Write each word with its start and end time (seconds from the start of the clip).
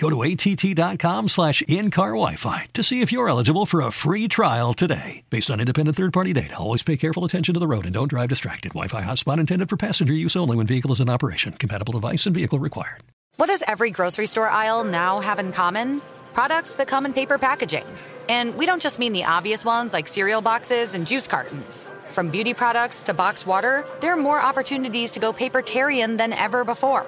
Go 0.00 0.08
to 0.08 0.24
att.com 0.24 1.28
slash 1.28 1.62
in-car 1.68 2.12
Wi-Fi 2.12 2.68
to 2.72 2.82
see 2.82 3.02
if 3.02 3.12
you're 3.12 3.28
eligible 3.28 3.66
for 3.66 3.82
a 3.82 3.90
free 3.92 4.28
trial 4.28 4.72
today. 4.72 5.24
Based 5.28 5.50
on 5.50 5.60
independent 5.60 5.94
third-party 5.94 6.32
data, 6.32 6.56
always 6.56 6.82
pay 6.82 6.96
careful 6.96 7.26
attention 7.26 7.52
to 7.52 7.60
the 7.60 7.66
road 7.66 7.84
and 7.84 7.92
don't 7.92 8.08
drive 8.08 8.30
distracted. 8.30 8.70
Wi-Fi 8.70 9.02
hotspot 9.02 9.38
intended 9.38 9.68
for 9.68 9.76
passenger 9.76 10.14
use 10.14 10.36
only 10.36 10.56
when 10.56 10.66
vehicle 10.66 10.90
is 10.92 11.00
in 11.00 11.10
operation. 11.10 11.52
Compatible 11.52 11.92
device 11.92 12.24
and 12.24 12.34
vehicle 12.34 12.58
required. 12.58 13.02
What 13.36 13.48
does 13.48 13.62
every 13.66 13.90
grocery 13.90 14.26
store 14.26 14.48
aisle 14.48 14.84
now 14.84 15.20
have 15.20 15.38
in 15.38 15.52
common? 15.52 16.00
Products 16.32 16.78
that 16.78 16.88
come 16.88 17.04
in 17.04 17.12
paper 17.12 17.36
packaging. 17.36 17.84
And 18.26 18.56
we 18.56 18.64
don't 18.64 18.80
just 18.80 18.98
mean 18.98 19.12
the 19.12 19.24
obvious 19.24 19.66
ones 19.66 19.92
like 19.92 20.08
cereal 20.08 20.40
boxes 20.40 20.94
and 20.94 21.06
juice 21.06 21.28
cartons. 21.28 21.84
From 22.08 22.30
beauty 22.30 22.54
products 22.54 23.02
to 23.02 23.12
boxed 23.12 23.46
water, 23.46 23.84
there 24.00 24.14
are 24.14 24.16
more 24.16 24.40
opportunities 24.40 25.10
to 25.10 25.20
go 25.20 25.34
papertarian 25.34 26.16
than 26.16 26.32
ever 26.32 26.64
before. 26.64 27.06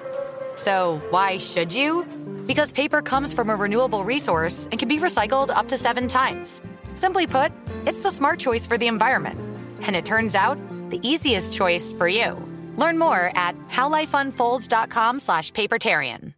So, 0.57 1.01
why 1.09 1.39
should 1.39 1.73
you? 1.73 2.07
Because 2.47 2.73
paper 2.73 3.03
comes 3.03 3.33
from 3.33 3.51
a 3.51 3.57
renewable 3.57 4.05
resource 4.05 4.67
and 4.71 4.79
can 4.79 4.89
be 4.89 4.99
recycled 4.99 5.51
up 5.51 5.69
to 5.69 5.79
seven 5.79 6.09
times. 6.09 6.61
Simply 6.95 7.27
put, 7.27 7.53
it's 7.87 8.01
the 8.01 8.11
smart 8.11 8.39
choice 8.39 8.67
for 8.67 8.77
the 8.77 8.89
environment. 8.89 9.39
And 9.83 9.95
it 9.97 10.05
turns 10.05 10.35
out, 10.35 10.59
the 10.91 11.01
easiest 11.07 11.53
choice 11.53 11.93
for 11.93 12.09
you. 12.09 12.37
Learn 12.77 12.99
more 12.99 13.31
at 13.35 13.57
howlifeunfolds.com 13.69 15.21
slash 15.21 15.53
papertarian. 15.53 16.35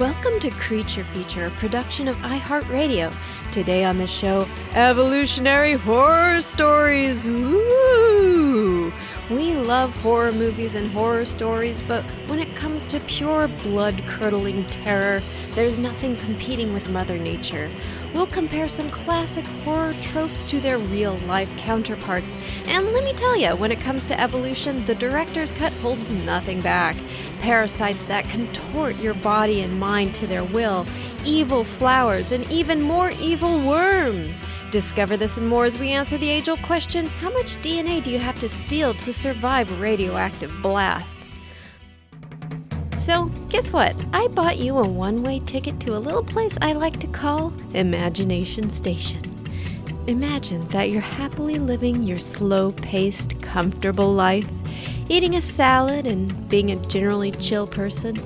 Welcome 0.00 0.40
to 0.40 0.50
Creature 0.50 1.04
Feature, 1.04 1.46
a 1.46 1.50
production 1.50 2.08
of 2.08 2.16
iHeartRadio. 2.16 3.14
Today 3.54 3.84
on 3.84 3.98
the 3.98 4.06
show, 4.08 4.48
evolutionary 4.74 5.74
horror 5.74 6.40
stories. 6.40 7.24
Ooh. 7.24 8.92
We 9.30 9.54
love 9.54 9.94
horror 9.98 10.32
movies 10.32 10.74
and 10.74 10.90
horror 10.90 11.24
stories, 11.24 11.80
but 11.80 12.02
when 12.26 12.40
it 12.40 12.52
comes 12.56 12.84
to 12.86 12.98
pure 12.98 13.46
blood 13.62 14.02
curdling 14.08 14.64
terror, 14.70 15.22
there's 15.52 15.78
nothing 15.78 16.16
competing 16.16 16.74
with 16.74 16.90
Mother 16.90 17.16
Nature. 17.16 17.70
We'll 18.12 18.26
compare 18.26 18.66
some 18.66 18.90
classic 18.90 19.44
horror 19.64 19.94
tropes 20.02 20.42
to 20.50 20.60
their 20.60 20.78
real 20.78 21.14
life 21.28 21.56
counterparts. 21.56 22.36
And 22.66 22.84
let 22.92 23.04
me 23.04 23.12
tell 23.12 23.36
you, 23.36 23.54
when 23.54 23.70
it 23.70 23.80
comes 23.80 24.04
to 24.06 24.20
evolution, 24.20 24.84
the 24.84 24.96
director's 24.96 25.52
cut 25.52 25.72
holds 25.74 26.10
nothing 26.10 26.60
back. 26.60 26.96
Parasites 27.40 28.04
that 28.06 28.28
contort 28.30 28.96
your 28.96 29.14
body 29.14 29.60
and 29.60 29.78
mind 29.78 30.14
to 30.16 30.26
their 30.26 30.44
will, 30.44 30.86
evil 31.24 31.64
flowers, 31.64 32.32
and 32.32 32.50
even 32.50 32.82
more 32.82 33.10
evil 33.20 33.58
worms. 33.66 34.42
Discover 34.70 35.16
this 35.16 35.36
and 35.36 35.48
more 35.48 35.64
as 35.64 35.78
we 35.78 35.90
answer 35.90 36.18
the 36.18 36.28
age 36.28 36.48
old 36.48 36.62
question 36.62 37.06
how 37.06 37.30
much 37.30 37.56
DNA 37.62 38.02
do 38.02 38.10
you 38.10 38.18
have 38.18 38.38
to 38.40 38.48
steal 38.48 38.94
to 38.94 39.12
survive 39.12 39.80
radioactive 39.80 40.52
blasts? 40.62 41.38
So, 42.98 43.26
guess 43.50 43.72
what? 43.72 43.94
I 44.12 44.28
bought 44.28 44.58
you 44.58 44.78
a 44.78 44.88
one 44.88 45.22
way 45.22 45.38
ticket 45.40 45.78
to 45.80 45.96
a 45.96 46.00
little 46.00 46.24
place 46.24 46.56
I 46.62 46.72
like 46.72 46.98
to 47.00 47.06
call 47.06 47.52
Imagination 47.74 48.70
Station. 48.70 49.20
Imagine 50.06 50.66
that 50.68 50.90
you're 50.90 51.00
happily 51.00 51.58
living 51.58 52.02
your 52.02 52.18
slow 52.18 52.70
paced, 52.72 53.40
comfortable 53.40 54.12
life, 54.12 54.50
eating 55.08 55.36
a 55.36 55.40
salad 55.40 56.06
and 56.06 56.48
being 56.48 56.70
a 56.72 56.76
generally 56.86 57.30
chill 57.32 57.66
person. 57.66 58.16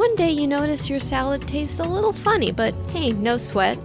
One 0.00 0.16
day 0.16 0.30
you 0.30 0.46
notice 0.46 0.88
your 0.88 0.98
salad 0.98 1.46
tastes 1.46 1.78
a 1.78 1.84
little 1.84 2.14
funny, 2.14 2.52
but 2.52 2.74
hey, 2.90 3.10
no 3.12 3.36
sweat. 3.36 3.78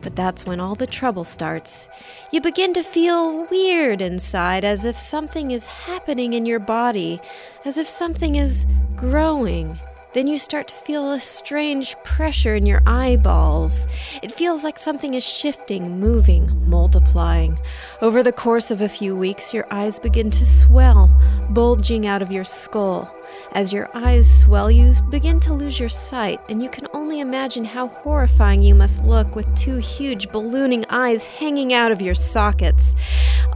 But 0.00 0.14
that's 0.14 0.46
when 0.46 0.60
all 0.60 0.76
the 0.76 0.86
trouble 0.86 1.24
starts. 1.24 1.88
You 2.30 2.40
begin 2.40 2.72
to 2.74 2.84
feel 2.84 3.46
weird 3.46 4.00
inside, 4.00 4.64
as 4.64 4.84
if 4.84 4.96
something 4.96 5.50
is 5.50 5.66
happening 5.66 6.34
in 6.34 6.46
your 6.46 6.60
body, 6.60 7.20
as 7.64 7.78
if 7.78 7.88
something 7.88 8.36
is 8.36 8.64
growing. 8.94 9.76
Then 10.16 10.28
you 10.28 10.38
start 10.38 10.68
to 10.68 10.74
feel 10.74 11.12
a 11.12 11.20
strange 11.20 11.94
pressure 12.02 12.54
in 12.54 12.64
your 12.64 12.80
eyeballs. 12.86 13.86
It 14.22 14.32
feels 14.32 14.64
like 14.64 14.78
something 14.78 15.12
is 15.12 15.22
shifting, 15.22 16.00
moving, 16.00 16.50
multiplying. 16.70 17.58
Over 18.00 18.22
the 18.22 18.32
course 18.32 18.70
of 18.70 18.80
a 18.80 18.88
few 18.88 19.14
weeks, 19.14 19.52
your 19.52 19.66
eyes 19.70 19.98
begin 19.98 20.30
to 20.30 20.46
swell, 20.46 21.10
bulging 21.50 22.06
out 22.06 22.22
of 22.22 22.32
your 22.32 22.44
skull. 22.44 23.14
As 23.52 23.74
your 23.74 23.90
eyes 23.94 24.40
swell, 24.40 24.70
you 24.70 24.94
begin 25.10 25.38
to 25.40 25.52
lose 25.52 25.78
your 25.78 25.90
sight, 25.90 26.40
and 26.48 26.62
you 26.62 26.70
can 26.70 26.86
only 26.94 27.20
imagine 27.20 27.64
how 27.64 27.88
horrifying 27.88 28.62
you 28.62 28.74
must 28.74 29.04
look 29.04 29.36
with 29.36 29.54
two 29.54 29.76
huge 29.76 30.32
ballooning 30.32 30.86
eyes 30.88 31.26
hanging 31.26 31.74
out 31.74 31.92
of 31.92 32.00
your 32.00 32.14
sockets. 32.14 32.94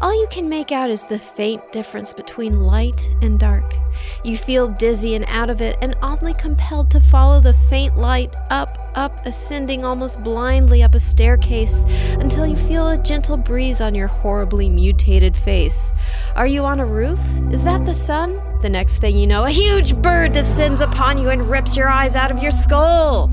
All 0.01 0.19
you 0.19 0.27
can 0.31 0.49
make 0.49 0.73
out 0.73 0.91
is 0.91 1.05
the 1.05 1.19
faint 1.19 1.73
difference 1.73 2.13
between 2.13 2.61
light 2.61 3.09
and 3.21 3.39
dark. 3.39 3.75
You 4.25 4.39
feel 4.39 4.69
dizzy 4.69 5.15
and 5.15 5.25
out 5.27 5.51
of 5.51 5.61
it, 5.61 5.77
and 5.83 5.95
oddly 6.03 6.35
compelled 6.35 6.91
to 6.93 7.01
follow 7.01 7.41
the 7.41 7.53
faint 7.53 7.99
light 7.99 8.33
up, 8.51 8.79
up, 8.95 9.25
ascending 9.27 9.85
almost 9.85 10.23
blindly 10.23 10.83
up 10.83 10.95
a 10.95 11.01
staircase 11.01 11.85
until 12.19 12.47
you 12.47 12.57
feel 12.57 12.89
a 12.89 12.99
gentle 12.99 13.37
breeze 13.37 13.81
on 13.81 13.95
your 13.95 14.09
horribly 14.09 14.69
mutated 14.71 15.37
face. 15.37 15.93
Are 16.35 16.47
you 16.47 16.65
on 16.65 16.81
a 16.81 16.87
roof? 16.87 17.21
Is 17.53 17.63
that 17.65 17.85
the 17.85 17.95
sun? 17.95 18.41
The 18.63 18.69
next 18.69 18.99
thing 18.99 19.17
you 19.17 19.27
know, 19.27 19.45
a 19.45 19.51
huge 19.51 19.97
bird 19.97 20.33
descends 20.33 20.81
upon 20.81 21.19
you 21.19 21.31
and 21.31 21.49
rips 21.49 21.77
your 21.77 21.89
eyes 21.89 22.15
out 22.15 22.31
of 22.31 22.43
your 22.43 22.53
skull. 22.53 23.31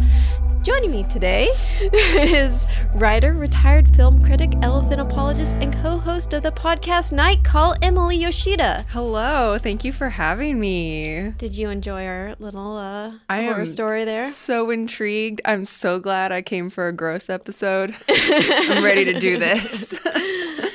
Joining 0.64 0.92
me 0.92 1.04
today 1.04 1.46
is 1.94 2.66
writer, 2.96 3.34
retired 3.34 3.96
film 3.96 4.22
critic, 4.24 4.52
elephant 4.62 5.00
apologist, 5.00 5.58
and 5.62 5.74
co 5.74 5.98
host 5.98 6.34
of 6.34 6.44
the 6.44 6.52
podcast 6.52 7.12
Night 7.12 7.44
Call, 7.44 7.76
Emily 7.82 8.18
Yoshida. 8.18 8.86
Hello, 8.90 9.58
thank 9.58 9.86
you 9.86 9.94
for 9.94 10.10
having 10.10 10.60
me. 10.60 11.34
Did 11.38 11.56
you 11.56 11.70
enjoy 11.70 12.06
our 12.06 12.36
little 12.40 12.76
uh, 12.76 13.14
I 13.30 13.44
horror 13.44 13.62
am 13.62 13.66
story 13.66 14.04
there? 14.04 14.30
So 14.30 14.70
intrigued. 14.70 15.42
I'm 15.46 15.66
so 15.66 16.00
glad 16.00 16.32
I 16.32 16.42
came 16.42 16.70
for 16.70 16.88
a 16.88 16.94
gross 16.94 17.30
episode. 17.30 17.96
I'm 18.10 18.84
ready 18.84 19.06
to 19.06 19.20
do 19.20 19.38
this. 19.38 20.00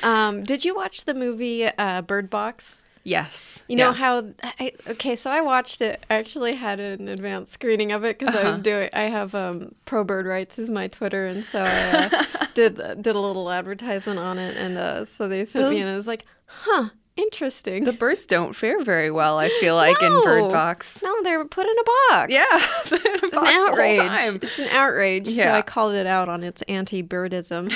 Um, 0.03 0.43
did 0.43 0.65
you 0.65 0.75
watch 0.75 1.05
the 1.05 1.13
movie 1.13 1.65
uh, 1.65 2.01
Bird 2.01 2.29
Box? 2.29 2.82
Yes. 3.03 3.63
You 3.67 3.75
know 3.75 3.89
Yeah. 3.89 3.93
how? 3.93 4.23
I, 4.59 4.71
okay, 4.89 5.15
so 5.15 5.29
I 5.31 5.41
watched 5.41 5.81
it. 5.81 6.03
I 6.09 6.15
actually 6.15 6.55
had 6.55 6.79
an 6.79 7.07
advanced 7.07 7.53
screening 7.53 7.91
of 7.91 8.03
it 8.03 8.17
because 8.19 8.35
I 8.35 8.39
Uh-huh. 8.41 8.51
was 8.51 8.61
doing. 8.61 8.89
I 8.93 9.03
have 9.03 9.33
um, 9.35 9.75
Pro 9.85 10.03
Bird 10.03 10.25
Rights 10.25 10.57
is 10.59 10.69
my 10.69 10.87
Twitter, 10.87 11.27
and 11.27 11.43
so 11.43 11.61
I 11.65 12.09
uh, 12.11 12.45
did 12.53 12.75
did 13.01 13.15
a 13.15 13.19
little 13.19 13.49
advertisement 13.51 14.19
on 14.19 14.37
it, 14.37 14.55
and 14.57 14.77
uh, 14.77 15.05
so 15.05 15.27
they 15.27 15.45
sent 15.45 15.65
Those- 15.65 15.75
me, 15.75 15.81
and 15.81 15.89
I 15.89 15.95
was 15.97 16.07
like, 16.07 16.25
huh, 16.45 16.89
interesting. 17.15 17.83
the 17.83 17.93
birds 17.93 18.25
don't 18.25 18.55
fare 18.55 18.83
very 18.83 19.11
well, 19.11 19.37
I 19.37 19.49
feel 19.59 19.75
like, 19.75 20.01
in 20.01 20.11
Bird 20.23 20.51
Box. 20.51 21.01
No, 21.03 21.13
they're 21.23 21.45
put 21.45 21.65
in 21.67 21.75
a 21.79 21.83
box. 22.11 22.31
Yeah. 22.33 22.45
It's 23.25 23.41
an 23.41 23.47
outrage. 23.47 24.43
It's 24.43 24.59
an 24.59 24.67
outrage. 24.69 25.25
So 25.25 25.31
Yeah. 25.31 25.55
I 25.55 25.61
called 25.63 25.93
it 25.95 26.05
out 26.05 26.29
on 26.29 26.43
its 26.43 26.61
anti-birdism. 26.63 27.73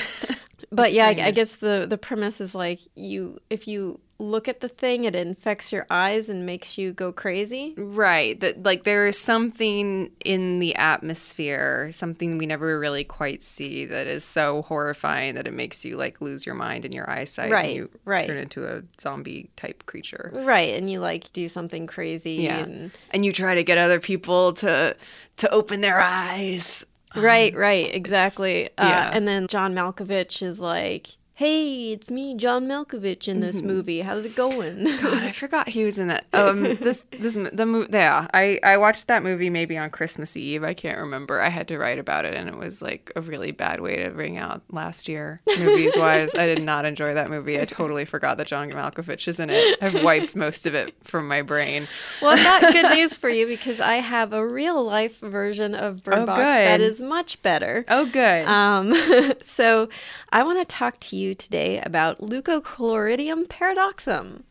but 0.72 0.94
yeah, 0.94 1.08
I, 1.08 1.28
I 1.28 1.32
guess 1.32 1.56
the 1.56 1.86
the 1.90 1.98
premise 1.98 2.40
is 2.42 2.54
like 2.54 2.80
you 2.96 3.40
if 3.50 3.68
you 3.68 4.00
look 4.20 4.48
at 4.48 4.62
the 4.62 4.68
thing, 4.68 5.04
it 5.06 5.16
infects 5.16 5.72
your 5.72 5.86
eyes 5.92 6.28
and 6.28 6.44
makes 6.46 6.78
you 6.78 6.92
go 6.92 7.12
crazy. 7.12 7.76
Right. 7.78 8.40
That 8.40 8.64
like 8.64 8.84
there 8.84 9.06
is 9.06 9.18
something 9.18 10.12
in 10.26 10.60
the 10.60 10.76
atmosphere, 10.76 11.90
something 11.92 12.38
we 12.38 12.46
never 12.46 12.80
really 12.80 13.04
quite 13.04 13.44
see 13.44 13.86
that 13.86 14.08
is 14.08 14.24
so 14.24 14.62
horrifying 14.64 15.36
that 15.36 15.48
it 15.48 15.54
makes 15.54 15.86
you 15.86 15.98
like 15.98 16.20
lose 16.22 16.46
your 16.46 16.56
mind 16.56 16.84
and 16.86 16.94
your 16.94 17.10
eyesight. 17.10 17.52
Right, 17.52 17.66
And 17.68 17.76
you 17.76 17.90
right. 18.06 18.28
turn 18.28 18.38
into 18.38 18.66
a 18.66 18.82
zombie 19.00 19.50
type 19.56 19.86
creature. 19.86 20.32
Right, 20.34 20.74
and 20.74 20.90
you 20.90 21.00
like 21.00 21.32
do 21.34 21.48
something 21.50 21.86
crazy 21.88 22.34
Yeah. 22.34 22.60
and 22.60 22.92
And 23.12 23.26
you 23.26 23.32
try 23.32 23.56
to 23.56 23.64
get 23.64 23.78
other 23.78 24.00
people 24.00 24.54
to 24.54 24.96
to 25.38 25.50
open 25.52 25.82
their 25.82 26.00
eyes. 26.00 26.86
Right, 27.16 27.56
right, 27.56 27.94
exactly. 27.94 28.68
Uh, 28.78 28.86
yeah. 28.86 29.10
And 29.14 29.28
then 29.28 29.48
John 29.48 29.74
Malkovich 29.74 30.42
is 30.42 30.60
like, 30.60 31.17
"Hey, 31.38 31.92
it's 31.92 32.10
me, 32.10 32.36
John 32.36 32.66
Malkovich, 32.68 33.28
in 33.28 33.42
this 33.42 33.62
movie. 33.62 34.02
How's 34.02 34.26
it 34.26 34.36
going?" 34.36 34.84
God, 35.02 35.22
I 35.24 35.32
forgot 35.32 35.70
he 35.70 35.84
was 35.86 36.00
in 36.00 36.08
that. 36.08 36.26
Um, 36.34 36.64
this 36.64 37.04
this 37.12 37.36
the 37.54 37.66
movie. 37.66 37.90
Yeah, 37.92 38.28
I 38.34 38.60
I 38.64 38.78
watched 38.78 39.08
that 39.08 39.24
movie 39.24 39.50
maybe 39.50 39.78
on 39.78 39.90
Christmas 39.90 40.36
Eve. 40.38 40.64
I 40.64 40.74
can't 40.74 41.00
remember. 41.00 41.40
I 41.42 41.50
had 41.50 41.68
to 41.70 41.78
write 41.78 41.98
about 42.00 42.26
it, 42.26 42.34
and 42.36 42.48
it 42.50 42.56
was 42.58 42.82
like 42.82 43.12
a 43.16 43.22
really 43.22 43.52
bad 43.52 43.80
way 43.82 43.98
to 43.98 44.10
ring 44.10 44.38
out 44.38 44.62
last 44.72 45.08
year, 45.10 45.42
movies 45.60 45.96
wise. 45.98 46.36
I 46.36 46.46
did 46.46 46.62
not 46.64 46.86
enjoy 46.86 47.14
that 47.16 47.30
movie. 47.30 47.60
I 47.60 47.66
totally 47.66 48.06
forgot 48.06 48.38
that 48.38 48.48
John 48.48 48.70
Malkovich 48.72 49.28
is 49.28 49.40
in 49.40 49.50
it. 49.50 49.78
I've 49.82 50.04
wiped 50.04 50.36
most 50.36 50.66
of 50.68 50.76
it 50.76 50.94
from 51.04 51.28
my 51.28 51.42
brain. 51.42 51.88
well, 52.22 52.36
I've 52.38 52.74
good 52.74 52.96
news 52.96 53.16
for 53.18 53.30
you 53.30 53.48
because 53.48 53.80
I 53.82 53.96
have 53.96 54.32
a 54.34 54.46
real 54.46 54.84
life 54.84 55.20
version 55.20 55.74
of 55.76 56.04
Bird 56.04 56.20
Oh, 56.20 56.26
Box 56.26 56.40
that 56.40 56.78
good. 56.78 56.84
is 56.86 57.02
much 57.02 57.42
better. 57.42 57.84
Oh, 57.90 58.06
good. 58.06 58.46
Um, 58.46 58.94
so 59.42 59.90
I 60.32 60.44
want 60.44 60.60
to 60.60 60.66
talk 60.66 61.00
to 61.02 61.16
you 61.16 61.27
today 61.36 61.80
about 61.82 62.20
Leucochloridium 62.20 63.48
paradoxum. 63.48 64.44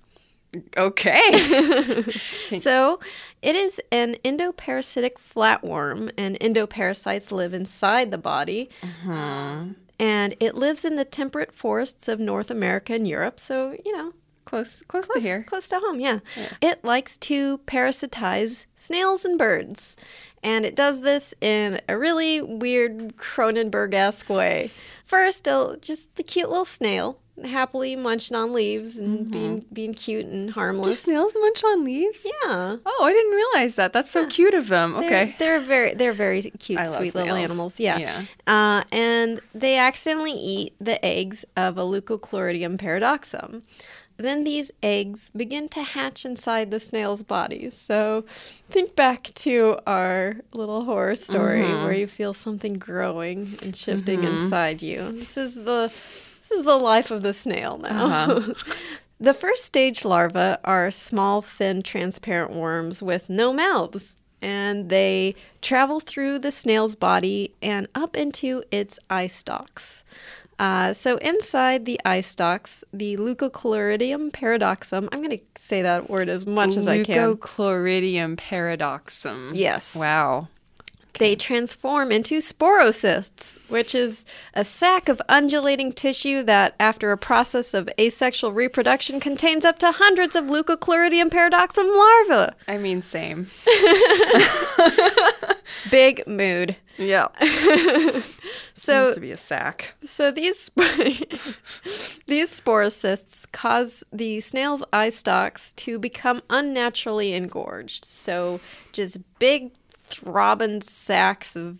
okay. 0.76 2.02
So, 2.58 3.00
it 3.42 3.56
is 3.56 3.80
an 3.92 4.16
endoparasitic 4.24 5.14
flatworm, 5.14 6.10
and 6.16 6.38
endoparasites 6.40 7.30
live 7.30 7.52
inside 7.52 8.10
the 8.10 8.18
body. 8.18 8.70
Uh-huh. 8.82 9.64
And 9.98 10.36
it 10.40 10.54
lives 10.54 10.84
in 10.84 10.96
the 10.96 11.04
temperate 11.04 11.52
forests 11.52 12.08
of 12.08 12.20
North 12.20 12.50
America 12.50 12.94
and 12.94 13.06
Europe. 13.06 13.40
So, 13.40 13.76
you 13.84 13.96
know, 13.96 14.12
close, 14.44 14.82
close, 14.88 15.06
close, 15.06 15.16
to 15.16 15.20
here. 15.20 15.42
close 15.42 15.68
to 15.68 15.78
home, 15.80 16.00
yeah. 16.00 16.20
It 16.60 16.84
likes 16.84 17.16
to 17.18 17.58
parasitize 17.58 18.66
snails 18.76 19.24
and 19.24 19.38
birds. 19.38 19.96
And 20.42 20.64
it 20.64 20.76
does 20.76 21.00
this 21.00 21.34
in 21.40 21.80
a 21.88 21.96
really 21.98 22.40
weird 22.40 23.16
Cronenberg 23.16 23.94
esque 23.94 24.28
way. 24.28 24.70
First, 25.04 25.48
just 25.80 26.14
the 26.16 26.22
cute 26.22 26.48
little 26.48 26.64
snail 26.64 27.18
happily 27.44 27.94
munching 27.94 28.34
on 28.34 28.52
leaves 28.54 28.96
and 28.96 29.30
being 29.30 29.64
being 29.72 29.92
cute 29.92 30.24
and 30.24 30.50
harmless. 30.50 30.86
Do 30.86 30.94
snails 30.94 31.34
munch 31.38 31.62
on 31.64 31.84
leaves? 31.84 32.24
Yeah. 32.24 32.76
Oh, 32.86 33.04
I 33.04 33.12
didn't 33.12 33.32
realize 33.32 33.74
that. 33.74 33.92
That's 33.92 34.10
so 34.10 34.26
cute 34.26 34.54
of 34.54 34.68
them. 34.68 34.92
They're, 34.94 35.04
Okay. 35.04 35.36
they're 35.38 35.60
very 35.60 35.94
they're 35.94 36.12
very 36.14 36.42
cute, 36.42 36.78
I 36.78 36.86
sweet 36.86 37.14
little 37.14 37.36
animals. 37.36 37.78
Yeah. 37.78 37.98
Yeah. 37.98 38.24
Uh, 38.46 38.84
and 38.90 39.40
they 39.54 39.76
accidentally 39.76 40.32
eat 40.32 40.74
the 40.80 41.04
eggs 41.04 41.44
of 41.56 41.76
a 41.76 41.82
Leucochloridium 41.82 42.78
paradoxum. 42.78 43.62
Then 44.18 44.44
these 44.44 44.70
eggs 44.82 45.30
begin 45.36 45.68
to 45.70 45.82
hatch 45.82 46.24
inside 46.24 46.70
the 46.70 46.80
snail's 46.80 47.22
body. 47.22 47.68
So 47.70 48.24
think 48.70 48.96
back 48.96 49.24
to 49.36 49.78
our 49.86 50.36
little 50.52 50.84
horror 50.84 51.16
story 51.16 51.60
Mm-hmm. 51.60 51.84
where 51.84 51.92
you 51.92 52.06
feel 52.06 52.32
something 52.34 52.74
growing 52.74 53.58
and 53.62 53.76
shifting 53.76 54.24
inside 54.24 54.80
you. 54.82 55.12
This 55.12 55.36
is 55.36 55.54
the 55.56 55.92
this 56.40 56.50
is 56.58 56.64
the 56.64 56.76
life 56.78 57.10
of 57.10 57.22
the 57.22 57.34
snail 57.34 57.78
now. 57.78 58.06
Uh-huh. 58.06 58.54
The 59.18 59.32
first 59.32 59.64
stage 59.64 60.04
larvae 60.04 60.56
are 60.62 60.90
small, 60.90 61.40
thin, 61.40 61.80
transparent 61.82 62.52
worms 62.52 63.00
with 63.02 63.30
no 63.30 63.50
mouths, 63.50 64.14
and 64.42 64.90
they 64.90 65.34
travel 65.62 66.00
through 66.00 66.40
the 66.40 66.52
snail's 66.52 66.94
body 66.94 67.54
and 67.62 67.88
up 67.94 68.14
into 68.14 68.62
its 68.70 68.98
eye 69.08 69.28
stalks. 69.28 70.04
Uh, 70.58 70.92
so 70.92 71.18
inside 71.18 71.84
the 71.84 72.00
eye 72.04 72.20
stalks, 72.22 72.82
the 72.92 73.16
Leucochloridium 73.16 74.30
paradoxum. 74.30 75.08
I'm 75.12 75.22
going 75.22 75.38
to 75.38 75.44
say 75.56 75.82
that 75.82 76.08
word 76.08 76.28
as 76.28 76.46
much 76.46 76.76
as 76.76 76.88
I 76.88 77.04
can. 77.04 77.36
Leucochloridium 77.36 78.36
paradoxum. 78.36 79.50
Yes. 79.54 79.94
Wow. 79.94 80.48
They 81.18 81.34
transform 81.34 82.12
into 82.12 82.38
sporocysts, 82.38 83.58
which 83.70 83.94
is 83.94 84.26
a 84.54 84.64
sac 84.64 85.08
of 85.08 85.20
undulating 85.28 85.92
tissue 85.92 86.42
that, 86.42 86.74
after 86.78 87.10
a 87.10 87.18
process 87.18 87.72
of 87.74 87.88
asexual 87.98 88.52
reproduction, 88.52 89.18
contains 89.18 89.64
up 89.64 89.78
to 89.78 89.92
hundreds 89.92 90.36
of 90.36 90.44
Leucochloridium 90.44 91.30
paradoxum 91.30 91.88
larvae. 91.96 92.54
I 92.68 92.78
mean, 92.78 93.02
same. 93.02 93.46
Big 95.90 96.26
mood. 96.26 96.76
Yeah. 96.98 97.28
So, 98.78 99.14
to 99.14 99.20
be 99.20 99.32
a 99.32 99.38
sack. 99.38 99.94
so 100.04 100.30
these 100.30 100.70
these 100.76 102.60
sporocysts 102.60 103.50
cause 103.50 104.04
the 104.12 104.38
snail's 104.40 104.84
eye 104.92 105.08
stalks 105.08 105.72
to 105.72 105.98
become 105.98 106.42
unnaturally 106.50 107.32
engorged. 107.32 108.04
So, 108.04 108.60
just 108.92 109.18
big 109.38 109.72
throbbing 110.06 110.80
sacs 110.82 111.56
of 111.56 111.78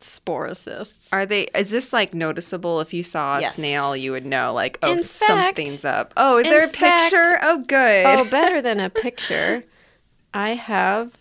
sporocysts. 0.00 1.08
Are 1.12 1.26
they? 1.26 1.44
Is 1.54 1.70
this 1.70 1.92
like 1.92 2.14
noticeable? 2.14 2.80
If 2.80 2.92
you 2.92 3.02
saw 3.02 3.38
a 3.38 3.40
Yes. 3.42 3.56
snail, 3.56 3.96
you 3.96 4.12
would 4.12 4.26
know. 4.26 4.52
Like, 4.52 4.78
oh, 4.82 4.92
fact- 4.96 5.02
something's 5.04 5.84
up. 5.84 6.12
Oh, 6.16 6.38
is 6.38 6.46
there 6.46 6.62
a 6.64 6.68
fact- 6.68 7.04
picture? 7.12 7.38
Oh, 7.42 7.58
good. 7.66 8.06
Oh, 8.06 8.24
better 8.24 8.60
than 8.66 8.80
a 8.80 8.90
picture. 8.90 9.64
I 10.32 10.50
have 10.50 11.12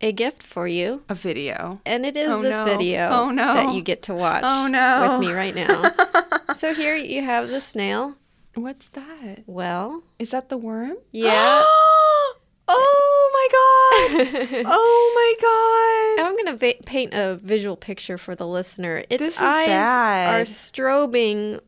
a 0.00 0.12
gift 0.12 0.42
for 0.42 0.68
you, 0.68 1.02
a 1.08 1.14
video. 1.14 1.80
and 1.86 2.04
it 2.06 2.16
is 2.16 2.28
Oh, 2.28 2.42
this 2.42 2.50
no. 2.60 2.64
video 2.64 3.08
Oh, 3.10 3.30
no. 3.30 3.54
that 3.54 3.74
you 3.74 3.80
get 3.82 4.02
to 4.02 4.14
watch 4.14 4.42
Oh, 4.46 4.66
no. 4.68 5.18
with 5.18 5.26
me 5.28 5.32
right 5.34 5.54
now. 5.54 5.92
so 6.56 6.72
here 6.74 6.94
you 6.94 7.22
have 7.22 7.48
the 7.48 7.60
snail. 7.60 8.14
What's 8.54 8.86
that? 8.88 9.42
Well, 9.46 10.02
Is 10.18 10.30
that 10.32 10.48
the 10.50 10.56
worm? 10.58 10.96
yeah. 11.12 11.62
oh 12.68 13.07
my 13.38 13.48
god! 13.52 14.64
Oh 14.66 15.12
my 15.14 16.24
god! 16.24 16.28
I'm 16.28 16.46
to 16.46 16.56
va- 16.56 16.82
paint 16.84 17.14
a 17.14 17.36
visual 17.36 17.76
picture 17.76 18.18
for 18.18 18.34
the 18.34 18.46
listener. 18.46 19.02
Its 19.10 19.18
This 19.24 19.34
is 19.36 19.40
eyes 19.40 19.66
bad. 19.68 20.40
are 20.40 20.44
strobing 20.44 21.60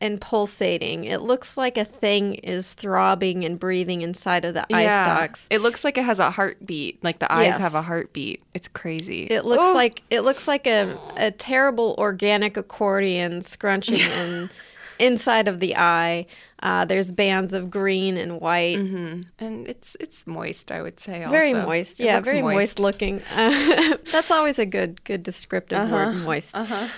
and 0.00 0.20
pulsating. 0.20 1.04
It 1.04 1.22
looks 1.22 1.56
like 1.56 1.78
a 1.78 1.84
thing 1.84 2.34
is 2.36 2.72
throbbing 2.74 3.44
and 3.46 3.58
breathing 3.58 4.02
inside 4.02 4.44
of 4.44 4.52
the 4.54 4.66
eye 4.74 4.84
stalks. 4.84 5.46
It 5.50 5.62
looks 5.62 5.84
like 5.84 5.96
it 5.96 6.04
has 6.04 6.18
a 6.18 6.30
heartbeat. 6.30 7.02
Like 7.02 7.18
the 7.18 7.32
eyes 7.32 7.46
Yes. 7.46 7.58
have 7.58 7.74
a 7.74 7.80
heartbeat. 7.82 8.42
It's 8.52 8.68
crazy. 8.68 9.22
It 9.24 9.44
looks 9.46 9.62
Oh. 9.64 9.72
like 9.74 10.02
it 10.10 10.20
looks 10.20 10.46
like 10.46 10.66
a, 10.66 10.98
a 11.16 11.30
terrible 11.30 11.94
organic 11.98 12.56
accordion 12.58 13.40
scrunching 13.42 13.96
in, 14.00 14.50
inside 14.98 15.48
of 15.48 15.60
the 15.60 15.76
eye. 15.76 16.26
Uh, 16.62 16.84
there's 16.86 17.12
bands 17.12 17.52
of 17.52 17.68
green 17.70 18.16
and 18.16 18.40
white, 18.40 18.78
and 18.78 19.26
it's 19.68 19.96
it's 20.00 20.26
moist. 20.26 20.72
I 20.72 20.80
would 20.82 20.98
say. 20.98 21.24
very 21.28 21.52
moist. 21.52 22.00
It 22.00 22.04
Yeah, 22.04 22.20
very 22.20 22.40
moist, 22.42 22.78
looking. 22.78 23.20
Uh, 23.34 23.96
that's 24.12 24.30
always 24.30 24.58
a 24.58 24.66
good 24.66 25.04
good 25.04 25.22
descriptive 25.22 25.78
Uh-huh. 25.78 25.94
word, 26.14 26.16
moist. 26.24 26.56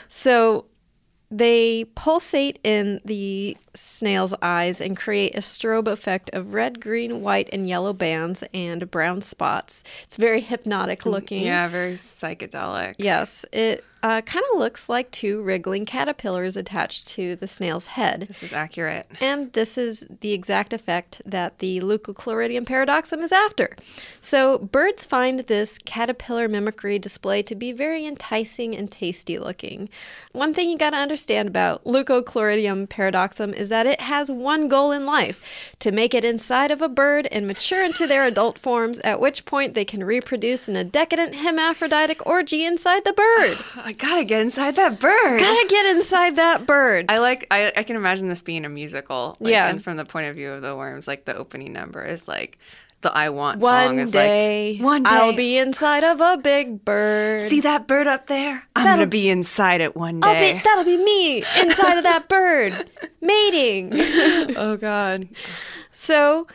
So 0.08 0.66
they 1.30 1.84
pulsate 1.94 2.58
in 2.64 3.00
the 3.04 3.54
snail's 3.74 4.32
eyes 4.40 4.80
and 4.80 4.96
create 4.96 5.34
a 5.34 5.40
strobe 5.40 5.86
effect 5.86 6.30
of 6.32 6.54
red, 6.54 6.80
green, 6.80 7.20
white, 7.20 7.50
and 7.52 7.68
yellow 7.68 7.92
bands 7.92 8.42
and 8.54 8.90
brown 8.90 9.20
spots. 9.20 9.84
It's 10.04 10.16
very 10.16 10.40
hypnotic 10.40 11.04
looking. 11.04 11.44
Yeah, 11.44 11.68
very 11.68 11.94
psychedelic. 11.94 12.94
Yes, 12.98 13.44
it 13.52 13.84
uh, 14.02 14.20
kind 14.20 14.44
of 14.52 14.58
looks 14.58 14.88
like 14.88 15.10
two 15.10 15.42
wriggling 15.42 15.84
caterpillars 15.84 16.56
attached 16.56 17.06
to 17.08 17.34
the 17.36 17.46
snail's 17.46 17.88
head. 17.88 18.26
This 18.28 18.42
is 18.42 18.52
accurate. 18.52 19.06
And 19.20 19.52
this 19.54 19.76
is 19.76 20.06
the 20.20 20.32
exact 20.32 20.72
effect 20.72 21.20
that 21.26 21.58
the 21.58 21.80
Leucochloridium 21.80 22.64
paradoxum 22.64 23.22
is 23.22 23.32
after. 23.32 23.76
So, 24.20 24.58
birds 24.58 25.04
find 25.04 25.40
this 25.40 25.78
caterpillar 25.78 26.48
mimicry 26.48 26.98
display 26.98 27.42
to 27.42 27.54
be 27.54 27.72
very 27.72 28.06
enticing 28.06 28.76
and 28.76 28.90
tasty 28.90 29.38
looking. 29.38 29.88
One 30.32 30.54
thing 30.54 30.70
you 30.70 30.78
got 30.78 30.90
to 30.90 30.96
understand 30.96 31.48
about 31.48 31.84
Leucochloridium 31.84 32.88
paradoxum 32.88 33.52
is 33.52 33.68
that 33.68 33.86
it 33.86 34.00
has 34.02 34.30
one 34.30 34.68
goal 34.68 34.92
in 34.92 35.06
life 35.06 35.44
to 35.80 35.90
make 35.90 36.14
it 36.14 36.24
inside 36.24 36.70
of 36.70 36.82
a 36.82 36.88
bird 36.88 37.26
and 37.32 37.46
mature 37.46 37.84
into 37.84 38.06
their 38.06 38.24
adult 38.24 38.58
forms, 38.58 39.00
at 39.00 39.20
which 39.20 39.44
point 39.44 39.74
they 39.74 39.84
can 39.84 40.04
reproduce 40.04 40.68
in 40.68 40.76
a 40.76 40.84
decadent 40.84 41.36
hermaphroditic 41.36 42.24
orgy 42.26 42.64
inside 42.64 43.04
the 43.04 43.12
bird. 43.12 43.58
I 43.88 43.92
gotta 43.92 44.24
get 44.24 44.42
inside 44.42 44.76
that 44.76 45.00
bird. 45.00 45.40
Gotta 45.40 45.66
get 45.68 45.96
inside 45.96 46.36
that 46.36 46.66
bird. 46.66 47.06
I 47.08 47.18
like. 47.20 47.46
I, 47.50 47.72
I 47.74 47.82
can 47.84 47.96
imagine 47.96 48.28
this 48.28 48.42
being 48.42 48.66
a 48.66 48.68
musical. 48.68 49.36
Like, 49.40 49.50
Yeah. 49.52 49.68
And 49.68 49.82
from 49.82 49.96
the 49.96 50.04
point 50.04 50.26
of 50.26 50.34
view 50.36 50.52
of 50.52 50.60
the 50.60 50.76
worms, 50.76 51.08
like 51.08 51.24
the 51.24 51.34
opening 51.34 51.72
number 51.72 52.04
is 52.04 52.28
like 52.28 52.58
the 53.00 53.10
"I 53.16 53.30
Want" 53.30 53.60
One 53.60 53.86
song 53.86 53.98
is 54.00 54.10
day, 54.10 54.74
like 54.74 54.82
one 54.84 55.02
day 55.04 55.08
I'll 55.10 55.32
be 55.32 55.56
inside 55.56 56.04
of 56.04 56.20
a 56.20 56.36
big 56.36 56.84
bird. 56.84 57.40
See 57.40 57.62
that 57.62 57.86
bird 57.86 58.06
up 58.06 58.26
there? 58.26 58.64
I'm 58.76 58.84
That'll- 58.84 58.98
gonna 58.98 59.06
be 59.06 59.30
inside 59.30 59.80
it 59.80 59.96
one 59.96 60.20
I'll 60.22 60.34
day. 60.34 60.52
be, 60.54 60.60
that'll 60.62 60.84
be 60.84 60.98
me 61.02 61.38
inside 61.62 61.96
of 61.96 62.02
that 62.04 62.28
bird, 62.28 62.90
mating. 63.22 63.92
oh 64.56 64.76
God. 64.76 65.28
So, 65.92 66.46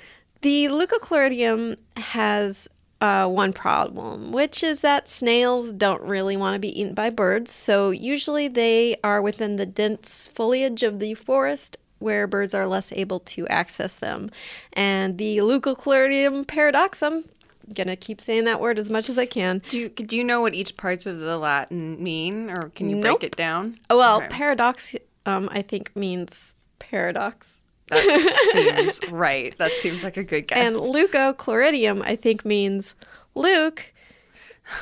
the 0.42 0.66
Leucochloridium 0.66 1.78
has 1.98 2.70
uh, 3.04 3.28
one 3.28 3.52
problem, 3.52 4.32
which 4.32 4.64
is 4.64 4.80
that 4.80 5.10
snails 5.10 5.74
don't 5.74 6.02
really 6.04 6.38
want 6.38 6.56
to 6.56 6.60
be 6.60 6.80
eaten 6.80 6.94
by 6.94 7.10
birds. 7.10 7.52
So, 7.52 7.92
usually 7.92 8.48
they 8.48 8.96
are 9.04 9.22
within 9.22 9.58
the 9.58 9.66
dense 9.66 10.30
foliage 10.34 10.84
of 10.84 11.00
the 11.00 11.14
forest 11.14 11.78
where 12.00 12.28
birds 12.28 12.54
are 12.54 12.66
less 12.66 12.92
able 12.94 13.20
to 13.20 13.48
access 13.48 13.96
them. 13.96 14.30
And 14.72 15.18
the 15.18 15.38
Leucochloridium 15.38 16.46
paradoxum 16.46 17.26
gonna 17.74 17.96
keep 17.96 18.20
saying 18.20 18.44
that 18.46 18.60
word 18.60 18.78
as 18.78 18.90
much 18.90 19.10
as 19.10 19.18
I 19.18 19.26
can. 19.26 19.62
Do 19.70 19.80
you, 19.80 19.90
do 19.90 20.18
you 20.18 20.24
know 20.24 20.42
what 20.42 20.54
each 20.54 20.76
parts 20.78 21.06
of 21.06 21.20
the 21.20 21.38
Latin 21.38 22.02
mean, 22.04 22.50
or 22.50 22.70
can 22.76 22.90
you 22.90 22.96
Nope. 22.98 23.20
break 23.22 23.32
it 23.32 23.36
down? 23.38 23.80
Oh, 23.90 23.98
well, 23.98 24.18
Okay. 24.18 24.28
paradox, 24.30 24.96
um, 25.26 25.48
I 25.52 25.62
think 25.62 25.96
means 25.96 26.56
paradox. 26.80 27.63
That 27.94 28.50
seems 28.54 29.00
right. 29.12 29.58
That 29.58 29.72
seems 29.74 30.04
like 30.04 30.18
a 30.18 30.24
good 30.24 30.48
guess. 30.48 30.58
And 30.58 30.76
leucochloridium, 30.76 32.02
I 32.04 32.16
think, 32.16 32.46
means 32.46 32.96
Luke, 33.36 33.92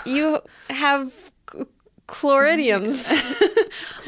you 0.06 0.40
have 0.70 1.12
chloridiums. 2.08 3.08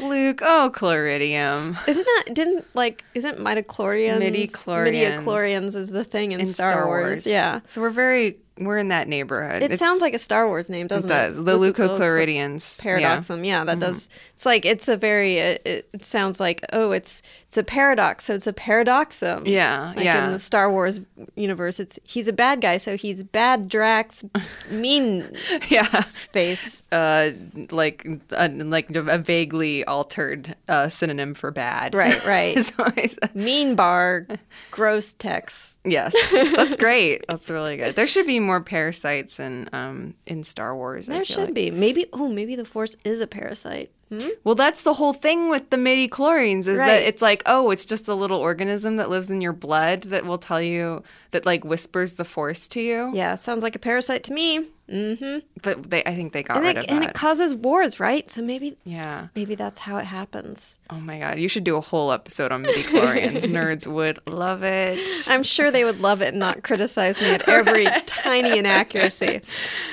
Luke, 0.00 0.40
oh, 0.42 0.70
chloridium. 0.74 1.76
Isn't 1.88 2.04
that 2.04 2.24
didn't 2.34 2.66
like 2.74 3.02
isn't 3.14 3.38
midichlorians? 3.38 4.20
Midichlorians. 4.20 5.18
Midichlorians 5.24 5.74
is 5.74 5.90
the 5.90 6.04
thing 6.04 6.32
in, 6.32 6.40
in 6.40 6.46
Star, 6.46 6.86
Wars. 6.86 7.26
Yeah. 7.26 7.60
So 7.66 7.80
we're 7.80 7.90
very 7.90 8.36
we're 8.58 8.78
in 8.78 8.88
that 8.88 9.08
neighborhood. 9.08 9.62
It 9.62 9.72
It's- 9.72 9.78
sounds 9.80 10.00
like 10.00 10.14
a 10.14 10.18
Star 10.18 10.46
Wars 10.46 10.70
name, 10.70 10.86
doesn't 10.86 11.10
it? 11.10 11.14
It 11.14 11.16
does. 11.16 11.44
The 11.44 11.58
Leucochlor- 11.58 11.98
leucochloridians. 11.98 12.80
Paradoxum. 12.80 13.44
Yeah, 13.44 13.60
Mm-hmm. 13.60 13.66
that 13.66 13.78
does. 13.80 14.08
It's 14.34 14.46
like 14.46 14.64
it's 14.64 14.86
a 14.88 14.96
very. 14.96 15.38
It, 15.38 15.62
it 15.92 16.04
sounds 16.04 16.38
like 16.38 16.64
oh, 16.72 16.92
it's 16.92 17.22
it's 17.54 17.58
a 17.58 17.62
paradox, 17.62 18.24
so 18.24 18.34
it's 18.34 18.48
a 18.48 18.52
paradoxum. 18.52 19.46
Yeah, 19.46 19.92
like 19.94 20.04
yeah. 20.04 20.26
in 20.26 20.32
the 20.32 20.40
Star 20.40 20.72
Wars 20.72 21.00
universe, 21.36 21.78
it's 21.78 22.00
he's 22.02 22.26
a 22.26 22.32
bad 22.32 22.60
guy, 22.60 22.78
so 22.78 22.96
he's 22.96 23.22
bad 23.22 23.68
Drax, 23.68 24.24
mean 24.70 25.24
Yeah. 25.68 25.84
face. 25.84 26.82
Uh, 26.90 27.30
like 27.70 28.04
uh, 28.32 28.48
like 28.52 28.94
a 28.96 29.18
vaguely 29.18 29.84
altered 29.84 30.56
uh, 30.68 30.88
synonym 30.88 31.34
for 31.34 31.52
bad. 31.52 31.94
Right, 31.94 32.24
right. 32.26 32.58
So 32.64 32.92
Mean 33.34 33.76
bar, 33.76 34.26
gross 34.72 35.14
Tex. 35.14 35.78
yes, 35.84 36.12
that's 36.32 36.74
great. 36.86 37.24
That's 37.28 37.48
really 37.48 37.76
good. 37.76 37.94
There 37.94 38.08
should 38.08 38.26
be 38.26 38.40
more 38.40 38.60
parasites 38.60 39.38
in 39.38 39.68
um 39.72 40.14
in 40.26 40.42
Star 40.42 40.74
Wars. 40.74 41.06
There 41.06 41.24
should 41.24 41.44
like. 41.50 41.54
be. 41.54 41.70
Maybe 41.70 42.06
oh, 42.12 42.28
maybe 42.30 42.56
the 42.56 42.64
Force 42.64 42.96
is 43.04 43.20
a 43.20 43.28
parasite. 43.28 43.92
Hmm? 44.20 44.28
Well, 44.44 44.54
that's 44.54 44.82
the 44.82 44.94
whole 44.94 45.12
thing 45.12 45.48
with 45.48 45.70
the 45.70 45.76
midichlorians 45.76 46.60
is 46.68 46.78
Right. 46.78 46.86
that 46.86 47.02
it's 47.02 47.22
like, 47.22 47.42
oh, 47.46 47.70
it's 47.70 47.84
just 47.84 48.08
a 48.08 48.14
little 48.14 48.38
organism 48.38 48.96
that 48.96 49.10
lives 49.10 49.30
in 49.30 49.40
your 49.40 49.52
blood 49.52 50.02
that 50.04 50.24
will 50.24 50.38
tell 50.38 50.60
you 50.62 51.02
that 51.30 51.44
like 51.46 51.64
whispers 51.64 52.14
the 52.14 52.24
force 52.24 52.68
to 52.68 52.80
you. 52.80 53.10
Yeah, 53.14 53.34
sounds 53.34 53.62
like 53.62 53.74
a 53.74 53.78
parasite 53.78 54.22
to 54.24 54.32
me. 54.32 54.68
Mm-hmm. 54.90 55.38
But 55.62 55.90
they, 55.90 56.04
I 56.04 56.14
think 56.14 56.34
they 56.34 56.42
got 56.42 56.58
And 56.58 56.66
rid 56.66 56.76
it, 56.76 56.84
of 56.84 56.90
and 56.90 57.02
that. 57.02 57.10
it 57.10 57.14
causes 57.14 57.54
wars, 57.54 57.98
right? 57.98 58.30
So 58.30 58.42
maybe 58.42 58.76
yeah. 58.84 59.28
maybe 59.34 59.54
that's 59.54 59.80
how 59.80 59.96
it 59.96 60.04
happens. 60.04 60.78
Oh 60.90 61.00
my 61.00 61.18
god, 61.18 61.38
you 61.38 61.48
should 61.48 61.64
do 61.64 61.76
a 61.76 61.80
whole 61.80 62.12
episode 62.12 62.52
on 62.52 62.60
midi 62.62 62.82
chlorians. 62.82 63.40
Nerds 63.44 63.86
would 63.86 64.20
love 64.26 64.62
it. 64.62 65.00
I'm 65.26 65.42
sure 65.42 65.70
they 65.70 65.84
would 65.84 66.00
love 66.00 66.20
it 66.20 66.28
and 66.28 66.38
not 66.38 66.62
criticize 66.62 67.18
me 67.18 67.30
at 67.30 67.48
every 67.48 67.86
tiny 68.06 68.58
inaccuracy. 68.58 69.40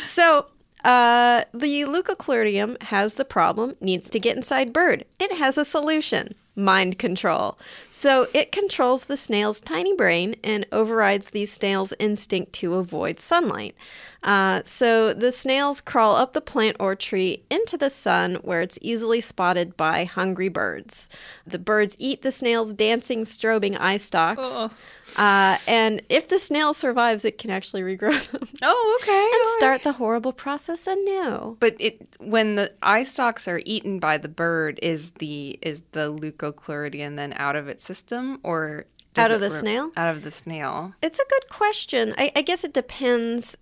So, 0.04 0.48
uh, 0.84 1.44
the 1.54 1.82
leucochloridium 1.84 2.82
has 2.84 3.16
the 3.16 3.26
problem, 3.26 3.76
needs 3.80 4.10
to 4.10 4.20
get 4.20 4.36
inside 4.36 4.74
bird. 4.74 5.06
It 5.20 5.34
has 5.34 5.58
a 5.58 5.66
solution 5.66 6.36
mind 6.56 7.00
control. 7.00 7.58
So, 7.90 8.28
it 8.34 8.52
controls 8.52 9.06
the 9.06 9.16
snail's 9.16 9.62
tiny 9.62 9.96
brain 9.96 10.36
and 10.44 10.66
overrides 10.72 11.30
the 11.30 11.46
snail's 11.46 11.94
instinct 12.00 12.52
to 12.54 12.76
avoid 12.76 13.20
sunlight. 13.20 13.76
Uh, 14.24 14.62
so, 14.66 15.14
the 15.14 15.32
snails 15.32 15.82
crawl 15.82 16.16
up 16.16 16.34
the 16.34 16.42
plant 16.42 16.78
or 16.80 16.96
tree 16.96 17.44
into 17.50 17.78
the 17.78 17.90
sun 17.90 18.36
where 18.36 18.60
it's 18.62 18.78
easily 18.82 19.22
spotted 19.22 19.78
by 19.78 20.04
hungry 20.04 20.50
birds. 20.50 21.08
The 21.46 21.60
birds 21.60 21.96
eat 22.00 22.22
the 22.22 22.32
snail's 22.32 22.74
dancing, 22.74 23.24
strobing 23.24 23.80
eye 23.80 23.98
stalks. 23.98 24.42
Uh, 25.18 25.58
and 25.68 26.02
if 26.10 26.28
the 26.30 26.40
snail 26.40 26.74
survives, 26.74 27.26
it 27.26 27.38
can 27.38 27.50
actually 27.50 27.82
regrow 27.82 28.12
them 28.32 28.48
Oh, 28.62 29.00
okay. 29.02 29.30
and 29.34 29.60
start 29.60 29.84
the 29.84 29.94
horrible 29.94 30.32
process 30.34 30.88
anew. 30.88 31.58
But 31.60 31.76
it 31.80 32.16
when 32.20 32.56
the 32.56 32.72
eye 32.82 33.04
stalks 33.04 33.48
are 33.48 33.62
eaten 33.66 34.00
by 34.00 34.18
the 34.18 34.30
bird, 34.30 34.80
is 34.82 35.12
the 35.12 35.60
is 35.62 35.82
the 35.92 36.12
leucochloridium 36.14 37.16
then 37.18 37.34
out 37.36 37.56
of 37.56 37.68
its 37.68 37.84
system 37.84 38.40
or 38.44 38.86
Out 39.18 39.32
of 39.32 39.42
the 39.42 39.50
snail? 39.50 39.92
Out 39.98 40.16
of 40.16 40.24
the 40.24 40.32
snail. 40.32 40.94
It's 41.02 41.20
a 41.20 41.26
good 41.30 41.50
question. 41.50 42.14
I, 42.18 42.32
I 42.36 42.42
guess 42.42 42.64
it 42.64 42.74
depends 42.74 43.58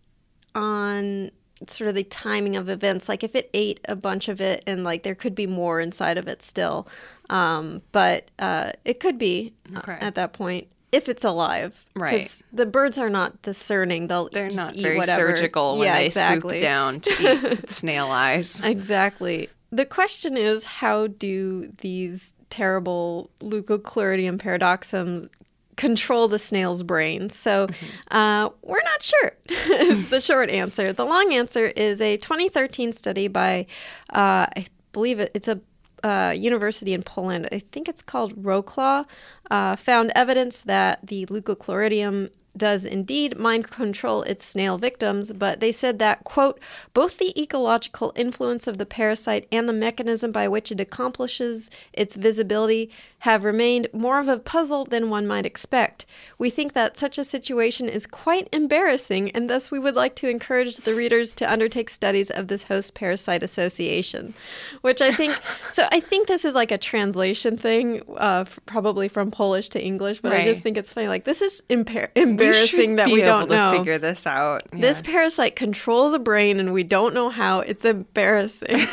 on 0.56 1.32
sort 1.68 1.90
of 1.90 1.96
the 1.96 2.04
timing 2.04 2.56
of 2.56 2.70
events. 2.70 3.10
Like 3.10 3.24
if 3.24 3.36
it 3.36 3.50
ate 3.54 3.80
a 3.86 3.96
bunch 3.96 4.28
of 4.30 4.40
it 4.42 4.64
and 4.68 4.84
like 4.84 5.04
there 5.04 5.16
could 5.16 5.36
be 5.36 5.48
more 5.48 5.80
inside 5.80 6.18
of 6.18 6.28
it 6.28 6.42
still. 6.42 6.88
Um, 7.30 7.82
but 7.92 8.30
uh, 8.40 8.74
it 8.86 9.00
could 9.00 9.18
be 9.18 9.54
uh, 9.76 9.80
Okay. 9.80 9.98
at 10.00 10.16
that 10.16 10.34
point 10.34 10.68
if 10.92 11.10
it's 11.10 11.24
alive. 11.24 11.86
Right. 11.96 12.34
The 12.52 12.66
birds 12.66 12.98
are 12.98 13.10
not 13.10 13.42
discerning. 13.42 14.08
They'll 14.08 14.30
They're 14.30 14.48
just 14.48 14.58
not 14.58 14.76
eat 14.76 14.82
very 14.82 14.98
whatever. 14.98 15.36
surgical 15.36 15.78
when 15.78 15.88
yeah, 15.88 15.98
they 15.98 16.06
exactly. 16.08 16.60
swoop 16.60 16.62
down 16.62 17.00
to 17.02 17.54
eat 17.64 17.70
snail 17.70 18.08
eyes. 18.08 18.64
Exactly. 18.64 19.50
The 19.72 19.86
question 19.86 20.38
is 20.38 20.66
how 20.66 21.08
do 21.08 21.72
these 21.80 22.34
terrible 22.50 23.30
leucochloridium 23.40 24.40
paradoxums 24.40 25.30
control 25.76 26.28
the 26.28 26.40
snail's 26.40 26.82
brain? 26.82 27.30
So 27.30 27.68
uh, 28.10 28.50
we're 28.64 28.84
not 28.84 29.02
sure, 29.04 29.32
is 29.50 30.10
the 30.10 30.22
short 30.22 30.50
answer. 30.50 30.92
The 30.92 31.06
long 31.06 31.34
answer 31.34 31.68
is 31.68 32.02
a 32.02 32.18
2013 32.18 32.94
study 32.94 33.28
by, 33.28 33.68
uh, 34.12 34.48
I 34.56 34.66
believe 34.92 35.20
it, 35.20 35.32
it's 35.36 35.48
a 35.48 35.60
uh, 36.04 36.34
university 36.36 36.94
in 36.94 37.04
Poland, 37.04 37.48
I 37.52 37.60
think 37.60 37.88
it's 37.88 38.02
called 38.02 38.42
Wroclaw, 38.42 39.06
uh, 39.52 39.76
found 39.76 40.12
evidence 40.16 40.62
that 40.62 41.06
the 41.06 41.26
leucochloridium 41.28 42.30
does 42.58 42.84
indeed 42.84 43.40
mind 43.40 43.70
control 43.70 44.24
its 44.24 44.46
snail 44.46 44.78
victims, 44.78 45.34
but 45.34 45.60
they 45.60 45.72
said 45.72 46.00
that, 46.00 46.24
quote, 46.24 46.60
both 46.94 47.18
the 47.18 47.40
ecological 47.42 48.12
influence 48.16 48.68
of 48.68 48.78
the 48.78 48.86
parasite 48.86 49.48
and 49.52 49.68
the 49.68 49.74
mechanism 49.74 50.32
by 50.32 50.48
which 50.48 50.72
it 50.72 50.80
accomplishes 50.80 51.70
its 51.94 52.16
visibility 52.16 52.92
have 53.20 53.44
remained 53.44 53.88
more 53.92 54.20
of 54.20 54.28
a 54.28 54.40
puzzle 54.40 54.86
than 54.86 55.10
one 55.10 55.28
might 55.28 55.46
expect. 55.46 56.06
We 56.38 56.50
think 56.50 56.74
that 56.74 56.98
such 56.98 57.18
a 57.18 57.24
situation 57.24 57.90
is 57.90 58.06
quite 58.08 58.48
embarrassing, 58.54 59.32
and 59.32 59.50
thus 59.50 59.70
we 59.72 59.80
would 59.80 59.96
like 59.96 60.16
to 60.16 60.30
encourage 60.30 60.78
the 60.78 60.94
readers 60.96 61.34
to 61.36 61.52
undertake 61.52 61.90
studies 61.90 62.30
of 62.32 62.48
this 62.48 62.64
host 62.64 62.94
parasite 62.94 63.44
association, 63.44 64.34
which 64.82 65.02
I 65.02 65.12
think, 65.12 65.38
so 65.74 65.88
I 65.92 66.00
think 66.00 66.28
this 66.28 66.46
is 66.46 66.54
like 66.54 66.72
a 66.72 66.78
translation 66.78 67.58
thing, 67.58 68.02
uh, 68.18 68.46
f- 68.48 68.60
probably 68.66 69.08
from 69.08 69.32
Polish 69.32 69.70
to 69.70 69.84
English, 69.84 70.22
but 70.22 70.32
I 70.32 70.44
just 70.46 70.62
think 70.62 70.78
it's 70.78 70.92
funny. 70.92 71.08
Like, 71.08 71.26
this 71.26 71.42
is 71.42 71.62
impa- 71.70 72.10
We 72.16 72.22
embarrassing 72.22 72.92
should 72.92 72.98
that 73.00 73.08
we 73.08 73.22
able 73.24 73.40
don't 73.40 73.50
to 73.50 73.56
know. 73.56 73.72
figure 73.78 73.98
this 73.98 74.26
out. 74.26 74.64
This 74.72 75.02
parasite 75.02 75.56
controls 75.56 76.14
a 76.14 76.20
brain 76.20 76.60
and 76.60 76.74
we 76.74 76.84
don't 76.84 77.14
know 77.14 77.30
how. 77.30 77.60
It's 77.60 77.84
embarrassing. 77.86 78.78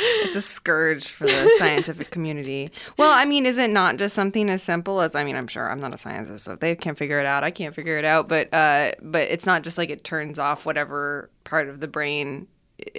it's 0.00 0.36
a 0.36 0.40
scourge 0.40 1.08
for 1.08 1.26
the 1.26 1.54
scientific 1.58 2.10
community. 2.10 2.70
Well, 2.96 3.12
I 3.12 3.24
mean, 3.24 3.46
is 3.46 3.58
it 3.58 3.70
not 3.70 3.96
just 3.96 4.14
something 4.14 4.48
as 4.50 4.62
simple 4.62 5.00
as 5.00 5.14
I 5.14 5.24
mean, 5.24 5.36
I'm 5.36 5.48
sure 5.48 5.70
I'm 5.70 5.80
not 5.80 5.94
a 5.94 5.98
scientist, 5.98 6.44
so 6.44 6.52
if 6.52 6.60
they 6.60 6.74
can't 6.76 6.98
figure 6.98 7.20
it 7.20 7.26
out, 7.26 7.44
I 7.44 7.50
can't 7.50 7.74
figure 7.74 7.98
it 7.98 8.04
out. 8.04 8.28
But 8.28 8.52
uh, 8.52 8.92
but 9.02 9.22
it's 9.22 9.46
not 9.46 9.62
just 9.62 9.78
like 9.78 9.90
it 9.90 10.04
turns 10.04 10.38
off 10.38 10.66
whatever 10.66 11.30
part 11.44 11.68
of 11.68 11.80
the 11.80 11.88
brain 11.88 12.46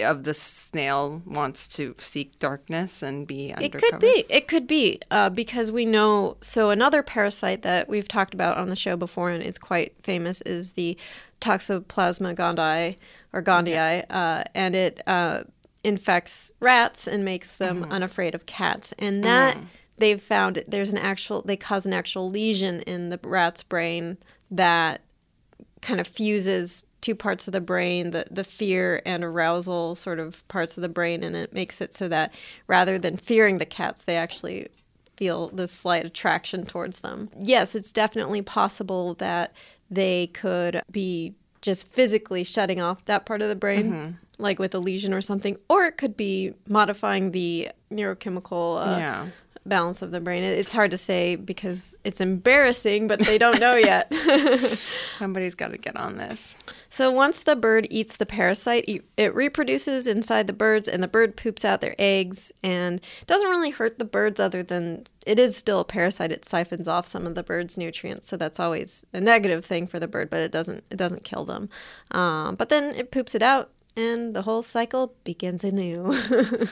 of 0.04 0.24
the 0.24 0.34
snail 0.34 1.22
wants 1.26 1.68
to 1.68 1.96
seek 2.00 2.38
darkness 2.40 3.02
and 3.02 3.26
be 3.26 3.52
It 3.52 3.72
could 3.74 4.00
be. 4.00 4.26
It 4.30 4.48
could 4.48 4.68
be 4.68 5.00
uh, 5.10 5.30
because 5.30 5.72
we 5.72 5.86
know. 5.86 6.38
So 6.42 6.70
another 6.70 7.02
parasite 7.02 7.62
that 7.62 7.88
we've 7.88 8.08
talked 8.08 8.34
about 8.34 8.58
on 8.58 8.70
the 8.70 8.76
show 8.76 8.98
before 8.98 9.30
and 9.30 9.42
it's 9.42 9.58
quite 9.58 9.94
famous 10.04 10.42
is 10.42 10.72
the 10.72 10.98
Toxoplasma 11.40 12.36
gondii 12.36 12.98
or 13.32 13.42
gondii, 13.42 14.06
uh, 14.10 14.44
and 14.54 14.76
it 14.76 15.02
uh, 15.08 15.44
infects 15.84 16.52
rats 16.60 17.08
and 17.08 17.24
makes 17.24 17.54
them 17.54 17.84
mm-hmm. 17.84 17.92
unafraid 17.92 18.36
of 18.36 18.46
cats. 18.46 18.94
And 18.98 19.24
that 19.24 19.56
mm-hmm. 19.56 19.66
they've 19.98 20.22
found 20.22 20.64
there's 20.68 20.90
an 20.92 20.98
actual 20.98 21.42
they 21.42 21.58
cause 21.58 21.86
an 21.86 21.94
actual 21.94 22.30
lesion 22.30 22.82
in 22.82 23.10
the 23.10 23.20
rat's 23.24 23.64
brain 23.64 24.18
that 24.52 25.02
kind 25.82 26.00
of 26.00 26.08
fuses 26.08 26.84
two 27.02 27.16
parts 27.16 27.48
of 27.48 27.54
the 27.54 27.62
brain 27.62 28.12
the, 28.12 28.26
the 28.30 28.44
fear 28.44 29.02
and 29.06 29.24
arousal 29.24 29.96
sort 29.96 30.20
of 30.20 30.46
parts 30.50 30.76
of 30.76 30.82
the 30.82 30.90
brain 30.90 31.24
and 31.24 31.36
it 31.36 31.54
makes 31.54 31.80
it 31.80 31.94
so 31.94 32.10
that 32.10 32.34
rather 32.68 33.00
than 33.00 33.16
fearing 33.16 33.58
the 33.58 33.66
cats 33.66 34.02
they 34.02 34.18
actually 34.18 34.68
feel 35.16 35.50
this 35.50 35.72
slight 35.72 36.06
attraction 36.06 36.66
towards 36.66 37.00
them. 37.00 37.30
Yes 37.40 37.76
it's 37.76 37.94
definitely 37.94 38.42
possible 38.42 39.14
that 39.16 39.54
they 39.90 40.28
could 40.28 40.82
be 40.92 41.34
just 41.62 41.88
physically 41.88 42.44
shutting 42.44 42.82
off 42.82 43.06
that 43.06 43.26
part 43.26 43.42
of 43.42 43.50
the 43.50 43.56
brain 43.56 43.92
mm-hmm. 43.92 44.16
Like 44.40 44.58
with 44.60 44.74
a 44.74 44.80
lesion 44.80 45.14
or 45.14 45.22
something 45.22 45.58
or 45.70 45.86
it 45.86 45.98
could 45.98 46.16
be 46.18 46.54
modifying 46.68 47.32
the 47.32 47.70
neurochemical 47.92 48.82
uh, 48.82 48.98
Yeah. 48.98 49.28
balance 49.66 50.02
of 50.02 50.12
the 50.12 50.20
brain. 50.22 50.44
It's 50.44 50.72
hard 50.74 50.92
to 50.92 50.98
say 50.98 51.36
because 51.36 51.96
it's 52.04 52.22
embarrassing, 52.22 53.08
but 53.08 53.20
they 53.20 53.38
don't 53.38 53.60
know 53.60 53.76
yet. 53.76 54.12
Somebody's 55.18 55.56
got 55.56 55.72
to 55.72 55.78
get 55.78 55.96
on 55.96 56.18
this. 56.18 56.56
So 56.90 57.12
once 57.12 57.44
the 57.44 57.56
bird 57.56 57.86
eats 57.92 58.16
the 58.18 58.26
parasite, 58.26 58.86
it- 58.88 59.04
it 59.18 59.36
reproduces 59.36 60.08
inside 60.08 60.48
the 60.48 60.54
birds, 60.54 60.88
and 60.88 61.04
the 61.04 61.08
bird 61.08 61.36
poops 61.36 61.64
out 61.66 61.82
their 61.82 61.96
eggs. 62.00 62.52
And 62.64 63.02
doesn't 63.28 63.50
really 63.50 63.70
hurt 63.70 64.00
the 64.00 64.06
birds, 64.06 64.40
other 64.40 64.64
than 64.64 65.04
it 65.26 65.38
is 65.38 65.56
still 65.58 65.82
a 65.82 65.86
parasite. 65.86 66.32
It 66.32 66.46
siphons 66.46 66.88
off 66.88 67.08
some 67.08 67.28
of 67.28 67.36
the 67.36 67.44
bird's 67.44 67.78
nutrients, 67.78 68.28
so 68.30 68.38
that's 68.38 68.60
always 68.60 69.06
a 69.14 69.22
negative 69.22 69.66
thing 69.66 69.86
for 69.88 70.00
the 70.00 70.08
bird. 70.08 70.30
But 70.30 70.40
it 70.42 70.52
doesn't 70.52 70.84
it 70.90 70.98
doesn't 70.98 71.24
kill 71.24 71.46
them. 71.46 71.70
Um, 72.12 72.56
but 72.56 72.70
then 72.70 72.96
it 72.96 73.12
poops 73.12 73.36
it 73.36 73.44
out, 73.44 73.70
and 74.00 74.36
the 74.36 74.42
whole 74.44 74.62
cycle 74.62 75.14
begins 75.24 75.64
anew. 75.64 76.02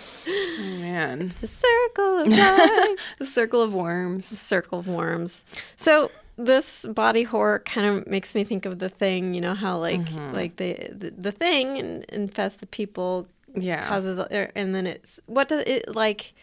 Oh, 0.60 0.64
man. 0.80 1.34
the 1.42 1.48
circle 1.48 2.20
of 2.22 2.28
life. 2.28 3.16
The 3.20 3.26
circle 3.28 3.62
of 3.62 3.74
worms. 3.76 4.30
The 4.30 4.36
circle 4.36 4.80
of 4.80 4.88
worms. 4.88 5.46
So 5.76 6.10
this 6.36 6.86
body 6.86 7.24
horror 7.24 7.60
kind 7.60 7.86
of 7.88 8.08
makes 8.08 8.34
me 8.36 8.44
think 8.44 8.66
of 8.66 8.80
the 8.80 8.90
thing. 8.90 9.34
You 9.36 9.42
know 9.42 9.54
how 9.54 9.78
like 9.78 10.00
Mm-hmm. 10.02 10.34
like 10.34 10.56
the, 10.58 10.74
the 11.02 11.10
the 11.28 11.32
thing 11.32 11.78
in- 11.78 12.06
infests 12.10 12.58
the 12.60 12.66
people, 12.68 13.28
Yeah. 13.56 13.88
causes, 13.88 14.20
er, 14.20 14.52
and 14.56 14.74
then 14.76 14.88
it's 14.88 15.20
what 15.28 15.48
does 15.50 15.64
it 15.68 15.96
like? 15.96 16.34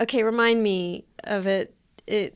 Okay, 0.00 0.22
remind 0.22 0.62
me 0.62 1.04
of 1.24 1.46
it. 1.46 1.74
It 2.06 2.32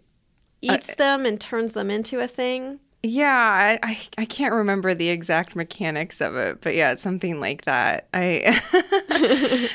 Uh, 0.68 0.74
eats 0.74 0.94
them 0.96 1.24
and 1.26 1.40
turns 1.40 1.72
them 1.72 1.90
into 1.90 2.20
a 2.20 2.28
thing. 2.28 2.78
Yeah, 3.04 3.78
I, 3.82 3.98
I 4.16 4.24
can't 4.24 4.54
remember 4.54 4.94
the 4.94 5.08
exact 5.08 5.56
mechanics 5.56 6.20
of 6.20 6.36
it, 6.36 6.60
but 6.60 6.76
yeah, 6.76 6.92
it's 6.92 7.02
something 7.02 7.40
like 7.40 7.64
that. 7.64 8.06
I 8.14 8.60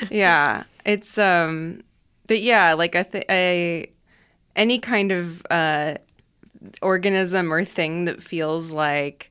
yeah, 0.10 0.64
it's 0.86 1.18
um, 1.18 1.82
but 2.26 2.40
yeah, 2.40 2.72
like 2.72 2.96
I 2.96 3.02
think 3.02 3.26
I 3.28 3.88
any 4.56 4.78
kind 4.78 5.12
of 5.12 5.42
uh 5.50 5.96
organism 6.82 7.52
or 7.52 7.64
thing 7.64 8.06
that 8.06 8.22
feels 8.22 8.72
like 8.72 9.30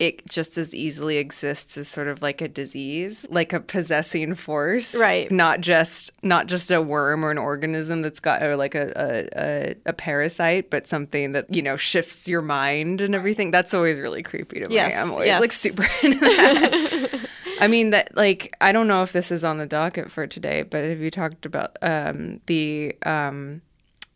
it 0.00 0.26
just 0.26 0.56
as 0.56 0.74
easily 0.74 1.18
exists 1.18 1.76
as 1.76 1.86
sort 1.86 2.08
of 2.08 2.22
like 2.22 2.40
a 2.40 2.48
disease, 2.48 3.26
like 3.30 3.52
a 3.52 3.60
possessing 3.60 4.34
force, 4.34 4.94
Right. 4.94 5.30
Not 5.30 5.60
just 5.60 6.10
not 6.22 6.46
just 6.46 6.70
a 6.70 6.80
worm 6.80 7.22
or 7.22 7.30
an 7.30 7.38
organism 7.38 8.00
that's 8.00 8.18
got 8.18 8.42
or 8.42 8.56
like 8.56 8.74
a 8.74 9.28
a, 9.36 9.74
a, 9.84 9.92
parasite, 9.92 10.70
but 10.70 10.86
something 10.86 11.32
that 11.32 11.54
you 11.54 11.60
know 11.60 11.76
shifts 11.76 12.26
your 12.26 12.40
mind 12.40 13.02
and 13.02 13.14
everything. 13.14 13.50
That's 13.50 13.74
always 13.74 14.00
really 14.00 14.22
creepy 14.22 14.60
to 14.60 14.68
me. 14.68 14.74
Yes, 14.74 14.94
I'm 14.96 15.12
always 15.12 15.26
yes. 15.26 15.40
like 15.40 15.52
super 15.52 15.86
into 16.02 16.18
that. 16.20 17.28
I 17.60 17.68
mean 17.68 17.90
that 17.90 18.16
like 18.16 18.56
I 18.62 18.72
don't 18.72 18.88
know 18.88 19.02
if 19.02 19.12
this 19.12 19.30
is 19.30 19.44
on 19.44 19.58
the 19.58 19.66
docket 19.66 20.10
for 20.10 20.26
today, 20.26 20.62
but 20.62 20.82
have 20.82 21.00
you 21.00 21.10
talked 21.10 21.44
about 21.44 21.76
um, 21.82 22.40
the 22.46 22.96
um, 23.04 23.60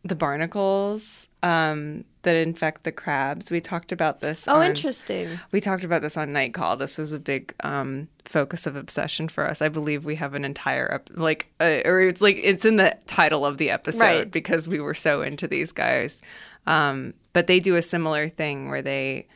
the 0.02 0.14
barnacles 0.14 1.28
um, 1.42 2.04
that 2.24 2.36
infect 2.36 2.84
the 2.84 2.92
crabs? 2.92 3.50
We 3.50 3.60
talked 3.60 3.92
about 3.92 4.20
this. 4.20 4.46
Oh, 4.48 4.56
on- 4.56 4.66
interesting. 4.66 5.38
we 5.52 5.60
talked 5.60 5.84
about 5.84 6.02
this 6.02 6.16
on 6.16 6.32
Night 6.32 6.52
Call. 6.52 6.76
This 6.76 6.98
was 6.98 7.12
a 7.12 7.18
big 7.20 7.54
um, 7.60 8.08
focus 8.24 8.66
of 8.66 8.76
obsession 8.76 9.28
for 9.28 9.48
us. 9.48 9.62
I 9.62 9.68
believe 9.68 10.04
we 10.04 10.16
have 10.16 10.34
an 10.34 10.44
entire 10.44 10.92
ep- 10.94 11.10
like, 11.14 11.50
uh, 11.60 11.80
or 11.84 12.00
it's 12.00 12.20
like 12.20 12.38
it's 12.42 12.64
in 12.64 12.76
the 12.76 12.96
title 13.06 13.46
of 13.46 13.58
the 13.58 13.70
episode 13.70 14.00
Right. 14.00 14.30
because 14.30 14.68
we 14.68 14.80
were 14.80 14.94
so 14.94 15.22
into 15.22 15.46
these 15.46 15.72
guys. 15.72 16.20
Um, 16.66 17.14
but 17.32 17.46
they 17.46 17.60
do 17.60 17.76
a 17.76 17.82
similar 17.82 18.28
thing 18.28 18.68
where 18.68 18.82
they 18.82 19.26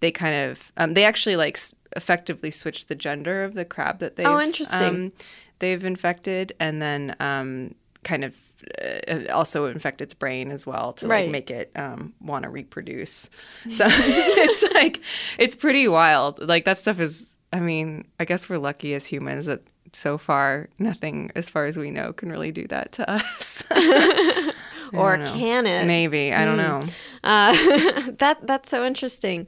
they 0.00 0.10
kind 0.10 0.50
of 0.50 0.72
um, 0.76 0.94
they 0.94 1.04
actually 1.04 1.36
like 1.36 1.56
s- 1.56 1.74
effectively 1.96 2.50
switch 2.50 2.86
the 2.86 2.94
gender 2.94 3.44
of 3.44 3.54
the 3.54 3.64
crab 3.64 3.98
that 3.98 4.16
they've 4.16 4.26
Oh, 4.26 4.40
interesting. 4.40 4.78
um, 4.82 5.12
they've 5.58 5.84
infected, 5.84 6.52
and 6.60 6.80
then 6.80 7.14
um, 7.20 7.74
kind 8.04 8.24
of. 8.24 8.34
Uh, 8.82 9.30
also 9.32 9.66
infect 9.66 10.00
its 10.02 10.14
brain 10.14 10.50
as 10.50 10.66
well 10.66 10.92
to 10.94 11.06
Right. 11.06 11.24
like 11.24 11.30
make 11.30 11.50
it 11.50 11.70
um, 11.76 12.12
want 12.20 12.42
to 12.44 12.50
reproduce. 12.50 13.30
So 13.70 13.84
it's 13.88 14.74
like 14.74 15.00
it's 15.38 15.54
pretty 15.54 15.86
wild. 15.88 16.40
Like 16.46 16.64
that 16.64 16.78
stuff 16.78 17.00
is. 17.00 17.34
I 17.52 17.60
mean, 17.60 18.06
I 18.20 18.24
guess 18.26 18.48
we're 18.50 18.58
lucky 18.58 18.92
as 18.94 19.06
humans 19.06 19.46
that 19.46 19.62
so 19.94 20.18
far 20.18 20.68
nothing, 20.78 21.30
as 21.34 21.48
far 21.48 21.64
as 21.64 21.78
we 21.78 21.90
know, 21.90 22.12
can 22.12 22.30
really 22.30 22.52
do 22.52 22.66
that 22.68 22.92
to 22.92 23.10
us. 23.10 23.62
Or 24.94 25.18
can 25.18 25.66
it? 25.66 25.86
Maybe 25.86 26.32
I 26.32 26.44
don't 26.46 26.56
know. 26.56 26.80
Uh, 27.22 28.10
that 28.18 28.38
that's 28.46 28.70
so 28.70 28.86
interesting. 28.86 29.46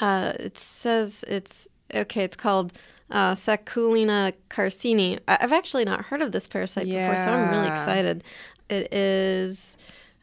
Uh, 0.00 0.32
it 0.38 0.58
says 0.58 1.24
it's 1.28 1.68
okay. 1.94 2.24
It's 2.24 2.36
called 2.36 2.72
uh, 3.10 3.34
Sacculina 3.34 4.32
carcini. 4.48 5.18
I- 5.28 5.38
I've 5.40 5.52
actually 5.52 5.84
not 5.84 6.06
heard 6.06 6.22
of 6.22 6.32
this 6.32 6.46
parasite 6.46 6.86
before, 6.86 7.16
so 7.16 7.30
I'm 7.32 7.50
really 7.50 7.68
excited. 7.68 8.24
It 8.68 8.92
is 8.94 9.76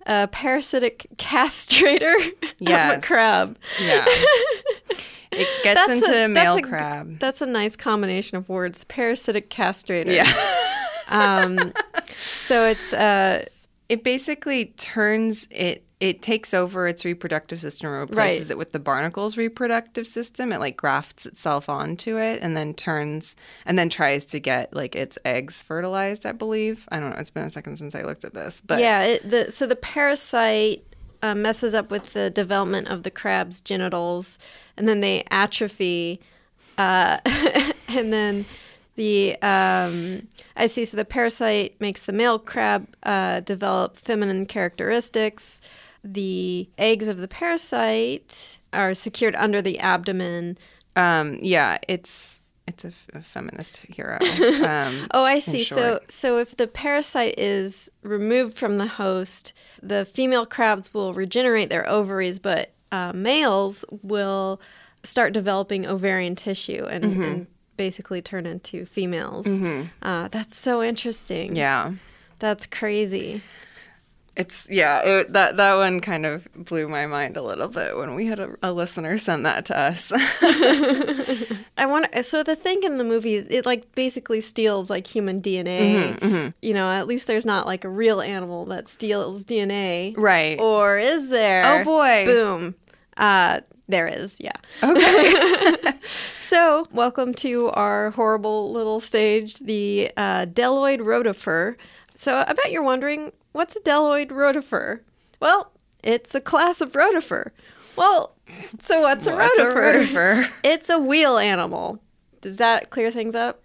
a 0.05 0.27
parasitic 0.27 1.05
castrator 1.17 2.15
of 2.61 2.97
a 2.97 3.01
crab. 3.01 3.57
Yeah, 3.81 4.05
it 5.31 5.63
gets 5.63 5.85
That's 5.87 6.01
into 6.07 6.25
a- 6.25 6.27
male 6.27 6.55
that's 6.55 6.65
a- 6.65 6.69
crab. 6.69 7.19
That's 7.19 7.41
a 7.41 7.45
nice 7.45 7.75
combination 7.75 8.37
of 8.37 8.47
words. 8.49 8.83
Parasitic 8.85 9.49
castrator. 9.49 10.11
Yeah. 10.13 10.31
Um, 11.09 11.57
so 12.17 12.65
it's 12.65 12.91
uh, 12.91 13.45
It 13.87 14.03
basically 14.03 14.65
turns 14.75 15.47
it. 15.51 15.85
It 15.99 16.21
takes 16.21 16.53
over 16.53 16.87
its 16.87 17.03
reproductive 17.03 17.59
system 17.59 17.89
and 17.89 17.99
replaces 18.01 18.45
Right. 18.45 18.51
it 18.51 18.57
with 18.57 18.71
the 18.71 18.79
barnacle's 18.79 19.35
reproductive 19.35 20.05
system. 20.05 20.53
It 20.53 20.59
like 20.59 20.77
grafts 20.77 21.25
itself 21.25 21.69
onto 21.69 22.17
it 22.17 22.39
and 22.43 22.55
then 22.55 22.75
turns 22.75 23.35
and 23.65 23.79
then 23.79 23.89
tries 23.89 24.25
to 24.27 24.39
get 24.39 24.73
like 24.75 24.95
its 24.95 25.17
eggs 25.25 25.63
fertilized. 25.63 26.25
I 26.25 26.33
believe. 26.33 26.87
I 26.91 26.99
don't 26.99 27.09
know. 27.09 27.17
It's 27.17 27.31
been 27.31 27.45
a 27.45 27.49
second 27.49 27.77
since 27.77 27.95
I 27.95 28.03
looked 28.03 28.23
at 28.23 28.35
this, 28.35 28.61
but 28.61 28.79
yeah, 28.79 29.01
it, 29.03 29.27
the, 29.29 29.51
so 29.51 29.65
the 29.65 29.75
parasite 29.75 30.83
uh, 31.23 31.33
messes 31.33 31.73
up 31.73 31.89
with 31.89 32.13
the 32.13 32.29
development 32.29 32.87
of 32.89 33.01
the 33.01 33.09
crab's 33.09 33.59
genitals, 33.59 34.37
and 34.77 34.87
then 34.87 34.99
they 34.99 35.23
atrophy, 35.31 36.19
uh, 36.77 37.17
and 37.87 38.13
then 38.13 38.45
the 38.97 39.35
um, 39.41 40.27
I 40.55 40.67
see. 40.67 40.85
So 40.85 40.95
the 40.95 41.05
parasite 41.05 41.75
makes 41.79 42.03
the 42.03 42.13
male 42.13 42.37
crab 42.37 42.87
uh, 43.01 43.39
develop 43.39 43.97
feminine 43.97 44.45
characteristics. 44.45 45.59
The 46.13 46.69
eggs 46.77 47.07
of 47.07 47.17
the 47.17 47.27
parasite 47.27 48.59
are 48.73 48.93
secured 48.93 49.35
under 49.35 49.61
the 49.61 49.79
abdomen. 49.79 50.57
Um, 50.95 51.39
yeah, 51.41 51.77
it's 51.87 52.39
it's 52.67 52.83
a, 52.83 52.89
f- 52.89 53.07
a 53.13 53.21
feminist 53.21 53.77
hero. 53.87 54.17
Um, 54.21 55.07
Oh, 55.13 55.23
I 55.23 55.39
see. 55.39 55.63
So, 55.63 55.99
so 56.09 56.37
if 56.37 56.57
the 56.57 56.67
parasite 56.67 57.35
is 57.37 57.89
removed 58.03 58.57
from 58.57 58.77
the 58.77 58.87
host, 58.87 59.53
the 59.81 60.03
female 60.05 60.45
crabs 60.45 60.93
will 60.93 61.13
regenerate 61.13 61.69
their 61.69 61.87
ovaries, 61.89 62.39
but 62.39 62.73
uh, 62.91 63.13
males 63.13 63.85
will 64.01 64.59
start 65.03 65.31
developing 65.33 65.87
ovarian 65.87 66.35
tissue 66.35 66.85
and, 66.89 67.03
Mm-hmm. 67.05 67.23
and 67.23 67.47
basically 67.77 68.21
turn 68.21 68.45
into 68.45 68.85
females. 68.85 69.47
Uh, 70.01 70.27
that's 70.29 70.57
so 70.57 70.83
interesting. 70.83 71.55
yeah, 71.55 71.93
That's 72.39 72.65
crazy. 72.65 73.41
It's 74.37 74.69
yeah. 74.69 75.01
It, 75.01 75.33
that 75.33 75.57
that 75.57 75.75
one 75.75 75.99
kind 75.99 76.25
of 76.25 76.47
blew 76.53 76.87
my 76.87 77.07
mind 77.07 77.37
a 77.37 77.41
little 77.41 77.67
bit 77.67 77.97
when 77.97 78.15
we 78.15 78.27
had 78.27 78.39
a, 78.39 78.55
a 78.61 78.71
listener 78.71 79.17
send 79.17 79.45
that 79.45 79.65
to 79.65 79.77
us. 79.77 80.11
I 81.77 81.85
want 81.85 82.07
so 82.23 82.43
the 82.43 82.55
thing 82.55 82.83
in 82.83 82.99
the 82.99 83.03
movie 83.03 83.33
is 83.35 83.47
it 83.49 83.65
like 83.65 83.93
basically 83.95 84.41
steals 84.41 84.89
like 84.89 85.07
human 85.07 85.41
DNA. 85.41 86.17
Mm-hmm, 86.19 86.49
You 86.61 86.73
know, 86.73 86.89
at 86.89 87.07
least 87.07 87.25
there's 87.27 87.45
not 87.45 87.65
like 87.65 87.83
a 87.83 87.89
real 87.89 88.21
animal 88.21 88.65
that 88.65 88.87
steals 88.87 89.43
DNA. 89.43 90.15
Right. 90.15 90.59
Or 90.59 90.97
is 90.99 91.29
there? 91.29 91.81
Oh, 91.81 91.83
boy. 91.83 92.25
Boom. 92.25 92.75
Uh 93.17 93.61
there 93.89 94.07
is, 94.07 94.37
yeah. 94.39 94.51
okay. 94.83 95.93
So, 96.47 96.87
welcome 96.93 97.33
to 97.35 97.71
our 97.71 98.11
horrible 98.11 98.71
little 98.71 99.01
stage, 99.01 99.55
the 99.55 100.11
uh, 100.15 100.45
Bdelloid 100.45 100.99
rotifer. 100.99 101.75
So, 102.15 102.37
I 102.37 102.53
bet 102.53 102.71
you're 102.71 102.83
wondering, 102.83 103.33
what's 103.57 103.75
a 103.75 103.79
Bdelloid 103.79 104.29
rotifer? 104.29 105.01
Well, 105.39 105.71
it's 106.03 106.33
a 106.35 106.39
class 106.41 106.79
of 106.79 106.93
rotifer. 106.93 107.51
Well, 107.95 108.35
so 108.81 109.01
what's 109.01 109.25
a 109.27 109.33
What's 109.35 109.57
a 109.59 109.65
rotifer? 109.65 110.05
rotifer? 110.05 110.49
It's 110.63 110.89
a 110.89 110.99
wheel 110.99 111.37
animal. 111.37 111.99
Does 112.41 112.57
that 112.57 112.89
clear 112.91 113.11
things 113.11 113.35
up? 113.35 113.63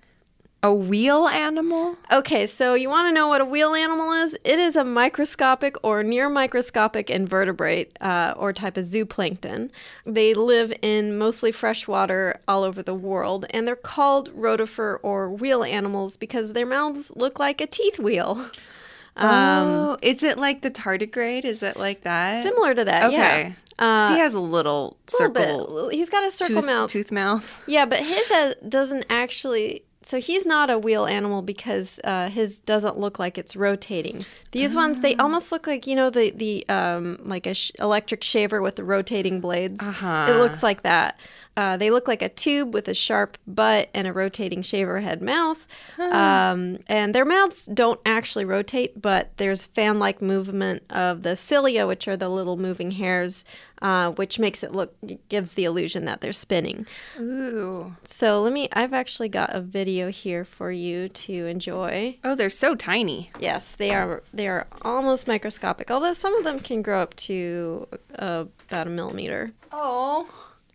a 0.65 0.73
wheel 0.73 1.27
animal. 1.27 1.97
Okay, 2.13 2.47
so 2.47 2.75
you 2.75 2.89
want 2.89 3.09
to 3.09 3.13
know 3.13 3.27
what 3.27 3.41
a 3.41 3.45
wheel 3.45 3.75
animal 3.75 4.13
is? 4.13 4.35
It 4.45 4.61
is 4.61 4.77
a 4.77 4.85
microscopic 4.85 5.75
or 5.83 6.05
near 6.05 6.29
microscopic 6.29 7.11
invertebrate 7.11 7.97
uh, 8.01 8.35
or 8.37 8.53
type 8.53 8.77
of 8.77 8.85
zooplankton. 8.85 9.71
They 10.07 10.35
live 10.35 10.73
in 10.81 11.19
mostly 11.19 11.51
fresh 11.51 11.89
water 11.89 12.41
all 12.47 12.63
over 12.63 12.81
the 12.81 12.95
world, 12.95 13.45
and 13.51 13.67
they're 13.67 13.75
called 13.75 14.33
rotifer 14.37 14.99
or 15.03 15.29
wheel 15.31 15.65
animals 15.65 16.17
because 16.17 16.53
their 16.53 16.67
mouths 16.67 17.11
look 17.17 17.41
like 17.41 17.61
a 17.61 17.67
teeth 17.67 17.99
wheel. 17.99 18.49
oh, 19.17 19.97
is 20.03 20.23
it 20.23 20.39
like 20.39 20.63
the 20.63 20.71
tardigrade? 20.71 21.45
Is 21.45 21.63
it 21.63 21.77
like 21.77 22.03
that? 22.03 22.43
Similar 22.43 22.75
to 22.75 22.85
that, 22.85 23.05
Okay. 23.05 23.17
yeah. 23.17 23.53
Uh, 23.79 24.09
so 24.09 24.15
he 24.15 24.21
has 24.21 24.35
a 24.35 24.41
little 24.41 24.97
little 25.13 25.35
circle 25.35 25.89
bit. 25.91 25.97
He's 25.97 26.11
got 26.11 26.25
a 26.27 26.31
circle 26.31 26.57
tooth, 26.57 26.67
mouth. 26.67 26.91
tooth 26.91 27.13
mouth. 27.13 27.53
Yeah, 27.67 27.87
but 27.87 28.01
his 28.01 28.31
uh, 28.31 28.55
doesn't 28.69 29.07
actually. 29.11 29.85
so 30.03 30.21
he's 30.21 30.45
not 30.47 30.69
a 30.71 30.79
wheel 30.79 31.07
animal 31.07 31.43
because 31.43 31.99
uh, 32.05 32.29
his 32.29 32.59
doesn't 32.61 32.99
look 32.99 33.19
like 33.19 33.39
it's 33.39 33.57
rotating. 33.57 34.25
These 34.53 34.75
ones 34.75 35.01
they 35.01 35.17
almost 35.17 35.51
look 35.53 35.67
like 35.67 35.87
you 35.87 35.97
know 35.97 36.11
the 36.11 36.31
the 36.31 36.69
um, 36.69 37.19
like 37.25 37.47
a 37.47 37.55
sh- 37.55 37.73
electric 37.81 38.23
shaver 38.23 38.61
with 38.61 38.77
the 38.77 38.85
rotating 38.85 39.41
blades. 39.41 39.83
Uh-huh. 39.83 40.27
It 40.29 40.35
looks 40.35 40.63
like 40.63 40.83
that. 40.83 41.19
Uh, 41.57 41.77
they 41.77 41.91
look 41.91 42.09
like 42.09 42.23
a 42.23 42.29
tube 42.29 42.73
with 42.73 42.89
a 42.89 42.95
sharp 42.95 43.37
butt 43.47 43.91
and 43.93 44.07
a 44.07 44.13
rotating 44.13 44.63
shaver 44.63 45.01
head 45.01 45.21
mouth. 45.21 45.67
Um, 45.99 46.79
and 46.87 47.15
their 47.15 47.27
mouths 47.27 47.67
don't 47.67 48.01
actually 48.07 48.45
rotate, 48.45 49.01
but 49.01 49.37
there's 49.37 49.67
fan 49.67 49.99
like 49.99 50.23
movement 50.23 50.83
of 50.89 51.23
the 51.23 51.37
cilia, 51.37 51.87
which 51.87 52.09
are 52.09 52.17
the 52.17 52.31
little 52.31 52.57
moving 52.57 52.93
hairs, 52.93 53.45
uh, 53.83 54.13
which 54.13 54.39
makes 54.39 54.63
it 54.63 54.73
look, 54.73 54.95
gives 55.29 55.55
the 55.55 55.65
illusion 55.65 56.07
that 56.07 56.23
they're 56.23 56.33
spinning. 56.33 56.87
Ooh. 57.21 57.97
So 58.05 58.41
let 58.41 58.53
me, 58.53 58.69
I've 58.73 58.95
actually 58.95 59.29
got 59.29 59.55
a 59.55 59.61
video 59.61 60.09
here 60.09 60.45
for 60.45 60.71
you 60.71 61.09
to 61.11 61.47
enjoy. 61.47 62.17
Oh, 62.25 62.35
they're 62.35 62.49
so 62.49 62.75
tiny. 62.75 63.31
Yes, 63.39 63.75
they 63.75 63.93
are, 63.93 64.23
they 64.33 64.49
are 64.49 64.67
almost 64.83 65.29
microscopic, 65.29 65.91
although 65.91 66.15
some 66.15 66.35
of 66.35 66.45
them 66.45 66.61
can 66.61 66.81
grow 66.81 67.03
up 67.03 67.15
to 67.17 67.89
uh, 68.19 68.45
about 68.71 68.87
a 68.87 68.91
millimeter. 68.91 69.53
Oh. 69.71 70.29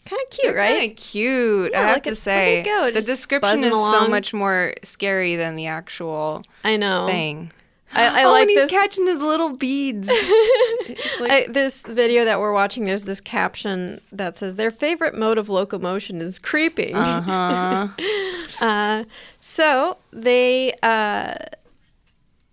Kind 0.08 0.22
of 0.24 0.30
cute, 0.30 0.56
right? 0.56 0.80
Kind 0.80 0.92
of 0.92 0.98
cute. 0.98 1.72
Yeah, 1.74 1.82
I 1.82 1.84
have 1.90 2.02
to 2.04 2.16
say, 2.16 2.64
go, 2.64 2.92
the 2.92 3.02
description 3.02 3.64
is 3.64 3.74
so 3.74 4.08
much 4.08 4.34
more 4.34 4.74
scary 4.82 5.36
than 5.36 5.58
the 5.58 5.68
actual 5.68 6.44
I 6.64 6.78
know. 6.78 7.08
thing. 7.08 7.52
I, 7.94 8.22
I 8.22 8.24
oh, 8.26 8.32
like 8.32 8.42
and 8.44 8.50
he's 8.50 8.64
this. 8.64 8.72
catching 8.72 9.08
his 9.08 9.22
little 9.22 9.50
beads. 9.50 10.08
I, 10.12 11.48
this 11.50 11.82
video 11.82 12.26
that 12.26 12.40
we're 12.40 12.54
watching, 12.54 12.86
there's 12.86 13.06
this 13.06 13.20
caption 13.20 14.02
that 14.12 14.36
says 14.36 14.56
their 14.56 14.72
favorite 14.72 15.16
mode 15.16 15.38
of 15.38 15.50
locomotion 15.50 16.22
is 16.22 16.40
creeping. 16.40 16.96
Uh-huh. 16.96 17.88
Uh, 18.60 19.04
so 19.38 19.98
they 20.12 20.74
uh, 20.82 21.36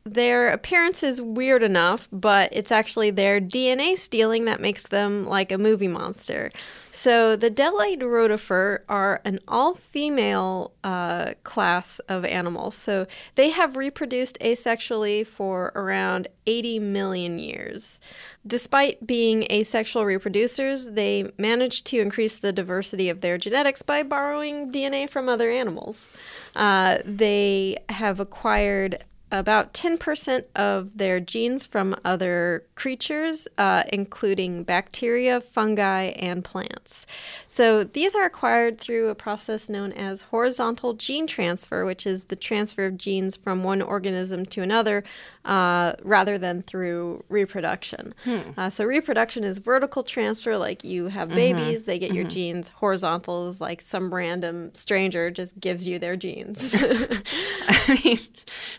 their 0.04 0.50
appearance 0.50 1.02
is 1.02 1.22
weird 1.22 1.62
enough, 1.62 2.08
but 2.12 2.50
it's 2.52 2.70
actually 2.70 3.10
their 3.10 3.40
DNA 3.40 3.96
stealing 3.96 4.44
that 4.44 4.60
makes 4.60 4.86
them 4.86 5.24
like 5.24 5.50
a 5.50 5.56
movie 5.56 5.88
monster. 5.88 6.50
So 6.92 7.36
the 7.36 7.50
Bdelloid 7.50 8.00
rotifer 8.02 8.80
are 8.86 9.22
an 9.24 9.38
all-female 9.48 10.72
uh, 10.84 11.32
class 11.42 12.00
of 12.00 12.26
animals. 12.26 12.74
So 12.74 13.06
they 13.36 13.48
have 13.50 13.76
reproduced 13.76 14.38
asexually 14.40 15.26
for 15.26 15.72
around 15.74 16.28
80 16.46 16.80
million 16.80 17.38
years. 17.38 17.98
Despite 18.46 19.06
being 19.06 19.50
asexual 19.50 20.04
reproducers, 20.04 20.94
they 20.94 21.32
managed 21.38 21.86
to 21.86 22.00
increase 22.00 22.36
the 22.36 22.52
diversity 22.52 23.08
of 23.08 23.22
their 23.22 23.38
genetics 23.38 23.80
by 23.80 24.02
borrowing 24.02 24.70
DNA 24.70 25.08
from 25.08 25.30
other 25.30 25.50
animals. 25.50 26.12
Uh, 26.54 26.98
they 27.06 27.78
have 27.88 28.20
acquired 28.20 29.02
about 29.30 29.74
10% 29.74 30.44
of 30.54 30.96
their 30.96 31.18
genes 31.18 31.66
from 31.66 31.96
other 32.04 32.64
creatures, 32.74 33.48
uh, 33.58 33.82
including 33.92 34.62
bacteria, 34.62 35.40
fungi, 35.40 36.04
and 36.16 36.44
plants. 36.44 37.06
So 37.48 37.84
these 37.84 38.14
are 38.14 38.24
acquired 38.24 38.78
through 38.78 39.08
a 39.08 39.14
process 39.14 39.68
known 39.68 39.92
as 39.92 40.22
horizontal 40.22 40.94
gene 40.94 41.26
transfer, 41.26 41.84
which 41.84 42.06
is 42.06 42.24
the 42.24 42.36
transfer 42.36 42.86
of 42.86 42.96
genes 42.96 43.34
from 43.36 43.64
one 43.64 43.82
organism 43.82 44.46
to 44.46 44.62
another 44.62 45.02
uh, 45.44 45.92
rather 46.02 46.38
than 46.38 46.62
through 46.62 47.22
reproduction. 47.28 48.14
Uh, 48.56 48.70
so 48.70 48.84
reproduction 48.84 49.44
is 49.44 49.58
vertical 49.58 50.02
transfer, 50.02 50.56
like 50.56 50.82
you 50.84 51.08
have 51.08 51.28
babies, 51.28 51.84
they 51.84 51.98
get 51.98 52.12
your 52.12 52.24
genes. 52.24 52.68
Horizontal 52.76 53.48
is 53.48 53.60
like 53.60 53.82
some 53.82 54.14
random 54.14 54.72
stranger 54.74 55.30
just 55.30 55.60
gives 55.60 55.86
you 55.86 55.98
their 55.98 56.16
genes. 56.16 56.74
I 57.68 58.00
mean, 58.04 58.18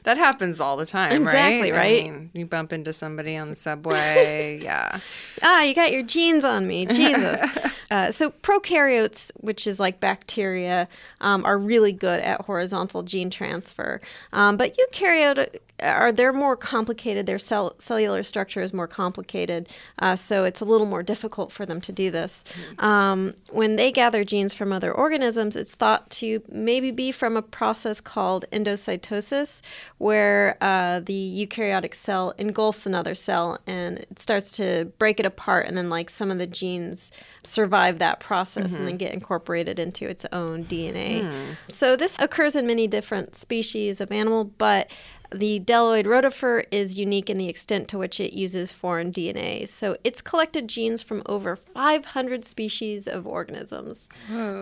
that 0.04 0.18
happens 0.18 0.60
all 0.60 0.78
the 0.78 0.86
time, 0.86 1.22
Exactly, 1.24 1.72
right? 1.72 1.78
right? 1.78 2.04
I 2.06 2.10
mean, 2.12 2.30
you 2.34 2.46
bump 2.46 2.74
into 2.74 2.94
somebody 2.94 3.36
on 3.38 3.50
the 3.52 3.56
subway. 3.56 4.60
yeah. 4.64 5.00
ah, 5.44 5.62
you 5.64 5.76
got 5.76 5.92
your 5.92 6.04
genes 6.04 6.44
on 6.44 6.68
me, 6.68 6.86
Jesus. 6.86 7.42
uh, 7.96 8.12
so 8.12 8.30
prokaryotes, 8.30 9.32
which 9.38 9.66
is 9.66 9.80
like 9.80 10.02
bacteria, 10.02 10.88
um, 11.22 11.46
are 11.46 11.58
really 11.58 11.94
good 11.94 12.20
at 12.20 12.42
horizontal 12.42 13.04
gene 13.04 13.30
transfer. 13.30 14.02
Um, 14.34 14.58
but 14.58 14.76
eukaryote 14.78 15.60
are 15.82 16.12
they're 16.12 16.34
more 16.34 16.56
complicated. 16.56 17.26
Their 17.26 17.40
cell, 17.40 17.76
cellular 17.80 18.24
structure 18.24 18.62
is 18.62 18.74
more 18.74 18.88
complicated, 18.88 19.68
uh, 20.00 20.16
so 20.16 20.46
it's 20.46 20.62
a 20.62 20.66
little 20.66 20.88
more 20.88 21.04
difficult 21.04 21.52
for 21.52 21.66
them 21.66 21.82
to 21.82 21.92
do 21.92 22.12
this. 22.12 22.44
Um, 22.80 23.34
when 23.50 23.76
they 23.76 23.92
gather 23.92 24.24
genes 24.24 24.54
from 24.54 24.72
other 24.72 24.92
organisms, 24.92 25.56
it's 25.56 25.76
thought 25.76 26.10
to 26.22 26.42
maybe 26.50 26.92
be 26.92 27.12
from 27.12 27.36
a 27.38 27.42
process 27.42 28.00
called 28.00 28.46
endocytosis, 28.52 29.62
where 29.98 30.58
uh, 30.62 31.02
the 31.02 31.48
eukaryotic 31.48 31.94
cell 31.94 32.34
engulfs 32.38 32.86
another 32.86 33.16
cell 33.16 33.60
and 33.68 34.00
it 34.00 34.20
starts 34.20 34.52
to 34.54 34.86
break 34.98 35.20
it 35.20 35.26
apart, 35.26 35.66
and 35.66 35.78
then 35.78 35.90
like 35.90 36.10
some 36.10 36.32
of 36.32 36.38
the 36.38 36.48
genes 36.48 37.12
survive 37.46 38.00
that 38.00 38.20
process 38.20 38.74
and 38.74 38.82
then 38.82 38.90
mm-hmm. 38.90 38.98
get 38.98 39.14
incorporated 39.14 39.80
into 39.80 40.08
its 40.08 40.26
own 40.32 40.66
DNA. 40.66 41.22
Hmm. 41.22 41.54
So 41.68 41.96
this 41.96 42.18
occurs 42.20 42.56
in 42.56 42.68
many 42.68 42.88
different 42.88 43.36
species 43.36 44.02
of 44.02 44.12
animal, 44.12 44.46
but 44.46 44.90
the 45.36 45.60
Bdelloid 45.60 46.06
rotifer 46.06 46.66
is 46.72 46.98
unique 46.98 47.30
in 47.30 47.38
the 47.38 47.50
extent 47.50 47.88
to 47.90 47.98
which 47.98 48.20
it 48.20 48.34
uses 48.34 48.72
foreign 48.72 49.12
DNA. 49.12 49.68
So 49.68 49.98
it's 50.04 50.22
collected 50.22 50.68
genes 50.68 51.02
from 51.02 51.22
over 51.26 51.56
500 51.56 52.46
species 52.46 53.08
of 53.08 53.28
organisms. 53.28 54.10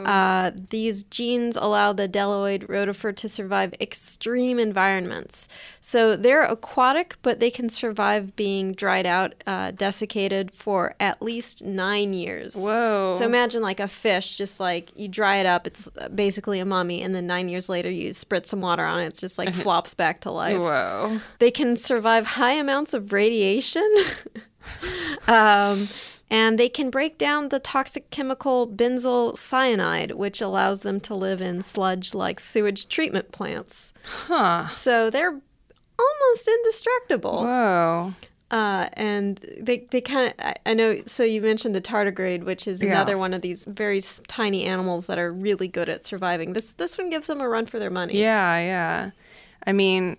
Uh, 0.05 0.51
these 0.69 1.03
genes 1.03 1.55
allow 1.55 1.93
the 1.93 2.09
Bdelloid 2.09 2.67
rotifer 2.67 3.15
to 3.15 3.29
survive 3.29 3.73
extreme 3.79 4.59
environments. 4.59 5.47
So 5.81 6.15
they're 6.15 6.43
aquatic, 6.43 7.17
but 7.21 7.39
they 7.39 7.51
can 7.51 7.69
survive 7.69 8.35
being 8.35 8.73
dried 8.73 9.05
out, 9.05 9.33
uh, 9.45 9.71
desiccated 9.71 10.51
for 10.51 10.95
at 10.99 11.21
least 11.21 11.63
nine 11.63 12.13
years. 12.13 12.55
Whoa. 12.55 13.15
So 13.17 13.25
imagine 13.25 13.61
like 13.61 13.79
a 13.79 13.87
fish, 13.87 14.37
just 14.37 14.59
like 14.59 14.91
you 14.95 15.07
dry 15.07 15.37
it 15.37 15.45
up, 15.45 15.67
it's 15.67 15.89
basically 16.13 16.59
a 16.59 16.65
mummy, 16.65 17.01
and 17.01 17.13
then 17.13 17.27
nine 17.27 17.49
years 17.49 17.69
later 17.69 17.89
you 17.89 18.09
spritz 18.11 18.47
some 18.47 18.61
water 18.61 18.83
on 18.83 18.99
it, 19.01 19.05
it's 19.07 19.19
just 19.19 19.37
like 19.37 19.53
flops 19.63 19.93
back 19.93 20.21
to 20.21 20.31
life. 20.31 20.57
Whoa. 20.63 21.19
They 21.39 21.51
can 21.51 21.75
survive 21.75 22.25
high 22.25 22.53
amounts 22.53 22.93
of 22.93 23.11
radiation. 23.13 23.87
um, 25.27 25.87
and 26.29 26.57
they 26.57 26.69
can 26.69 26.89
break 26.89 27.17
down 27.17 27.49
the 27.49 27.59
toxic 27.59 28.09
chemical 28.09 28.67
benzyl 28.67 29.37
cyanide, 29.37 30.11
which 30.13 30.41
allows 30.41 30.81
them 30.81 30.99
to 31.01 31.13
live 31.15 31.41
in 31.41 31.61
sludge 31.61 32.13
like 32.13 32.39
sewage 32.39 32.87
treatment 32.87 33.31
plants. 33.31 33.93
Huh. 34.27 34.67
So 34.69 35.09
they're 35.09 35.39
almost 35.99 36.47
indestructible. 36.47 37.43
Whoa. 37.43 38.13
Uh, 38.51 38.87
and 38.93 39.37
they, 39.59 39.87
they 39.89 39.99
kind 40.01 40.27
of, 40.27 40.33
I, 40.45 40.55
I 40.67 40.73
know, 40.75 41.01
so 41.07 41.23
you 41.23 41.41
mentioned 41.41 41.73
the 41.73 41.81
tardigrade, 41.81 42.43
which 42.43 42.67
is 42.67 42.83
Yeah. 42.83 42.91
another 42.91 43.17
one 43.17 43.33
of 43.33 43.41
these 43.41 43.65
very 43.65 44.01
tiny 44.27 44.65
animals 44.65 45.07
that 45.07 45.17
are 45.17 45.31
really 45.33 45.67
good 45.67 45.89
at 45.89 46.05
surviving. 46.05 46.53
This, 46.53 46.73
this 46.75 46.97
one 46.97 47.09
gives 47.09 47.27
them 47.27 47.41
a 47.41 47.49
run 47.49 47.65
for 47.65 47.79
their 47.79 47.89
money. 47.89 48.19
Yeah, 48.19 48.59
yeah. 48.59 49.11
I 49.65 49.71
mean, 49.71 50.17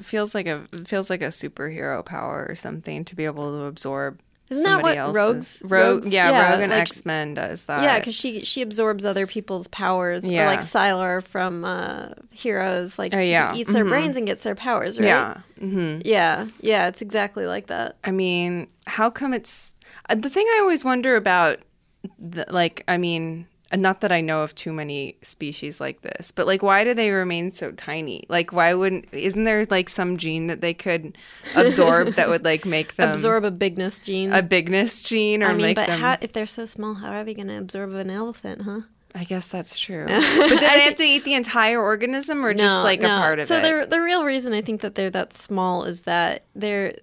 feels 0.00 0.34
like 0.34 0.46
a 0.46 0.66
feels 0.86 1.10
like 1.10 1.22
a 1.22 1.26
superhero 1.28 2.04
power 2.04 2.46
or 2.48 2.54
something 2.54 3.04
to 3.04 3.14
be 3.16 3.24
able 3.24 3.50
to 3.58 3.64
absorb 3.64 4.20
Isn't 4.50 4.64
that 4.64 4.68
somebody 4.70 4.98
what 4.98 5.16
else's. 5.16 5.16
Rogues- 5.16 5.62
Rogue, 5.64 5.70
Rogues- 6.04 6.12
yeah, 6.12 6.30
yeah, 6.30 6.50
Rogue 6.52 6.60
and 6.62 6.72
like- 6.72 6.80
X 6.82 7.04
Men 7.04 7.34
does 7.34 7.64
that. 7.66 7.82
Yeah, 7.82 7.98
because 7.98 8.14
she 8.14 8.44
she 8.44 8.62
absorbs 8.62 9.04
other 9.04 9.26
people's 9.26 9.68
powers, 9.68 10.26
Yeah. 10.26 10.46
like 10.46 10.60
Sylar 10.60 11.22
from 11.22 11.64
uh, 11.64 12.10
Heroes, 12.30 12.98
like 12.98 13.14
Oh, 13.14 13.18
yeah. 13.20 13.54
eats 13.54 13.72
their 13.72 13.84
brains 13.84 14.16
and 14.16 14.26
gets 14.26 14.42
their 14.42 14.54
powers, 14.54 14.98
right? 14.98 15.06
yeah. 15.06 15.36
hmm 15.58 16.00
yeah, 16.04 16.46
yeah. 16.60 16.88
It's 16.88 17.02
exactly 17.02 17.46
like 17.46 17.66
that. 17.68 17.96
I 18.04 18.10
mean, 18.10 18.68
how 18.86 19.10
come 19.10 19.32
it's 19.34 19.72
uh, 20.08 20.14
the 20.14 20.30
thing 20.30 20.46
I 20.46 20.58
always 20.62 20.84
wonder 20.84 21.16
about? 21.16 21.58
The, 22.18 22.46
like, 22.48 22.84
I 22.88 22.96
mean, 22.96 23.46
uh, 23.70 23.76
not 23.76 24.00
that 24.00 24.12
I 24.12 24.20
know 24.20 24.42
of 24.42 24.54
too 24.54 24.72
many 24.72 25.16
species 25.22 25.80
like 25.80 26.00
this, 26.02 26.30
but 26.30 26.46
like, 26.46 26.62
why 26.62 26.84
do 26.84 26.94
they 26.94 27.10
remain 27.10 27.52
so 27.52 27.72
tiny? 27.72 28.24
Like, 28.28 28.52
why 28.52 28.72
wouldn't? 28.74 29.06
Isn't 29.12 29.44
there 29.44 29.66
like 29.70 29.88
some 29.88 30.16
gene 30.16 30.46
that 30.46 30.60
they 30.60 30.74
could 30.74 31.16
absorb 31.54 32.14
that 32.14 32.28
would 32.28 32.44
like 32.44 32.64
make 32.64 32.96
them 32.96 33.10
Absorb 33.10 33.44
a 33.44 33.50
bigness 33.50 34.00
gene. 34.00 34.32
a 34.32 34.42
bigness 34.42 35.02
gene 35.02 35.42
or 35.42 35.48
I 35.48 35.54
mean, 35.54 35.66
make 35.66 35.76
but 35.76 35.86
them? 35.86 36.00
how, 36.00 36.16
if 36.20 36.32
they're 36.32 36.46
so 36.46 36.64
small, 36.64 36.94
how 36.94 37.12
are 37.12 37.24
they 37.24 37.34
going 37.34 37.48
to 37.48 37.58
absorb 37.58 37.92
an 37.94 38.10
elephant, 38.10 38.62
huh? 38.62 38.80
I 39.14 39.24
guess 39.24 39.48
that's 39.48 39.78
true. 39.78 40.04
but 40.06 40.48
do 40.48 40.58
they 40.58 40.80
have 40.82 40.94
to 40.96 41.02
eat 41.02 41.24
the 41.24 41.34
entire 41.34 41.80
organism 41.80 42.44
or 42.44 42.54
just 42.54 42.84
like 42.84 43.02
a 43.02 43.08
part 43.08 43.38
of 43.38 43.48
so 43.48 43.56
it? 43.56 43.62
So 43.64 43.80
the 43.80 43.86
the 43.86 44.00
real 44.00 44.24
reason 44.24 44.52
I 44.52 44.60
think 44.60 44.80
that 44.82 44.94
they're 44.94 45.10
that 45.10 45.32
small 45.32 45.84
is 45.84 46.02
that 46.02 46.44
they're 46.54 46.94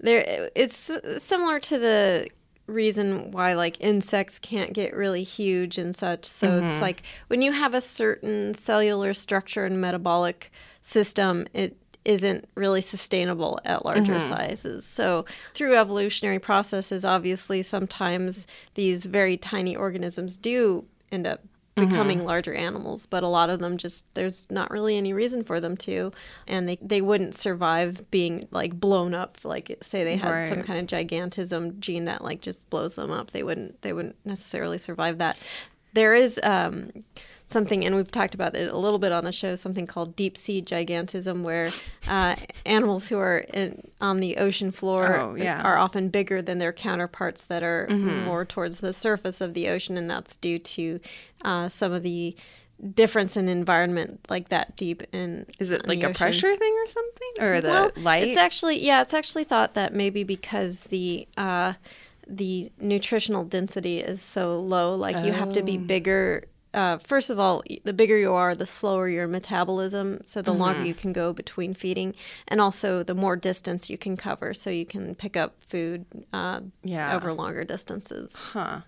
they're 0.00 0.50
it's 0.54 0.90
similar 1.18 1.58
to 1.60 1.78
the 1.78 2.28
reason 2.66 3.30
why 3.30 3.54
like 3.54 3.76
insects 3.80 4.38
can't 4.38 4.72
get 4.72 4.94
really 4.94 5.22
huge 5.22 5.78
and 5.78 5.94
such. 5.94 6.24
So 6.24 6.48
Mm-hmm. 6.48 6.66
it's 6.66 6.80
like 6.80 7.02
when 7.28 7.42
you 7.42 7.52
have 7.52 7.74
a 7.74 7.80
certain 7.80 8.54
cellular 8.54 9.14
structure 9.14 9.64
and 9.64 9.80
metabolic 9.80 10.50
system, 10.82 11.46
it 11.52 11.76
isn't 12.04 12.48
really 12.54 12.80
sustainable 12.80 13.58
at 13.64 13.84
larger 13.84 14.14
Mm-hmm. 14.14 14.28
sizes. 14.28 14.84
So 14.86 15.24
through 15.54 15.76
evolutionary 15.76 16.38
processes, 16.38 17.04
obviously 17.04 17.62
sometimes 17.62 18.46
these 18.74 19.06
very 19.06 19.36
tiny 19.36 19.74
organisms 19.74 20.38
do 20.38 20.84
end 21.10 21.26
up 21.26 21.40
becoming 21.76 22.24
larger 22.24 22.54
animals, 22.54 23.04
but 23.04 23.22
a 23.22 23.28
lot 23.28 23.50
of 23.50 23.60
them 23.60 23.76
just 23.76 24.04
there's 24.14 24.46
not 24.50 24.70
really 24.70 24.96
any 24.96 25.12
reason 25.12 25.44
for 25.44 25.60
them 25.60 25.76
to, 25.76 26.10
and 26.48 26.68
they 26.68 26.78
they 26.80 27.02
wouldn't 27.02 27.36
survive 27.36 28.10
being 28.10 28.48
like 28.50 28.80
blown 28.80 29.14
up. 29.14 29.38
Like 29.44 29.76
say 29.82 30.02
they 30.02 30.16
had 30.16 30.48
some 30.48 30.62
kind 30.62 30.80
of 30.80 30.86
gigantism 30.86 31.78
gene 31.78 32.06
that 32.06 32.24
like 32.24 32.40
just 32.40 32.68
blows 32.70 32.94
them 32.96 33.10
up. 33.10 33.32
They 33.32 33.42
wouldn't 33.42 33.82
they 33.82 33.92
wouldn't 33.92 34.16
necessarily 34.24 34.78
survive 34.78 35.18
that. 35.18 35.38
There 35.92 36.14
is 36.14 36.40
um, 36.42 36.90
something, 37.46 37.84
and 37.84 37.94
we've 37.94 38.10
talked 38.10 38.34
about 38.34 38.54
it 38.56 38.70
a 38.70 38.76
little 38.76 38.98
bit 38.98 39.12
on 39.12 39.24
the 39.24 39.32
show, 39.32 39.54
something 39.54 39.86
called 39.86 40.14
deep 40.16 40.36
sea 40.36 40.60
gigantism, 40.60 41.42
where 41.42 41.70
uh, 42.08 42.34
animals 42.66 43.08
who 43.08 43.18
are 43.18 43.38
in, 43.54 43.88
on 44.00 44.18
the 44.20 44.36
ocean 44.36 44.70
floor 44.72 45.16
Oh, 45.20 45.34
yeah. 45.36 45.62
are 45.62 45.78
often 45.78 46.08
bigger 46.08 46.42
than 46.42 46.58
their 46.58 46.72
counterparts 46.72 47.42
that 47.44 47.62
are 47.62 47.86
more 47.88 48.44
towards 48.44 48.80
the 48.80 48.92
surface 48.92 49.40
of 49.40 49.54
the 49.54 49.68
ocean, 49.68 49.96
and 49.96 50.10
that's 50.10 50.36
due 50.36 50.58
to 50.58 51.00
uh, 51.44 51.68
some 51.68 51.92
of 51.92 52.02
the 52.02 52.36
difference 52.94 53.38
in 53.38 53.48
environment 53.48 54.20
like 54.28 54.50
that 54.50 54.76
deep 54.76 55.02
in 55.10 55.46
Is 55.58 55.70
it 55.70 55.88
like 55.88 56.02
a 56.02 56.12
pressure 56.12 56.54
thing 56.56 56.74
or 56.74 56.86
something, 56.88 57.30
or 57.40 57.60
the 57.62 57.68
Well, 57.68 57.90
light? 57.96 58.24
It's 58.24 58.36
actually 58.36 58.84
yeah, 58.84 59.00
it's 59.02 59.14
actually 59.14 59.44
thought 59.44 59.72
that 59.74 59.94
maybe 59.94 60.24
because 60.24 60.82
the 60.82 61.26
uh, 61.38 61.74
the 62.26 62.70
nutritional 62.80 63.44
density 63.44 64.00
is 64.00 64.20
so 64.20 64.58
low, 64.60 64.94
like 64.96 65.24
you 65.24 65.32
have 65.32 65.52
to 65.54 65.62
be 65.62 65.78
bigger. 65.78 66.44
Uh, 66.76 66.98
first 66.98 67.30
of 67.30 67.38
all, 67.38 67.62
the 67.84 67.92
bigger 67.94 68.16
you 68.18 68.32
are, 68.34 68.54
the 68.54 68.66
slower 68.66 69.08
your 69.08 69.26
metabolism, 69.26 70.20
so 70.26 70.42
the 70.42 70.52
longer 70.52 70.84
you 70.84 70.92
can 70.94 71.12
go 71.12 71.32
between 71.32 71.72
feeding, 71.72 72.14
and 72.48 72.60
also 72.60 73.02
the 73.02 73.14
more 73.14 73.34
distance 73.34 73.88
you 73.88 73.96
can 73.96 74.14
cover, 74.16 74.52
so 74.52 74.68
you 74.68 74.84
can 74.84 75.14
pick 75.14 75.36
up 75.38 75.54
food 75.70 76.04
uh, 76.34 76.60
Yeah. 76.84 77.16
over 77.16 77.32
longer 77.32 77.64
distances. 77.64 78.34
Huh. 78.36 78.82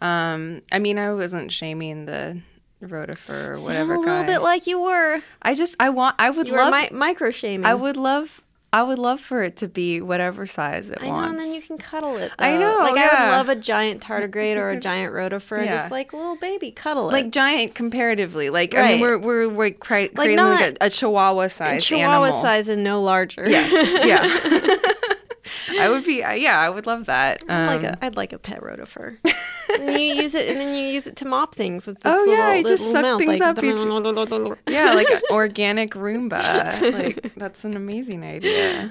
Um, 0.00 0.62
I 0.72 0.78
mean, 0.78 0.98
I 0.98 1.12
wasn't 1.12 1.52
shaming 1.52 2.06
the 2.06 2.40
rotifer 2.82 3.50
or 3.50 3.54
Sound 3.56 3.66
whatever 3.66 3.94
a 3.96 3.98
little 4.00 4.14
guy. 4.22 4.26
bit 4.26 4.38
like 4.40 4.66
you 4.66 4.80
were. 4.80 5.20
I 5.42 5.54
just, 5.54 5.76
I 5.80 5.90
want, 5.90 6.16
I 6.18 6.30
would 6.30 6.46
You 6.48 6.54
love, 6.56 6.72
mi- 6.72 6.96
micro 6.96 7.30
shaming. 7.30 7.66
I 7.66 7.74
would 7.74 7.96
love, 7.96 8.40
I 8.72 8.84
would 8.84 9.00
love 9.00 9.20
for 9.20 9.42
it 9.42 9.56
to 9.56 9.66
be 9.68 10.00
whatever 10.00 10.46
size 10.46 10.90
it 10.90 10.98
I 11.00 11.06
know, 11.06 11.12
wants. 11.12 11.32
and 11.32 11.40
then 11.40 11.52
you 11.52 11.60
can 11.60 11.76
cuddle 11.76 12.16
it. 12.18 12.30
I 12.38 12.56
know, 12.56 12.76
Like 12.78 12.96
I 12.96 13.24
would 13.24 13.32
love 13.36 13.48
a 13.48 13.56
giant 13.56 14.00
tardigrade 14.00 14.54
or 14.56 14.70
a 14.70 14.78
giant 14.88 15.12
rotifer, 15.12 15.64
Yeah. 15.64 15.76
just 15.78 15.90
like 15.90 16.12
little 16.12 16.36
baby 16.36 16.70
cuddle 16.70 17.08
it. 17.08 17.12
like 17.12 17.30
giant 17.32 17.74
comparatively. 17.74 18.48
Like 18.48 18.74
I 18.76 18.80
Right. 18.80 18.90
mean, 18.92 19.00
we're 19.00 19.18
we're 19.18 19.48
we're 19.48 19.70
cra- 19.72 20.08
creating 20.10 20.36
not- 20.36 20.60
like 20.60 20.76
a, 20.80 20.86
a 20.86 20.90
Chihuahua 20.90 21.48
size 21.48 21.82
A 21.82 21.84
Chihuahua 21.84 22.26
animal. 22.26 22.40
size 22.42 22.68
and 22.68 22.84
no 22.84 23.02
larger. 23.02 23.48
Yes, 23.50 23.72
yeah. 24.06 24.76
I 25.78 25.88
would 25.88 26.04
be, 26.04 26.22
uh, 26.22 26.32
yeah, 26.32 26.58
I 26.58 26.68
would 26.70 26.86
love 26.86 27.06
that. 27.06 27.44
I'd 27.48 27.66
like 27.66 27.78
Um, 27.80 27.84
a, 28.00 28.04
I'd 28.04 28.16
like 28.16 28.32
a 28.32 28.38
pet 28.38 28.60
rotifer. 28.60 29.18
and 29.78 29.98
you 30.00 30.14
use 30.14 30.34
it, 30.34 30.48
and 30.48 30.60
then 30.60 30.74
you 30.74 30.82
use 30.82 31.06
it 31.06 31.16
to 31.16 31.24
mop 31.24 31.54
things 31.54 31.86
with. 31.86 31.98
Oh, 32.04 32.10
little, 32.10 32.34
yeah, 32.34 32.46
I 32.46 32.62
just 32.62 32.90
suck 32.90 33.02
mouth, 33.02 33.18
things 33.18 33.40
like, 33.40 33.42
up. 33.42 33.56
Yeah, 34.68 34.94
like 34.94 35.10
an 35.10 35.20
organic 35.30 35.92
Roomba. 35.92 36.40
Like 36.92 37.34
that's 37.36 37.64
an 37.64 37.76
amazing 37.76 38.24
idea. 38.24 38.90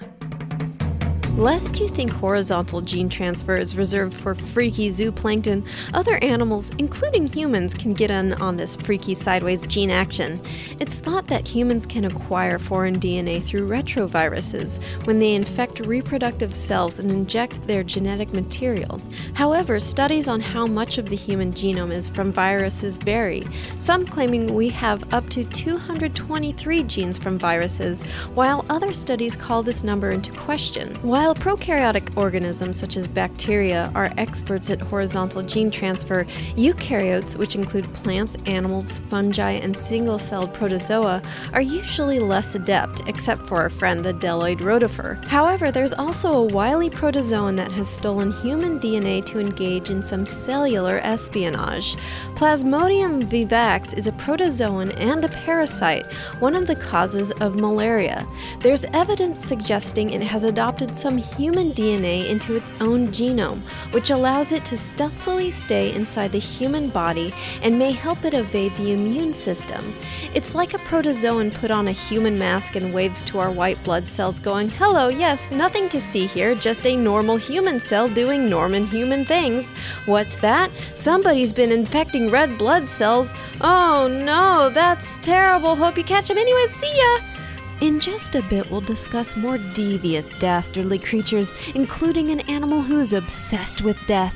Lest 1.40 1.80
you 1.80 1.88
think 1.88 2.12
horizontal 2.12 2.82
gene 2.82 3.08
transfer 3.08 3.56
is 3.56 3.78
reserved 3.78 4.14
for 4.14 4.36
freaky 4.36 4.90
zooplankton, 4.90 5.66
other 5.94 6.22
animals, 6.22 6.70
including 6.80 7.28
humans, 7.28 7.74
can 7.74 7.94
get 7.94 8.12
in 8.12 8.34
on 8.42 8.58
this 8.58 8.76
freaky 8.76 9.16
sideways 9.16 9.66
gene 9.66 9.90
action. 9.90 10.42
It's 10.82 11.00
thought 11.00 11.28
that 11.28 11.48
humans 11.48 11.86
can 11.86 12.04
acquire 12.04 12.60
foreign 12.60 13.00
DNA 13.00 13.42
through 13.42 13.70
retroviruses 13.70 14.84
when 15.06 15.20
they 15.20 15.34
infect 15.34 15.80
reproductive 15.80 16.54
cells 16.54 17.00
and 17.00 17.10
inject 17.10 17.66
their 17.66 17.84
genetic 17.84 18.34
material. 18.34 19.00
However, 19.34 19.80
studies 19.80 20.28
on 20.28 20.42
how 20.42 20.68
much 20.68 20.98
of 20.98 21.08
the 21.08 21.16
human 21.16 21.54
genome 21.54 21.94
is 21.94 22.10
from 22.10 22.34
viruses 22.34 22.98
vary, 22.98 23.48
some 23.80 24.06
claiming 24.06 24.54
we 24.54 24.68
have 24.68 25.14
up 25.14 25.30
to 25.30 25.46
223 25.46 26.84
genes 26.84 27.18
from 27.18 27.40
viruses, 27.40 28.04
while 28.36 28.66
other 28.70 28.92
studies 28.92 29.38
call 29.38 29.64
this 29.64 29.86
number 29.86 30.10
into 30.10 30.34
question. 30.34 30.96
While 30.96 31.29
prokaryotic 31.36 32.18
organisms 32.18 32.78
such 32.78 32.98
as 32.98 33.08
bacteria 33.08 33.92
are 33.96 34.12
experts 34.18 34.70
at 34.70 34.82
horizontal 34.82 35.44
gene 35.44 35.70
transfer, 35.70 36.26
eukaryotes, 36.56 37.38
which 37.38 37.56
include 37.56 37.92
plants, 37.94 38.36
animals, 38.46 39.00
fungi, 39.10 39.52
and 39.52 39.76
single 39.76 40.20
celled 40.20 40.54
protozoa, 40.54 41.22
are 41.54 41.62
usually 41.62 42.20
less 42.20 42.56
adept, 42.56 43.02
except 43.08 43.48
for 43.48 43.58
our 43.58 43.70
friend 43.70 44.04
the 44.04 44.14
bdelloid 44.14 44.60
rotifer. 44.60 45.24
However, 45.26 45.72
there's 45.72 45.94
also 45.94 46.34
a 46.34 46.44
wily 46.44 46.90
protozoan 46.90 47.56
that 47.58 47.72
has 47.72 47.88
stolen 47.88 48.32
human 48.32 48.80
DNA 48.80 49.26
to 49.26 49.40
engage 49.40 49.90
in 49.90 50.02
some 50.02 50.26
cellular 50.26 51.00
espionage. 51.04 51.96
Plasmodium 52.36 53.24
vivax 53.24 53.98
is 53.98 54.08
a 54.08 54.12
protozoan 54.14 54.94
and 55.00 55.24
a 55.24 55.30
parasite, 55.30 56.06
one 56.40 56.56
of 56.56 56.68
the 56.68 56.76
causes 56.76 57.32
of 57.42 57.56
malaria. 57.56 58.26
There's 58.62 58.86
evidence 58.86 59.46
suggesting 59.46 60.10
it 60.10 60.22
has 60.22 60.44
adopted 60.44 60.98
some 60.98 61.19
human 61.20 61.72
DNA 61.72 62.30
into 62.30 62.56
its 62.56 62.72
own 62.82 63.08
genome, 63.08 63.62
which 63.92 64.10
allows 64.10 64.52
it 64.52 64.66
to 64.66 64.78
stealthily 64.78 65.52
stay 65.52 65.94
inside 65.94 66.32
the 66.32 66.40
human 66.40 66.90
body 66.90 67.34
and 67.62 67.78
may 67.78 67.92
help 67.92 68.24
it 68.26 68.34
evade 68.34 68.76
the 68.78 68.92
immune 68.94 69.34
system. 69.34 69.96
It's 70.34 70.56
like 70.56 70.74
a 70.74 70.80
protozoan 70.80 71.54
put 71.54 71.72
on 71.72 71.88
a 71.88 71.92
human 71.92 72.38
mask 72.38 72.76
and 72.76 72.94
waves 72.94 73.24
to 73.26 73.40
our 73.40 73.52
white 73.52 73.82
blood 73.84 74.08
cells, 74.08 74.40
going, 74.40 74.70
Hello, 74.70 75.08
yes, 75.10 75.52
nothing 75.52 75.90
to 75.90 76.00
see 76.02 76.28
here, 76.28 76.56
just 76.56 76.86
a 76.86 76.96
normal 76.96 77.38
human 77.38 77.80
cell 77.80 78.08
doing 78.08 78.50
normal 78.50 78.86
human 78.86 79.26
things. 79.26 79.72
What's 80.06 80.38
that? 80.38 80.72
Somebody's 80.96 81.54
been 81.54 81.72
infecting 81.72 82.30
red 82.30 82.58
blood 82.58 82.88
cells. 82.88 83.32
Oh 83.62 84.08
no, 84.08 84.70
that's 84.70 85.18
terrible. 85.18 85.76
Hope 85.76 85.98
you 85.98 86.04
catch 86.04 86.30
'em 86.30 86.38
anyway. 86.38 86.68
See 86.70 86.96
ya! 86.96 87.39
In 87.82 88.02
just 88.02 88.36
a 88.36 88.42
bit, 88.44 88.70
we'll 88.70 88.82
discuss 88.82 89.38
more 89.38 89.58
devious, 89.58 90.34
dastardly 90.34 91.00
creatures, 91.00 91.54
including 91.76 92.30
an 92.30 92.42
animal 92.42 92.82
who's 92.82 93.14
obsessed 93.14 93.84
with 93.84 93.98
death. 94.06 94.36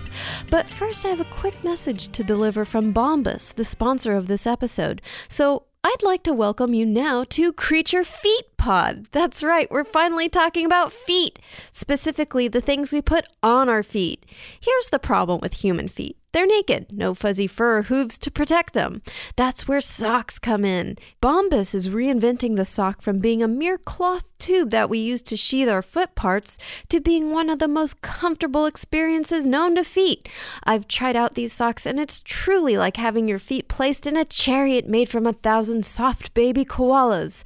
But 0.50 0.70
first, 0.70 1.06
I 1.06 1.10
have 1.10 1.20
a 1.20 1.26
quick 1.26 1.62
message 1.62 2.08
to 2.14 2.24
deliver 2.24 2.64
from 2.64 2.94
Bombas, 2.94 3.54
the 3.54 3.66
sponsor 3.66 4.14
of 4.16 4.28
this 4.28 4.48
episode. 4.48 5.02
So, 5.28 5.66
I'd 5.84 6.04
like 6.04 6.24
to 6.24 6.34
welcome 6.34 6.74
you 6.74 6.86
now 6.86 7.26
to 7.32 7.52
Creature 7.52 8.06
Feet 8.06 8.53
Pod. 8.64 9.08
That's 9.12 9.44
right, 9.44 9.70
we're 9.70 9.84
finally 9.84 10.30
talking 10.30 10.66
about 10.66 10.94
feet, 10.94 11.38
specifically 11.74 12.48
the 12.48 12.62
things 12.62 12.94
we 12.94 13.02
put 13.02 13.26
on 13.44 13.68
our 13.68 13.84
feet. 13.84 14.26
Here's 14.58 14.88
the 14.88 15.00
problem 15.00 15.42
with 15.42 15.66
human 15.66 15.90
feet. 15.90 16.16
They're 16.32 16.48
naked, 16.48 16.88
no 16.92 17.14
fuzzy 17.14 17.46
fur 17.46 17.78
or 17.78 17.82
hooves 17.84 18.18
to 18.18 18.32
protect 18.32 18.74
them. 18.74 19.04
That's 19.36 19.68
where 19.68 19.82
socks 19.82 20.40
come 20.40 20.66
in. 20.66 20.96
Bombas 21.22 21.76
is 21.76 21.90
reinventing 21.90 22.56
the 22.56 22.66
sock 22.66 23.04
from 23.04 23.20
being 23.20 23.44
a 23.44 23.48
mere 23.48 23.78
cloth 23.78 24.34
tube 24.40 24.72
that 24.72 24.90
we 24.90 24.98
use 24.98 25.22
to 25.24 25.38
sheathe 25.38 25.70
our 25.70 25.84
foot 25.84 26.16
parts 26.16 26.58
to 26.90 27.00
being 27.00 27.30
one 27.30 27.52
of 27.52 27.60
the 27.60 27.68
most 27.68 28.02
comfortable 28.02 28.66
experiences 28.66 29.46
known 29.46 29.76
to 29.76 29.84
feet. 29.84 30.28
I've 30.64 30.88
tried 30.88 31.16
out 31.16 31.36
these 31.36 31.54
socks 31.54 31.86
and 31.86 32.00
it's 32.00 32.20
truly 32.20 32.78
like 32.78 32.98
having 32.98 33.28
your 33.28 33.40
feet 33.40 33.68
placed 33.68 34.08
in 34.08 34.18
a 34.18 34.26
chariot 34.26 34.88
made 34.88 35.10
from 35.10 35.28
a 35.28 35.34
thousand 35.34 35.86
soft 35.86 36.34
baby 36.34 36.66
koalas. 36.66 37.44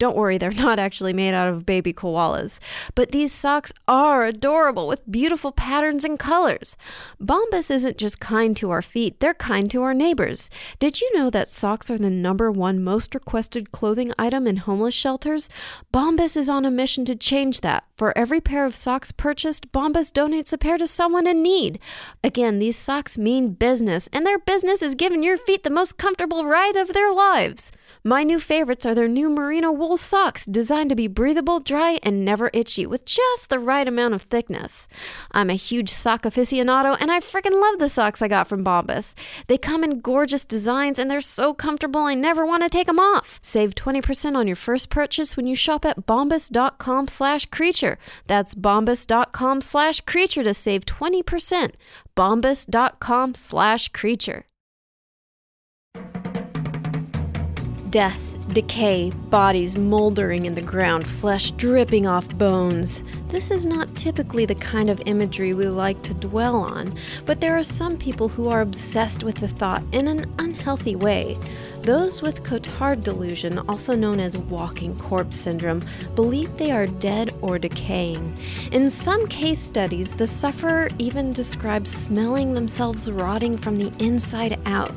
Don't 0.00 0.16
worry, 0.16 0.38
they're 0.38 0.50
not 0.50 0.78
actually 0.78 1.12
made 1.12 1.34
out 1.34 1.52
of 1.52 1.66
baby 1.66 1.92
koalas. 1.92 2.58
But 2.94 3.12
these 3.12 3.32
socks 3.32 3.70
are 3.86 4.24
adorable 4.24 4.88
with 4.88 5.08
beautiful 5.10 5.52
patterns 5.52 6.04
and 6.04 6.18
colors. 6.18 6.74
Bombas 7.22 7.70
isn't 7.70 7.98
just 7.98 8.18
kind 8.18 8.56
to 8.56 8.70
our 8.70 8.80
feet, 8.80 9.20
they're 9.20 9.34
kind 9.34 9.70
to 9.70 9.82
our 9.82 9.92
neighbors. 9.92 10.48
Did 10.78 11.02
you 11.02 11.14
know 11.14 11.28
that 11.28 11.48
socks 11.48 11.90
are 11.90 11.98
the 11.98 12.08
number 12.08 12.50
one 12.50 12.82
most 12.82 13.14
requested 13.14 13.72
clothing 13.72 14.10
item 14.18 14.46
in 14.46 14.56
homeless 14.56 14.94
shelters? 14.94 15.50
Bombas 15.92 16.34
is 16.34 16.48
on 16.48 16.64
a 16.64 16.70
mission 16.70 17.04
to 17.04 17.14
change 17.14 17.60
that. 17.60 17.84
For 17.98 18.16
every 18.16 18.40
pair 18.40 18.64
of 18.64 18.74
socks 18.74 19.12
purchased, 19.12 19.70
Bombas 19.70 20.10
donates 20.10 20.54
a 20.54 20.56
pair 20.56 20.78
to 20.78 20.86
someone 20.86 21.26
in 21.26 21.42
need. 21.42 21.78
Again, 22.24 22.58
these 22.58 22.76
socks 22.76 23.18
mean 23.18 23.52
business, 23.52 24.08
and 24.14 24.24
their 24.24 24.38
business 24.38 24.80
is 24.80 24.94
giving 24.94 25.22
your 25.22 25.36
feet 25.36 25.62
the 25.62 25.68
most 25.68 25.98
comfortable 25.98 26.46
ride 26.46 26.76
of 26.76 26.94
their 26.94 27.12
lives. 27.12 27.70
My 28.02 28.22
new 28.22 28.40
favorites 28.40 28.86
are 28.86 28.94
their 28.94 29.08
new 29.08 29.28
merino 29.28 29.70
wool 29.70 29.98
socks, 29.98 30.46
designed 30.46 30.88
to 30.88 30.96
be 30.96 31.06
breathable, 31.06 31.60
dry, 31.60 31.98
and 32.02 32.24
never 32.24 32.50
itchy, 32.54 32.86
with 32.86 33.04
just 33.04 33.50
the 33.50 33.58
right 33.58 33.86
amount 33.86 34.14
of 34.14 34.22
thickness. 34.22 34.88
I'm 35.32 35.50
a 35.50 35.54
huge 35.54 35.90
sock 35.90 36.22
aficionado, 36.22 36.96
and 36.98 37.12
I 37.12 37.20
freaking 37.20 37.60
love 37.60 37.78
the 37.78 37.90
socks 37.90 38.22
I 38.22 38.28
got 38.28 38.48
from 38.48 38.64
Bombas. 38.64 39.12
They 39.48 39.58
come 39.58 39.84
in 39.84 40.00
gorgeous 40.00 40.46
designs, 40.46 40.98
and 40.98 41.10
they're 41.10 41.20
so 41.20 41.52
comfortable 41.52 42.00
I 42.00 42.14
never 42.14 42.46
want 42.46 42.62
to 42.62 42.70
take 42.70 42.86
them 42.86 42.98
off. 42.98 43.38
Save 43.42 43.74
20% 43.74 44.34
on 44.34 44.46
your 44.46 44.56
first 44.56 44.88
purchase 44.88 45.36
when 45.36 45.46
you 45.46 45.54
shop 45.54 45.84
at 45.84 46.06
bombas.com 46.06 47.06
slash 47.06 47.46
creature. 47.46 47.98
That's 48.26 48.54
bombas.com 48.54 49.60
slash 49.60 50.00
creature 50.02 50.42
to 50.42 50.54
save 50.54 50.86
20%. 50.86 51.72
bombas.com 52.16 53.34
slash 53.34 53.88
creature. 53.88 54.44
Death, 57.90 58.46
Decay, 58.52 59.10
bodies 59.30 59.76
moldering 59.76 60.46
in 60.46 60.54
the 60.54 60.62
ground, 60.62 61.04
flesh 61.04 61.50
dripping 61.52 62.06
off 62.06 62.28
bones. 62.38 63.02
This 63.28 63.50
is 63.50 63.66
not 63.66 63.96
typically 63.96 64.46
the 64.46 64.54
kind 64.54 64.88
of 64.88 65.02
imagery 65.06 65.54
we 65.54 65.66
like 65.66 66.00
to 66.02 66.14
dwell 66.14 66.54
on, 66.54 66.96
but 67.26 67.40
there 67.40 67.58
are 67.58 67.64
some 67.64 67.96
people 67.96 68.28
who 68.28 68.48
are 68.48 68.60
obsessed 68.60 69.24
with 69.24 69.36
the 69.36 69.48
thought 69.48 69.82
in 69.90 70.06
an 70.06 70.32
unhealthy 70.38 70.94
way. 70.94 71.36
Those 71.82 72.20
with 72.20 72.42
Cotard 72.42 73.02
delusion, 73.02 73.58
also 73.66 73.94
known 73.94 74.20
as 74.20 74.36
walking 74.36 74.94
corpse 74.98 75.36
syndrome, 75.36 75.82
believe 76.14 76.54
they 76.58 76.70
are 76.72 76.86
dead 76.86 77.34
or 77.40 77.58
decaying. 77.58 78.36
In 78.70 78.90
some 78.90 79.26
case 79.28 79.60
studies, 79.60 80.12
the 80.12 80.26
sufferer 80.26 80.90
even 80.98 81.32
describes 81.32 81.90
smelling 81.90 82.52
themselves 82.52 83.10
rotting 83.10 83.56
from 83.56 83.78
the 83.78 83.90
inside 83.98 84.60
out. 84.66 84.94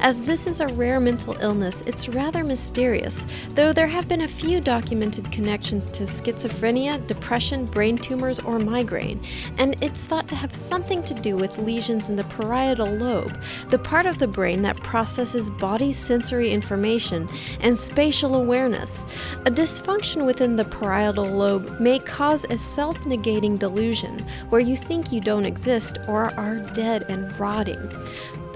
As 0.00 0.24
this 0.24 0.46
is 0.46 0.60
a 0.60 0.66
rare 0.66 1.00
mental 1.00 1.38
illness, 1.40 1.80
it's 1.86 2.06
rather 2.06 2.44
mysterious, 2.44 3.24
though 3.54 3.72
there 3.72 3.86
have 3.86 4.06
been 4.06 4.20
a 4.20 4.28
few 4.28 4.60
documented 4.60 5.32
connections 5.32 5.86
to 5.88 6.02
schizophrenia, 6.02 7.04
depression, 7.06 7.64
brain 7.64 7.96
tumors, 7.96 8.40
or 8.40 8.58
migraine, 8.58 9.22
and 9.56 9.82
it's 9.82 10.04
thought 10.04 10.28
to 10.28 10.34
have 10.36 10.54
something 10.54 11.02
to 11.04 11.14
do 11.14 11.34
with 11.34 11.58
lesions 11.60 12.10
in 12.10 12.16
the 12.16 12.24
parietal 12.24 12.88
lobe, 12.88 13.40
the 13.70 13.78
part 13.78 14.04
of 14.04 14.18
the 14.18 14.28
brain 14.28 14.60
that 14.60 14.76
processes 14.82 15.48
body 15.48 15.94
sensory 15.94 16.25
information 16.32 17.28
and 17.60 17.78
spatial 17.78 18.34
awareness. 18.34 19.04
A 19.46 19.50
dysfunction 19.50 20.26
within 20.26 20.56
the 20.56 20.64
parietal 20.64 21.26
lobe 21.26 21.78
may 21.80 21.98
cause 21.98 22.44
a 22.44 22.58
self 22.58 22.98
negating 23.00 23.58
delusion 23.58 24.26
where 24.48 24.60
you 24.60 24.76
think 24.76 25.12
you 25.12 25.20
don't 25.20 25.46
exist 25.46 25.98
or 26.08 26.32
are 26.38 26.58
dead 26.58 27.04
and 27.08 27.38
rotting. 27.38 27.88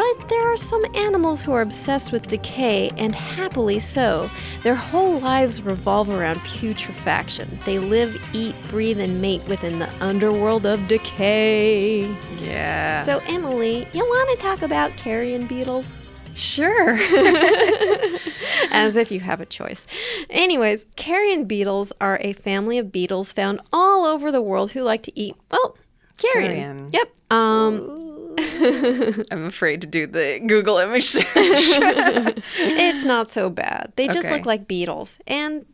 But 0.00 0.28
there 0.30 0.50
are 0.50 0.56
some 0.56 0.82
animals 0.94 1.42
who 1.42 1.52
are 1.52 1.60
obsessed 1.60 2.10
with 2.10 2.26
decay, 2.26 2.90
and 2.96 3.14
happily 3.14 3.80
so. 3.80 4.30
Their 4.62 4.74
whole 4.74 5.18
lives 5.18 5.60
revolve 5.60 6.08
around 6.08 6.40
putrefaction. 6.40 7.58
They 7.66 7.78
live, 7.78 8.18
eat, 8.32 8.54
breathe, 8.68 8.98
and 8.98 9.20
mate 9.20 9.46
within 9.46 9.78
the 9.78 9.90
underworld 10.02 10.64
of 10.64 10.88
decay. 10.88 12.06
Yeah. 12.40 13.04
So, 13.04 13.20
Emily, 13.26 13.86
you 13.92 14.02
want 14.02 14.38
to 14.38 14.42
talk 14.42 14.62
about 14.62 14.90
carrion 14.96 15.46
beetles? 15.46 15.84
Sure. 16.34 16.92
As 18.72 18.96
if 18.96 19.10
you 19.10 19.20
have 19.20 19.40
a 19.40 19.46
choice. 19.46 19.86
Anyways, 20.28 20.86
carrion 20.96 21.44
beetles 21.44 21.92
are 22.00 22.18
a 22.20 22.32
family 22.34 22.78
of 22.78 22.92
beetles 22.92 23.32
found 23.32 23.60
all 23.72 24.04
over 24.04 24.30
the 24.32 24.42
world 24.42 24.72
who 24.72 24.82
like 24.82 25.02
to 25.04 25.18
eat, 25.18 25.34
well, 25.50 25.76
carrion. 26.18 26.58
Carrion. 26.58 26.90
Yep. 26.92 27.12
Um, 27.32 28.34
I'm 29.30 29.44
afraid 29.46 29.80
to 29.82 29.86
do 29.86 30.06
the 30.06 30.40
Google 30.46 30.78
image 30.78 31.04
search. 31.04 31.26
it's 31.34 33.04
not 33.04 33.30
so 33.30 33.50
bad. 33.50 33.92
They 33.96 34.06
just 34.06 34.18
Okay. 34.20 34.32
look 34.36 34.46
like 34.46 34.66
beetles 34.68 35.18
and 35.26 35.66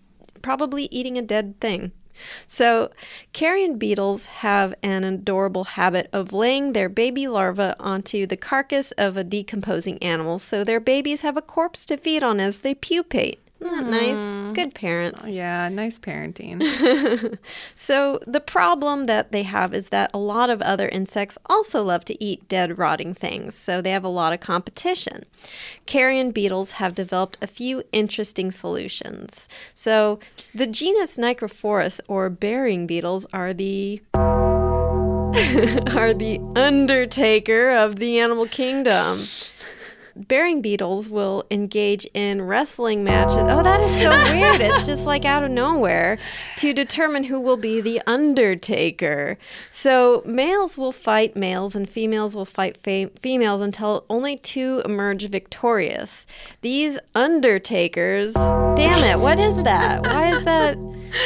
probably 0.42 0.84
eating 0.90 1.16
a 1.18 1.22
dead 1.22 1.60
thing. 1.60 1.92
So, 2.46 2.90
carrion 3.32 3.78
beetles 3.78 4.26
have 4.26 4.74
an 4.82 5.04
adorable 5.04 5.64
habit 5.64 6.08
of 6.12 6.32
laying 6.32 6.72
their 6.72 6.88
baby 6.88 7.28
larvae 7.28 7.74
onto 7.78 8.26
the 8.26 8.36
carcass 8.36 8.92
of 8.92 9.16
a 9.16 9.24
decomposing 9.24 9.98
animal, 10.02 10.38
so 10.38 10.64
their 10.64 10.80
babies 10.80 11.20
have 11.20 11.36
a 11.36 11.42
corpse 11.42 11.86
to 11.86 11.96
feed 11.96 12.22
on 12.22 12.40
as 12.40 12.60
they 12.60 12.74
pupate. 12.74 13.45
Isn't 13.60 13.72
that 13.72 13.86
nice? 13.86 14.16
Hmm. 14.16 14.52
Good 14.52 14.74
parents. 14.74 15.22
Oh, 15.24 15.28
yeah, 15.28 15.68
nice 15.68 15.98
parenting. 15.98 16.62
So, 17.74 18.18
the 18.26 18.40
problem 18.40 19.06
that 19.06 19.32
they 19.32 19.42
have 19.44 19.72
is 19.74 19.88
that 19.88 20.10
a 20.12 20.18
lot 20.18 20.50
of 20.50 20.60
other 20.62 20.88
insects 20.88 21.38
also 21.46 21.82
love 21.82 22.04
to 22.06 22.22
eat 22.22 22.48
dead, 22.48 22.78
rotting 22.78 23.14
things, 23.14 23.54
so 23.54 23.80
they 23.80 23.92
have 23.92 24.04
a 24.04 24.08
lot 24.08 24.32
of 24.32 24.40
competition. 24.40 25.24
Carrion 25.86 26.32
beetles 26.32 26.72
have 26.72 26.94
developed 26.94 27.38
a 27.40 27.46
few 27.46 27.82
interesting 27.92 28.50
solutions. 28.50 29.48
So, 29.74 30.18
the 30.54 30.66
genus 30.66 31.16
Nicrophorus 31.16 32.00
or 32.08 32.28
burying 32.30 32.86
beetles 32.86 33.26
are 33.32 33.52
the 33.52 34.02
are 35.94 36.14
the 36.14 36.40
undertaker 36.56 37.70
of 37.70 37.96
the 37.96 38.18
animal 38.18 38.46
kingdom. 38.46 39.18
Burying 40.16 40.62
beetles 40.62 41.10
will 41.10 41.44
engage 41.50 42.06
in 42.14 42.42
wrestling 42.42 43.04
matches. 43.04 43.36
Oh, 43.38 43.62
that 43.62 43.80
is 43.80 44.00
so 44.00 44.10
weird. 44.34 44.60
It's 44.60 44.86
just 44.86 45.06
like 45.06 45.24
out 45.24 45.44
of 45.44 45.50
nowhere 45.50 46.18
to 46.56 46.72
determine 46.72 47.24
who 47.24 47.38
will 47.38 47.56
be 47.58 47.80
the 47.80 48.00
undertaker. 48.06 49.36
So, 49.70 50.22
males 50.24 50.78
will 50.78 50.92
fight 50.92 51.36
males 51.36 51.76
and 51.76 51.88
females 51.88 52.34
will 52.34 52.46
fight 52.46 52.78
females 52.78 53.60
until 53.60 54.06
only 54.08 54.36
two 54.38 54.82
emerge 54.84 55.28
victorious. 55.28 56.26
These 56.62 56.98
undertakers, 57.14 58.32
damn 58.32 59.04
it, 59.04 59.20
what 59.20 59.38
is 59.38 59.62
that? 59.64 60.02
Why 60.02 60.34
is 60.34 60.44
that? 60.44 60.78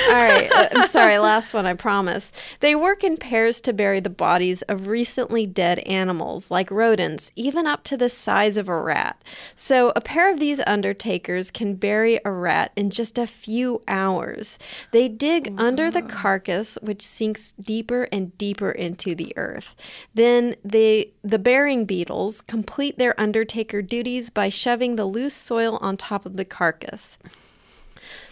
All 0.09 0.17
right, 0.17 0.51
uh, 0.51 0.69
I'm 0.75 0.89
sorry, 0.89 1.19
last 1.19 1.55
one, 1.55 1.67
I 1.67 1.75
promise. 1.75 2.33
They 2.61 2.75
work 2.75 3.05
in 3.05 3.17
pairs 3.17 3.61
to 3.63 3.73
bury 3.73 4.01
the 4.01 4.11
bodies 4.11 4.63
of 4.63 4.89
recently 4.89 5.47
dead 5.47 5.79
animals, 5.81 6.51
like 6.51 6.71
rodents, 6.71 7.31
even 7.37 7.67
up 7.67 7.85
to 7.85 7.97
the 7.97 8.11
size 8.11 8.57
of 8.57 8.69
a 8.69 8.77
rat. 8.77 9.23
So, 9.55 9.93
a 9.95 10.01
pair 10.01 10.33
of 10.33 10.41
these 10.41 10.61
undertakers 10.67 11.51
can 11.51 11.75
bury 11.77 12.19
a 12.25 12.31
rat 12.31 12.73
in 12.77 12.91
just 12.91 13.19
a 13.19 13.27
few 13.27 13.83
hours. 13.87 14.59
They 14.91 15.09
dig 15.09 15.55
under 15.59 15.91
the 15.91 16.03
carcass, 16.03 16.77
which 16.83 17.03
sinks 17.03 17.53
deeper 17.53 18.09
and 18.11 18.37
deeper 18.37 18.73
into 18.73 19.15
the 19.15 19.33
earth. 19.37 19.75
Then 20.15 20.57
they, 20.65 21.13
the 21.23 21.39
burying 21.39 21.85
beetles 21.85 22.41
complete 22.41 22.99
their 22.99 23.19
undertaker 23.21 23.83
duties 23.83 24.31
by 24.31 24.49
shoving 24.49 24.97
the 24.97 25.07
loose 25.07 25.35
soil 25.35 25.79
on 25.81 25.97
top 25.97 26.27
of 26.27 26.37
the 26.37 26.45
carcass. 26.45 27.19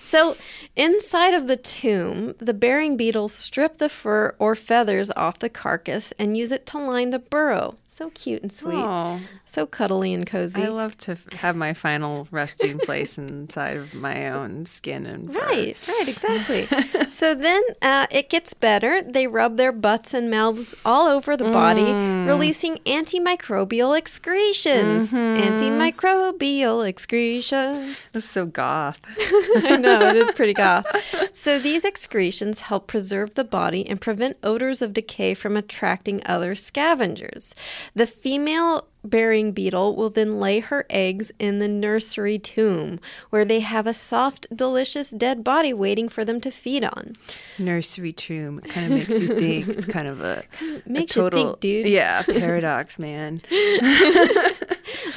So, 0.09 0.37
inside 0.79 1.35
of 1.35 1.49
the 1.49 1.57
tomb, 1.57 2.35
the 2.39 2.55
burying 2.55 2.97
beetles 2.97 3.35
strip 3.35 3.77
the 3.79 3.89
fur 3.89 4.35
or 4.39 4.55
feathers 4.55 5.11
off 5.17 5.39
the 5.39 5.51
carcass 5.51 6.13
and 6.19 6.39
use 6.39 6.53
it 6.53 6.65
to 6.67 6.79
line 6.79 7.11
the 7.11 7.19
burrow. 7.19 7.75
So 7.99 8.11
cute 8.11 8.43
and 8.43 8.53
sweet. 8.53 8.77
Oh, 8.77 9.21
So 9.45 9.67
cuddly 9.67 10.15
and 10.15 10.25
cozy. 10.25 10.63
I 10.63 10.69
love 10.69 10.97
to 10.99 11.17
have 11.33 11.57
my 11.57 11.73
final 11.75 12.29
resting 12.31 12.79
place 12.79 13.19
inside 13.19 13.77
of 13.77 13.93
my 13.93 14.29
own 14.31 14.67
skin 14.67 15.05
and 15.05 15.33
fur. 15.35 15.41
Right, 15.41 15.89
right, 15.89 16.05
exactly. 16.07 16.67
so 17.11 17.35
then 17.35 17.61
uh, 17.83 18.07
it 18.13 18.29
gets 18.31 18.55
better. 18.55 19.03
They 19.03 19.27
rub 19.27 19.57
their 19.57 19.73
butts 19.73 20.15
and 20.15 20.31
mouths 20.31 20.77
all 20.85 21.09
over 21.09 21.37
the 21.37 21.51
body, 21.51 21.87
Mm. 21.89 22.29
releasing 22.29 22.77
antimicrobial 22.87 23.99
excretions. 23.99 25.11
Mm-hmm. 25.11 25.59
Antimicrobial 25.59 26.87
excretions. 26.89 28.11
This 28.13 28.25
is 28.25 28.31
so 28.31 28.47
goth. 28.47 29.01
I 29.19 29.77
know, 29.81 30.09
it 30.09 30.15
is 30.17 30.31
pretty 30.31 30.55
goth. 30.55 30.87
So 31.33 31.59
these 31.59 31.85
excretions 31.85 32.63
help 32.63 32.87
preserve 32.89 33.35
the 33.35 33.45
body 33.45 33.89
and 33.89 34.01
prevent 34.01 34.37
odors 34.43 34.83
of 34.83 34.93
decay 34.93 35.35
from 35.35 35.57
attracting 35.57 36.21
other 36.27 36.55
scavengers. 36.57 37.55
The 37.95 38.07
female 38.07 38.87
burying 39.05 39.53
beetle 39.53 39.97
will 39.97 40.11
then 40.11 40.39
lay 40.39 40.61
her 40.61 40.85
eggs 40.91 41.33
in 41.39 41.59
the 41.59 41.69
nursery 41.69 42.39
tomb, 42.39 43.01
where 43.31 43.45
they 43.45 43.61
have 43.61 43.87
a 43.87 43.95
soft, 43.95 44.47
delicious 44.55 45.11
dead 45.11 45.43
body 45.45 45.73
waiting 45.73 46.09
for 46.09 46.25
them 46.25 46.41
to 46.41 46.51
feed 46.51 46.85
on. 46.85 47.15
Nursery 47.59 48.13
tomb. 48.13 48.61
It 48.65 48.71
kind 48.71 48.93
of 48.93 48.99
makes 48.99 49.21
you 49.21 49.29
think. 49.29 49.69
It's 49.69 49.85
kind 49.85 50.09
of 50.09 50.21
a, 50.21 50.43
a 50.61 50.83
Makes 50.89 51.17
you 51.17 51.23
think, 51.23 51.33
total, 51.33 51.57
dude. 51.57 51.87
Yeah, 51.87 52.23
paradox, 52.29 52.99
man. 52.99 53.41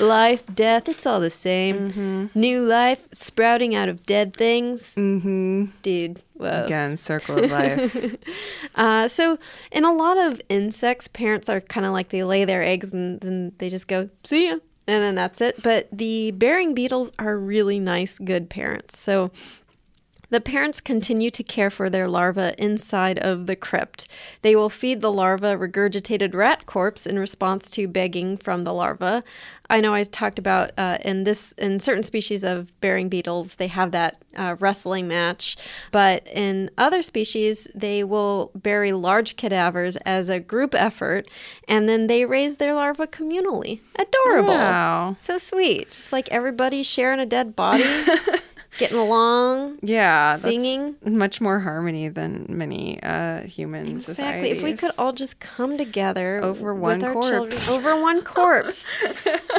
Life, 0.02 0.44
death, 0.54 0.90
it's 0.90 1.06
all 1.06 1.20
the 1.20 1.30
same. 1.30 2.30
New 2.34 2.66
life 2.66 3.08
sprouting 3.14 3.76
out 3.76 3.88
of 3.88 4.06
dead 4.06 4.36
things. 4.36 4.96
Mm-hmm. 4.96 5.66
Dude, 5.82 6.22
whoa. 6.34 6.66
Again, 6.66 6.98
circle 6.98 7.44
of 7.44 7.52
life. 7.52 8.18
Uh, 8.74 9.06
so, 9.08 9.38
in 9.72 9.84
a 9.84 9.94
lot 9.94 10.18
of 10.18 10.42
insects, 10.48 11.08
parents 11.10 11.50
are 11.50 11.60
kind 11.60 11.86
of 11.86 11.92
like 11.92 12.10
they 12.10 12.24
lay 12.24 12.46
their 12.46 12.64
eggs 12.64 12.94
and 12.94 13.20
then 13.20 13.52
they 13.58 13.70
just 13.70 13.88
go, 13.88 14.10
see 14.24 14.48
ya. 14.48 14.54
And 14.88 15.04
then 15.04 15.16
that's 15.16 15.42
it. 15.42 15.62
But 15.62 15.90
the 15.92 16.32
burying 16.32 16.74
beetles 16.74 17.12
are 17.20 17.38
really 17.38 17.80
nice, 17.80 18.18
good 18.18 18.50
parents. 18.50 18.98
So, 18.98 19.30
the 20.32 20.42
parents 20.42 20.82
continue 20.82 21.30
to 21.30 21.44
care 21.44 21.70
for 21.70 21.90
their 21.90 22.08
larvae 22.08 22.54
inside 22.58 23.20
of 23.20 23.46
the 23.46 23.56
crypt. 23.56 24.08
They 24.42 24.56
will 24.56 24.70
feed 24.70 25.02
the 25.02 25.12
larva 25.12 25.56
regurgitated 25.58 26.34
rat 26.34 26.66
corpse 26.66 27.06
in 27.06 27.20
response 27.20 27.70
to 27.72 27.88
begging 27.88 28.38
from 28.38 28.64
the 28.64 28.74
larva. 28.74 29.24
I 29.70 29.80
know 29.80 29.94
I 29.94 30.04
talked 30.04 30.40
about 30.40 30.72
uh, 30.78 30.98
in 31.06 31.24
this 31.24 31.54
in 31.58 31.80
certain 31.80 32.04
species 32.04 32.44
of 32.44 32.78
burying 32.82 33.08
beetles 33.08 33.56
they 33.56 33.68
have 33.68 33.92
that 33.92 34.22
uh, 34.36 34.56
wrestling 34.60 35.08
match, 35.08 35.56
but 35.92 36.28
in 36.28 36.70
other 36.78 37.02
species 37.02 37.68
they 37.76 38.04
will 38.04 38.52
bury 38.56 38.92
large 38.92 39.36
cadavers 39.38 39.96
as 39.98 40.28
a 40.30 40.40
group 40.42 40.74
effort, 40.76 41.28
and 41.70 41.88
then 41.88 42.08
they 42.08 42.26
raise 42.26 42.58
their 42.58 42.74
larvae 42.74 43.06
communally. 43.08 43.80
Adorable, 43.98 44.54
Wow. 44.54 45.16
so 45.20 45.38
sweet. 45.38 45.92
Just 45.92 46.12
like 46.12 46.28
everybody 46.30 46.84
sharing 46.84 47.20
a 47.22 47.26
dead 47.26 47.56
body, 47.56 47.84
getting 48.78 48.98
along. 48.98 49.80
Yeah, 49.82 50.38
Singing. 50.38 50.96
much 51.06 51.42
more 51.42 51.60
harmony 51.60 52.08
than 52.10 52.46
many 52.50 53.02
uh, 53.04 53.42
human 53.44 53.88
Exactly. 53.88 54.52
If 54.52 54.64
we 54.64 54.74
could 54.74 54.92
all 54.98 55.14
just 55.14 55.40
come 55.40 55.78
together 55.78 56.40
Over 56.44 56.74
one 56.74 57.02
corpse. 57.02 57.68
children, 57.68 57.78
over 57.90 58.02
one 58.02 58.22
corpse, 58.24 58.88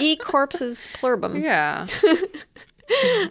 e 0.01 0.17
corpses 0.31 0.89
plurbum. 1.01 1.43
Yeah. 1.43 1.87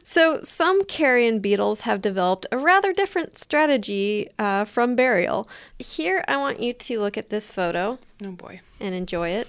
So, 0.03 0.39
some 0.41 0.85
carrion 0.85 1.39
beetles 1.39 1.81
have 1.81 2.01
developed 2.01 2.47
a 2.51 2.57
rather 2.57 2.93
different 2.93 3.37
strategy 3.37 4.27
uh, 4.39 4.65
from 4.65 4.95
burial. 4.95 5.47
Here, 5.77 6.23
I 6.27 6.37
want 6.37 6.61
you 6.61 6.73
to 6.73 6.99
look 6.99 7.15
at 7.15 7.29
this 7.29 7.51
photo 7.51 7.99
Oh 8.23 8.31
boy. 8.31 8.61
and 8.79 8.95
enjoy 8.95 9.29
it. 9.29 9.47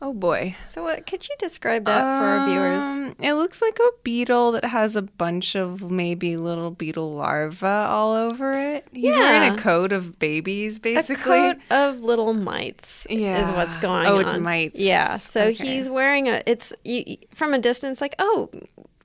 Oh 0.00 0.12
boy. 0.12 0.54
So, 0.68 0.84
what 0.84 1.06
could 1.06 1.28
you 1.28 1.34
describe 1.40 1.84
that 1.86 2.00
for 2.02 2.24
our 2.24 2.46
viewers? 2.48 2.82
Um, 2.82 3.16
It 3.18 3.34
looks 3.34 3.60
like 3.60 3.78
a 3.80 3.90
beetle 4.04 4.52
that 4.52 4.64
has 4.66 4.94
a 4.94 5.02
bunch 5.02 5.56
of 5.56 5.90
maybe 5.90 6.36
little 6.36 6.70
beetle 6.70 7.14
larvae 7.16 7.66
all 7.66 8.14
over 8.14 8.52
it. 8.52 8.86
He's 8.92 9.16
wearing 9.16 9.54
a 9.54 9.56
coat 9.56 9.90
of 9.92 10.20
babies, 10.20 10.78
basically. 10.78 11.48
A 11.48 11.54
coat 11.54 11.62
of 11.70 12.00
little 12.00 12.32
mites 12.32 13.08
yeah. 13.10 13.44
is 13.44 13.56
what's 13.56 13.76
going 13.78 14.06
Oh, 14.06 14.18
on. 14.18 14.24
Oh, 14.24 14.28
it's 14.28 14.38
mites. 14.38 14.78
Yeah. 14.78 15.16
So 15.16 15.46
Okay. 15.46 15.66
he's 15.66 15.88
wearing 15.88 16.28
a. 16.28 16.42
It's 16.46 16.72
you- 16.84 17.16
from 17.34 17.52
a 17.52 17.58
distance, 17.58 18.00
like 18.00 18.14
oh, 18.20 18.50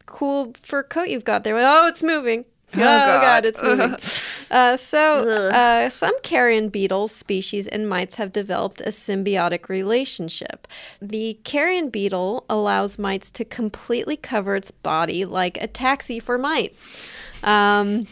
cool 0.05 0.53
fur 0.61 0.83
coat 0.83 1.09
you've 1.09 1.25
got 1.25 1.43
there. 1.43 1.57
Oh, 1.57 1.87
it's 1.87 2.03
moving. 2.03 2.45
Oh, 2.75 2.79
God. 2.79 3.21
God. 3.21 3.45
it's 3.45 3.61
moving. 3.61 3.93
uh, 4.51 4.77
so 4.77 5.49
uh, 5.49 5.89
some 5.89 6.19
carrion 6.21 6.69
beetle 6.69 7.07
species 7.07 7.67
and 7.67 7.87
mites 7.87 8.15
have 8.15 8.31
developed 8.31 8.81
a 8.81 8.89
symbiotic 8.89 9.69
relationship. 9.69 10.67
The 11.01 11.39
carrion 11.43 11.89
beetle 11.89 12.45
allows 12.49 12.97
mites 12.97 13.29
to 13.31 13.45
completely 13.45 14.17
cover 14.17 14.55
its 14.55 14.71
body 14.71 15.25
like 15.25 15.61
a 15.61 15.67
taxi 15.67 16.19
for 16.19 16.37
mites. 16.37 17.09
Um, 17.43 18.07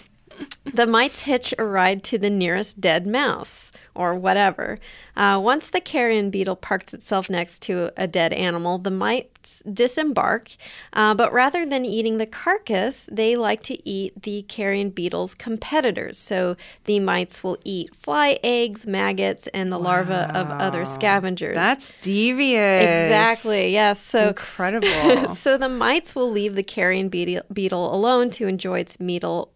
the 0.65 0.87
mites 0.87 1.23
hitch 1.23 1.53
a 1.57 1.65
ride 1.65 2.03
to 2.03 2.17
the 2.17 2.29
nearest 2.29 2.79
dead 2.81 3.05
mouse 3.05 3.71
or 3.95 4.15
whatever. 4.15 4.79
Uh, 5.15 5.39
once 5.43 5.69
the 5.69 5.81
carrion 5.81 6.29
beetle 6.29 6.55
parks 6.55 6.93
itself 6.93 7.29
next 7.29 7.61
to 7.63 7.91
a 7.97 8.07
dead 8.07 8.31
animal, 8.33 8.77
the 8.77 8.91
mites 8.91 9.61
disembark, 9.71 10.51
uh, 10.93 11.13
but 11.13 11.33
rather 11.33 11.65
than 11.65 11.83
eating 11.85 12.17
the 12.17 12.25
carcass, 12.25 13.09
they 13.11 13.35
like 13.35 13.63
to 13.63 13.87
eat 13.87 14.23
the 14.23 14.43
carrion 14.43 14.89
beetle's 14.89 15.35
competitors. 15.35 16.17
So 16.17 16.55
the 16.85 16.99
mites 16.99 17.43
will 17.43 17.57
eat 17.63 17.95
fly 17.95 18.39
eggs, 18.43 18.87
maggots, 18.87 19.47
and 19.47 19.71
the 19.71 19.79
larvae 19.79 20.13
of 20.13 20.47
other 20.49 20.85
scavengers. 20.85 21.55
That's 21.55 21.91
devious. 22.01 22.83
exactly, 22.83 23.71
yes. 23.71 23.99
So 23.99 24.29
Incredible. 24.29 25.35
so 25.35 25.57
the 25.57 25.69
mites 25.69 26.15
will 26.15 26.29
leave 26.29 26.55
the 26.55 26.63
carrion 26.63 27.09
beetle, 27.09 27.43
beetle 27.51 27.93
alone 27.93 28.29
to 28.31 28.47
enjoy 28.47 28.79
its 28.79 28.99
meal. 28.99 29.51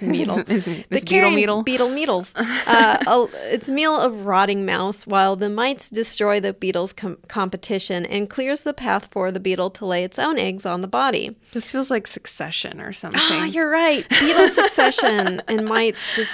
Meal. 0.00 0.38
Is- 0.48 0.68
is 0.68 0.84
the 0.88 1.00
beetle 1.00 1.30
meal? 1.30 1.62
Beetle 1.62 1.90
meals. 1.90 2.32
Uh, 2.68 2.98
a- 3.06 3.54
its 3.54 3.68
meal 3.68 3.98
of 3.98 4.26
rotting 4.26 4.64
mouse, 4.66 5.06
while 5.06 5.36
the 5.36 5.48
mites 5.48 5.88
destroy 5.90 6.40
the 6.40 6.52
beetle's 6.52 6.92
com- 6.92 7.16
competition 7.28 8.04
and 8.06 8.28
clears 8.28 8.62
the 8.64 8.72
path 8.74 9.08
for 9.10 9.30
the 9.30 9.38
beetle 9.40 9.70
to 9.70 9.86
lay 9.86 10.02
its 10.04 10.18
own 10.18 10.36
eggs 10.38 10.66
on 10.66 10.80
the 10.80 10.88
body. 10.88 11.36
this 11.52 11.70
feels 11.72 11.90
like 11.90 12.06
succession 12.06 12.80
or 12.80 12.92
something. 12.92 13.20
Ah, 13.22 13.44
you're 13.44 13.70
right. 13.70 14.06
Beetle 14.20 14.48
succession 14.48 15.40
and 15.48 15.66
mites 15.66 16.14
just, 16.16 16.32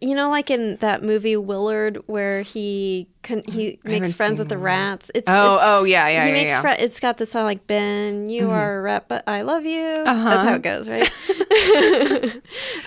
you 0.00 0.14
know, 0.14 0.30
like 0.30 0.50
in 0.50 0.76
that 0.76 1.02
movie 1.02 1.36
Willard, 1.36 1.98
where 2.06 2.42
he 2.42 3.08
con- 3.24 3.42
he 3.48 3.78
makes 3.84 4.12
friends 4.12 4.36
seen 4.36 4.38
with 4.42 4.48
the 4.48 4.58
rats. 4.58 5.10
It's 5.14 5.28
Oh, 5.28 5.54
it's- 5.56 5.60
oh, 5.64 5.84
yeah, 5.84 6.08
yeah, 6.08 6.22
He 6.24 6.28
yeah, 6.28 6.32
makes 6.34 6.48
yeah. 6.50 6.60
fri- 6.60 6.76
it's 6.84 7.00
got 7.00 7.16
the 7.16 7.26
sound 7.26 7.46
like 7.46 7.66
Ben, 7.66 8.28
you 8.30 8.50
are 8.50 8.78
a 8.78 8.82
rat, 8.82 9.06
but 9.08 9.24
I 9.26 9.42
love 9.42 9.64
you. 9.64 10.04
That's 10.04 10.08
Uh-huh. 10.08 10.38
how 10.44 10.54
it 10.54 10.62
goes, 10.62 10.88
right? 10.88 11.10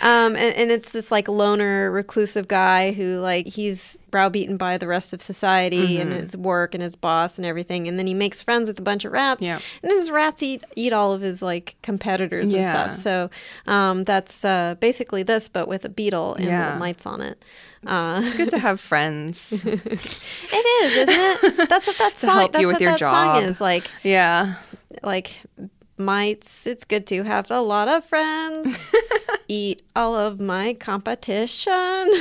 um, 0.01 0.35
and, 0.35 0.55
and 0.55 0.71
it's 0.71 0.91
this 0.91 1.11
like 1.11 1.27
loner, 1.27 1.91
reclusive 1.91 2.47
guy 2.47 2.91
who 2.91 3.19
like 3.19 3.47
he's 3.47 3.97
browbeaten 4.17 4.57
by 4.57 4.77
the 4.79 4.87
rest 4.87 5.13
of 5.13 5.21
society 5.21 5.99
and 6.01 6.09
Mm-hmm. 6.11 6.19
his 6.21 6.35
work 6.37 6.73
and 6.73 6.81
his 6.81 6.95
boss 6.95 7.37
and 7.37 7.45
everything, 7.45 7.87
and 7.87 7.99
then 7.99 8.07
he 8.07 8.13
makes 8.15 8.41
friends 8.41 8.67
with 8.67 8.79
a 8.79 8.81
bunch 8.81 9.05
of 9.05 9.11
rats. 9.11 9.41
Yeah. 9.41 9.59
and 9.83 9.91
his 9.91 10.09
rats 10.09 10.41
eat 10.41 10.63
eat 10.75 10.91
all 10.93 11.13
of 11.13 11.21
his 11.21 11.41
like 11.41 11.75
competitors 11.83 12.51
and 12.51 12.61
Yeah. 12.63 12.71
stuff. 12.91 12.99
So 13.01 13.29
um, 13.71 14.03
that's 14.05 14.43
uh, 14.43 14.75
basically 14.79 15.23
this, 15.23 15.49
but 15.49 15.67
with 15.67 15.85
a 15.85 15.89
beetle 15.89 16.33
and 16.35 16.45
Yeah. 16.45 16.63
little 16.65 16.79
mites 16.79 17.05
on 17.05 17.21
it. 17.21 17.43
Uh, 17.85 18.21
It's 18.23 18.35
good 18.35 18.49
to 18.49 18.57
have 18.59 18.79
friends. 18.79 19.51
it 19.65 20.65
is, 20.83 20.91
isn't 21.07 21.59
it? 21.61 21.69
That's 21.69 21.85
what 21.87 21.97
that 21.99 22.17
song. 22.25 22.35
help 22.39 22.51
that's 22.53 22.61
you 22.61 22.67
with 22.67 22.75
what 22.75 22.81
your 22.81 22.91
that 22.91 22.99
song 22.99 23.41
job. 23.41 23.49
is 23.49 23.61
like. 23.61 23.85
yeah. 24.03 24.55
Like 25.03 25.29
mites. 25.99 26.67
It's 26.67 26.83
good 26.83 27.07
to 27.07 27.23
have 27.23 27.49
a 27.51 27.61
lot 27.61 27.87
of 27.87 28.03
friends. 28.05 28.93
Eat 29.47 29.81
all 29.95 30.15
of 30.15 30.39
my 30.39 30.73
competition. 30.73 32.11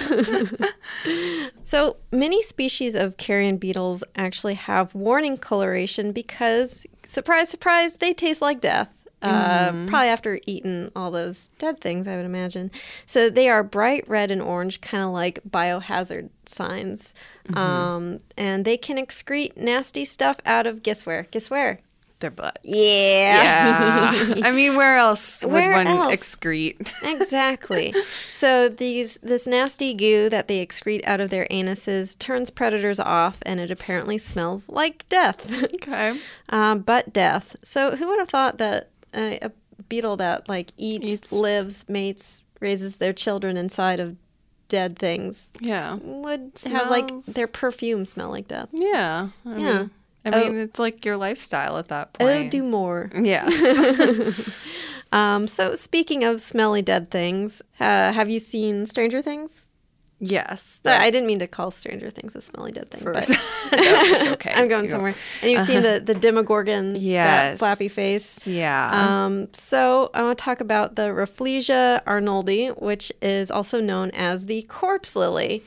so 1.65 1.97
many 2.13 2.43
species 2.43 2.95
of 2.95 3.17
carrion 3.17 3.57
beetles 3.57 4.05
actually 4.15 4.55
have 4.55 4.95
warning 4.95 5.37
coloration 5.37 6.13
because, 6.13 6.87
surprise, 7.05 7.49
surprise, 7.49 7.95
they 7.95 8.13
taste 8.13 8.41
like 8.41 8.61
death. 8.61 8.89
Uh, 9.23 9.87
Probably 9.89 10.09
after 10.09 10.41
eating 10.47 10.93
all 10.95 11.11
those 11.11 11.51
dead 11.59 11.81
things, 11.81 12.07
I 12.07 12.17
would 12.17 12.27
imagine. 12.27 12.71
So 13.07 13.29
they 13.31 13.49
are 13.49 13.63
bright 13.65 14.09
red 14.09 14.31
and 14.31 14.43
orange, 14.43 14.81
kind 14.81 15.03
of 15.03 15.11
like 15.11 15.41
biohazard 15.49 16.29
signs. 16.45 17.15
Um, 17.55 18.19
and 18.37 18.65
they 18.65 18.77
can 18.77 18.99
excrete 18.99 19.57
nasty 19.57 20.05
stuff 20.05 20.37
out 20.45 20.67
of 20.67 20.83
guess 20.83 21.07
where? 21.07 21.27
Guess 21.31 21.51
where? 21.51 21.81
Their 22.21 22.31
butts. 22.31 22.61
Yeah. 22.65 24.13
Yeah. 24.15 24.47
I 24.47 24.51
mean, 24.51 24.75
where 24.75 24.97
else 24.97 25.45
Where 25.45 25.69
would 25.69 25.77
one 25.77 25.87
else? 25.87 26.15
excrete? 26.15 26.93
exactly. 27.03 27.95
So 28.31 28.69
these 28.69 29.19
this 29.23 29.47
nasty 29.47 29.95
goo 29.95 30.29
that 30.29 30.47
they 30.47 30.65
excrete 30.65 31.03
out 31.07 31.21
of 31.21 31.31
their 31.31 31.47
anuses 31.51 32.19
turns 32.19 32.51
predators 32.51 33.01
off, 33.01 33.39
and 33.47 33.61
it 33.61 33.71
apparently 33.71 34.19
smells 34.19 34.69
like 34.69 35.09
death, 35.09 35.51
Okay. 35.75 36.19
um, 36.51 36.81
but 36.81 37.13
death. 37.15 37.57
So 37.63 37.97
who 37.97 38.07
would 38.09 38.19
have 38.19 38.29
thought 38.29 38.59
that 38.59 38.91
uh, 39.15 39.37
a 39.43 39.51
beetle 39.89 40.17
that 40.19 40.49
like 40.49 40.73
eats, 40.77 41.07
Eats- 41.07 41.33
lives, 41.33 41.85
mates, 41.89 42.43
raises 42.61 42.99
their 42.99 43.13
children 43.15 43.57
inside 43.57 44.01
of 44.01 44.17
dead 44.69 44.99
things 44.99 45.49
Yeah. 45.61 45.95
would 46.03 46.53
have 46.67 46.91
like 46.91 47.09
their 47.25 47.47
perfume 47.47 48.05
smell 48.05 48.31
like 48.31 48.49
death? 48.49 48.69
Yeah. 48.73 49.29
I 49.47 49.57
Yeah. 49.59 49.79
Mean, 49.79 49.91
I 50.27 50.31
Oh. 50.33 50.45
mean, 50.49 50.59
it's 50.59 50.79
like 50.79 51.05
your 51.05 51.17
lifestyle 51.17 51.79
at 51.79 51.89
that 51.89 52.13
point. 52.15 52.31
Oh, 52.31 52.35
point. 52.35 52.51
do 52.51 52.63
more. 52.63 53.11
Yeah. 53.15 53.49
Um, 55.13 55.47
so 55.47 55.75
speaking 55.77 56.25
of 56.25 56.41
smelly 56.41 56.83
dead 56.83 57.11
things, 57.13 57.63
uh, 57.79 58.13
have 58.13 58.29
you 58.29 58.41
seen 58.41 58.87
Stranger 58.87 59.23
Things? 59.23 59.63
yes. 60.19 60.81
So 60.83 60.91
I 60.91 61.11
didn't 61.11 61.27
mean 61.29 61.39
to 61.39 61.47
call 61.47 61.71
Stranger 61.71 62.11
Things 62.11 62.35
a 62.35 62.41
smelly 62.41 62.73
dead 62.73 62.91
thing, 62.91 63.05
but 63.05 63.29
No, 63.29 63.37
it's 63.71 64.27
okay. 64.33 64.53
I'm 64.55 64.67
going 64.67 64.85
You 64.85 64.89
go. 64.91 64.95
somewhere. 64.95 65.15
And 65.43 65.51
you've 65.53 65.67
seen 65.67 65.83
the 65.83 66.01
the 66.05 66.15
Demogorgon, 66.15 66.95
that 66.95 67.01
Yes. 67.01 67.59
flappy 67.61 67.89
face. 67.89 68.47
Yeah. 68.47 68.91
Um, 69.27 69.49
so 69.53 70.11
I 70.13 70.23
want 70.23 70.37
to 70.39 70.45
talk 70.45 70.61
about 70.61 70.97
the 70.97 71.03
Rafflesia 71.13 72.03
arnoldi, 72.05 72.81
which 72.83 73.13
is 73.23 73.51
also 73.51 73.81
known 73.81 74.11
as 74.11 74.47
the 74.47 74.63
corpse 74.63 75.15
lily. 75.15 75.63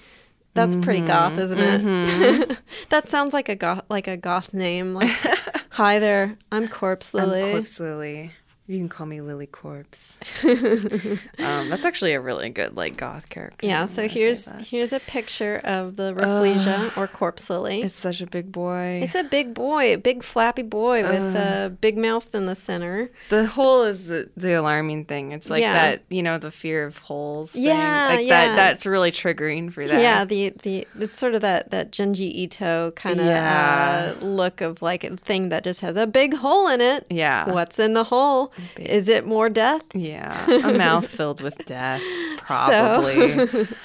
That's 0.53 0.75
pretty 0.75 1.01
goth, 1.01 1.33
Mm-hmm. 1.33 1.39
isn't 1.41 2.51
it? 2.51 2.57
that 2.89 3.09
sounds 3.09 3.33
like 3.33 3.49
a 3.49 3.55
goth, 3.55 3.83
like 3.89 4.07
a 4.07 4.17
goth 4.17 4.53
name. 4.53 4.93
Like, 4.93 5.09
hi 5.69 5.99
there, 5.99 6.37
I'm 6.51 6.67
Corpse 6.67 7.13
Lily. 7.13 7.43
I'm 7.43 7.51
Corpse 7.51 7.79
Lily. 7.79 8.31
You 8.69 8.77
can 8.77 8.87
call 8.87 9.07
me 9.07 9.19
Lily 9.19 9.47
Corpse. 9.47 10.19
um, 10.43 11.69
that's 11.69 11.85
actually 11.85 12.13
a 12.13 12.21
really 12.21 12.49
good 12.49 12.77
like 12.77 12.97
goth 12.97 13.27
character. 13.29 13.65
Yeah. 13.65 13.85
So 13.85 14.07
here's 14.07 14.45
here's 14.59 14.93
a 14.93 14.99
picture 14.99 15.59
of 15.63 15.95
the 15.95 16.13
Rafflesia 16.13 16.95
or 16.95 17.07
corpse 17.07 17.49
lily. 17.49 17.81
it's 17.81 17.95
such 17.95 18.21
a 18.21 18.27
big 18.27 18.51
boy. 18.51 19.01
It's 19.03 19.15
a 19.15 19.23
big 19.23 19.55
boy, 19.55 19.93
a 19.93 19.97
big 19.97 20.21
flappy 20.21 20.61
boy 20.61 21.01
with 21.01 21.35
a 21.35 21.75
big 21.81 21.97
mouth 21.97 22.35
in 22.35 22.45
the 22.45 22.53
center. 22.53 23.09
the 23.29 23.47
hole 23.47 23.85
is 23.85 24.05
the, 24.05 24.29
the 24.37 24.53
alarming 24.53 25.05
thing. 25.05 25.31
It's 25.31 25.49
like 25.49 25.61
Yeah. 25.61 25.73
that, 25.73 26.03
you 26.09 26.21
know, 26.21 26.37
the 26.37 26.51
fear 26.51 26.85
of 26.85 26.99
holes. 26.99 27.53
thing. 27.53 27.63
Yeah, 27.63 28.07
like 28.09 28.27
yeah. 28.27 28.49
that. 28.49 28.55
That's 28.55 28.85
really 28.85 29.11
triggering 29.11 29.73
for 29.73 29.87
that. 29.87 29.99
Yeah, 29.99 30.25
the 30.25 30.53
the 30.61 30.87
it's 30.99 31.17
sort 31.17 31.33
of 31.33 31.41
that 31.41 31.71
that 31.71 31.91
Junji 31.91 32.31
Ito 32.35 32.91
kind 32.91 33.19
of 33.19 33.25
Yeah. 33.25 34.13
uh, 34.21 34.23
look 34.23 34.61
of 34.61 34.83
like 34.83 35.03
a 35.03 35.17
thing 35.17 35.49
that 35.49 35.63
just 35.63 35.79
has 35.81 35.97
a 35.97 36.05
big 36.05 36.35
hole 36.35 36.67
in 36.67 36.81
it. 36.81 37.07
Yeah. 37.09 37.49
What's 37.51 37.79
in 37.79 37.95
the 37.95 38.03
hole? 38.03 38.53
Is 38.77 39.09
it 39.09 39.25
more 39.25 39.49
death? 39.49 39.83
Yeah, 39.93 40.45
a 40.49 40.77
mouth 40.77 41.07
filled 41.07 41.41
with 41.41 41.57
death, 41.65 42.01
probably. 42.37 43.47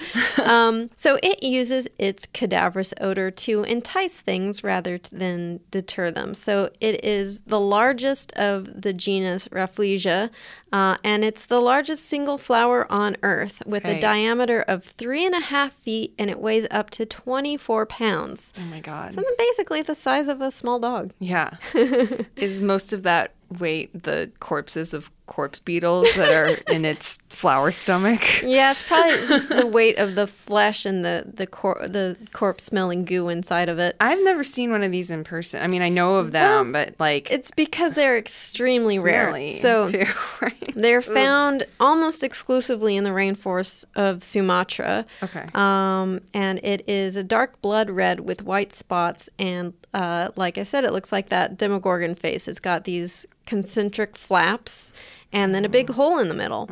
Um, 0.43 0.91
so 0.95 1.19
it 1.23 1.43
uses 1.43 1.89
its 1.99 2.27
cadaverous 2.27 2.93
odor 3.01 3.31
to 3.31 3.63
entice 3.63 4.21
things 4.21 4.63
rather 4.63 4.99
than 5.11 5.61
deter 5.71 6.11
them. 6.11 6.35
So 6.35 6.71
it 6.81 7.03
is 7.05 7.41
the 7.41 7.61
largest 7.61 8.33
of 8.33 8.83
the 8.83 8.93
genus 8.93 9.49
Rafflesia, 9.49 10.31
uh, 10.73 10.97
and 11.03 11.25
it's 11.25 11.47
the 11.47 11.61
largest 11.61 12.05
single 12.07 12.37
flower 12.37 12.91
on 12.93 13.17
Earth 13.23 13.63
with 13.65 13.85
a 13.87 13.99
diameter 14.01 14.63
of 14.63 14.85
three 14.85 15.25
and 15.25 15.35
a 15.35 15.41
half 15.41 15.73
feet, 15.73 16.13
and 16.19 16.29
it 16.31 16.41
weighs 16.41 16.67
up 16.71 16.91
to 16.91 17.07
24 17.07 17.87
pounds. 17.87 18.53
oh 18.59 18.65
my 18.65 18.81
god. 18.81 19.15
So 19.15 19.23
basically 19.39 19.83
the 19.83 19.95
size 19.95 20.29
of 20.29 20.41
a 20.43 20.51
small 20.51 20.79
dog. 20.79 21.13
Yeah. 21.21 21.57
Is 22.37 22.61
most 22.61 22.93
of 22.93 23.03
that 23.05 23.33
weight 23.61 24.03
the 24.05 24.31
corpses 24.41 24.95
of 24.95 25.11
corpse 25.27 25.59
beetles 25.59 26.13
that 26.15 26.31
are 26.31 26.49
in 26.73 26.85
its 26.85 27.19
flower 27.29 27.73
stomach. 27.73 28.43
Yeah, 28.43 28.71
it's 28.71 28.83
probably 28.83 29.27
just 29.27 29.49
the 29.49 29.67
weight 29.79 29.99
of 29.99 30.15
the 30.15 30.27
flesh 30.27 30.85
and 30.85 31.05
the 31.05 31.25
the 31.33 31.47
cor- 31.47 31.87
the 31.89 32.17
corpse 32.33 32.65
smelling 32.65 33.05
goo 33.05 33.29
inside 33.29 33.69
of 33.69 33.79
it. 33.79 33.97
I've 34.01 34.23
never 34.23 34.45
seen 34.45 34.71
one 34.71 34.83
of 34.83 34.93
these 34.93 35.11
in 35.11 35.25
person. 35.25 35.63
I 35.63 35.67
mean, 35.67 35.83
I 35.83 35.89
know 35.89 36.17
of 36.17 36.33
them, 36.33 36.73
but 36.73 36.95
like 36.99 37.31
It's 37.31 37.51
because 37.51 37.95
they're 37.95 38.19
extremely 38.19 38.99
rare. 38.99 39.49
So 39.53 39.87
too, 39.89 40.05
right? 40.41 40.73
they're 40.75 41.03
found 41.03 41.65
almost 41.81 42.23
exclusively 42.23 42.97
in 42.97 43.05
the 43.05 43.11
rainforests 43.11 43.85
of 43.97 44.23
Sumatra. 44.23 45.07
Okay. 45.23 45.47
Um, 45.55 46.21
and 46.33 46.61
it 46.63 46.85
is 46.89 47.17
a 47.17 47.25
dark 47.25 47.61
blood 47.63 47.91
red 47.91 48.21
with 48.21 48.43
white 48.43 48.73
spots, 48.73 49.29
and 49.39 49.73
uh, 49.93 50.31
like 50.37 50.59
I 50.59 50.63
said, 50.65 50.85
it 50.85 50.93
looks 50.93 51.13
like 51.13 51.29
that 51.31 51.57
Demogorgon 51.57 52.15
face. 52.15 52.49
It's 52.49 52.61
got 52.61 52.85
these 52.85 53.27
concentric 53.47 54.17
flaps 54.17 54.93
and 55.35 55.55
then 55.55 55.65
a 55.65 55.69
big 55.69 55.91
hole 55.91 56.19
in 56.19 56.29
the 56.29 56.35
middle. 56.35 56.71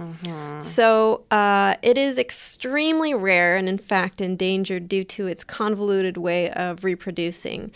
So 0.61 1.25
uh, 1.31 1.75
it 1.83 1.99
is 1.99 2.17
extremely 2.17 3.13
rare 3.13 3.57
and, 3.57 3.69
in 3.69 3.79
fact, 3.79 4.21
endangered 4.21 4.89
due 4.89 5.05
to 5.05 5.27
its 5.27 5.43
convoluted 5.45 6.17
way 6.17 6.49
of 6.51 6.85
reproducing. 6.85 7.73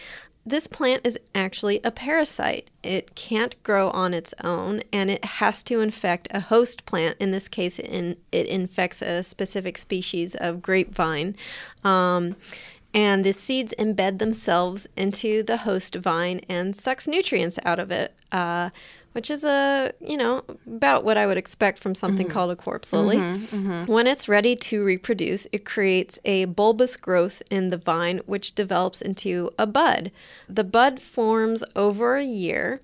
This 0.48 0.68
plant 0.68 1.04
is 1.04 1.18
actually 1.34 1.80
a 1.82 1.90
parasite. 1.90 2.70
It 2.84 3.16
can't 3.16 3.60
grow 3.64 3.90
on 3.90 4.14
its 4.14 4.32
own 4.44 4.80
and 4.92 5.10
it 5.10 5.24
has 5.24 5.64
to 5.64 5.80
infect 5.80 6.28
a 6.30 6.38
host 6.38 6.86
plant. 6.86 7.16
In 7.18 7.32
this 7.32 7.48
case, 7.48 7.80
it, 7.80 7.86
in, 7.86 8.16
it 8.30 8.46
infects 8.46 9.02
a 9.02 9.24
specific 9.24 9.76
species 9.76 10.36
of 10.36 10.62
grapevine. 10.62 11.34
Um, 11.82 12.36
and 12.94 13.24
the 13.24 13.32
seeds 13.32 13.74
embed 13.76 14.20
themselves 14.20 14.86
into 14.96 15.42
the 15.42 15.58
host 15.58 15.96
vine 15.96 16.40
and 16.48 16.76
sucks 16.76 17.08
nutrients 17.08 17.58
out 17.64 17.80
of 17.80 17.90
it, 17.90 18.14
uh, 18.30 18.70
which 19.16 19.30
is 19.30 19.44
a 19.44 19.94
you 19.98 20.14
know 20.14 20.44
about 20.66 21.02
what 21.02 21.16
I 21.16 21.26
would 21.26 21.38
expect 21.38 21.78
from 21.78 21.94
something 21.94 22.26
mm-hmm. 22.26 22.34
called 22.34 22.50
a 22.50 22.56
corpse 22.56 22.92
lily. 22.92 23.16
Mm-hmm, 23.16 23.56
mm-hmm. 23.56 23.90
When 23.90 24.06
it's 24.06 24.28
ready 24.28 24.54
to 24.56 24.84
reproduce, 24.84 25.48
it 25.52 25.64
creates 25.64 26.18
a 26.26 26.44
bulbous 26.44 26.98
growth 26.98 27.42
in 27.50 27.70
the 27.70 27.78
vine, 27.78 28.20
which 28.26 28.54
develops 28.54 29.00
into 29.00 29.50
a 29.58 29.66
bud. 29.66 30.12
The 30.50 30.64
bud 30.64 31.00
forms 31.00 31.64
over 31.74 32.16
a 32.16 32.24
year 32.24 32.82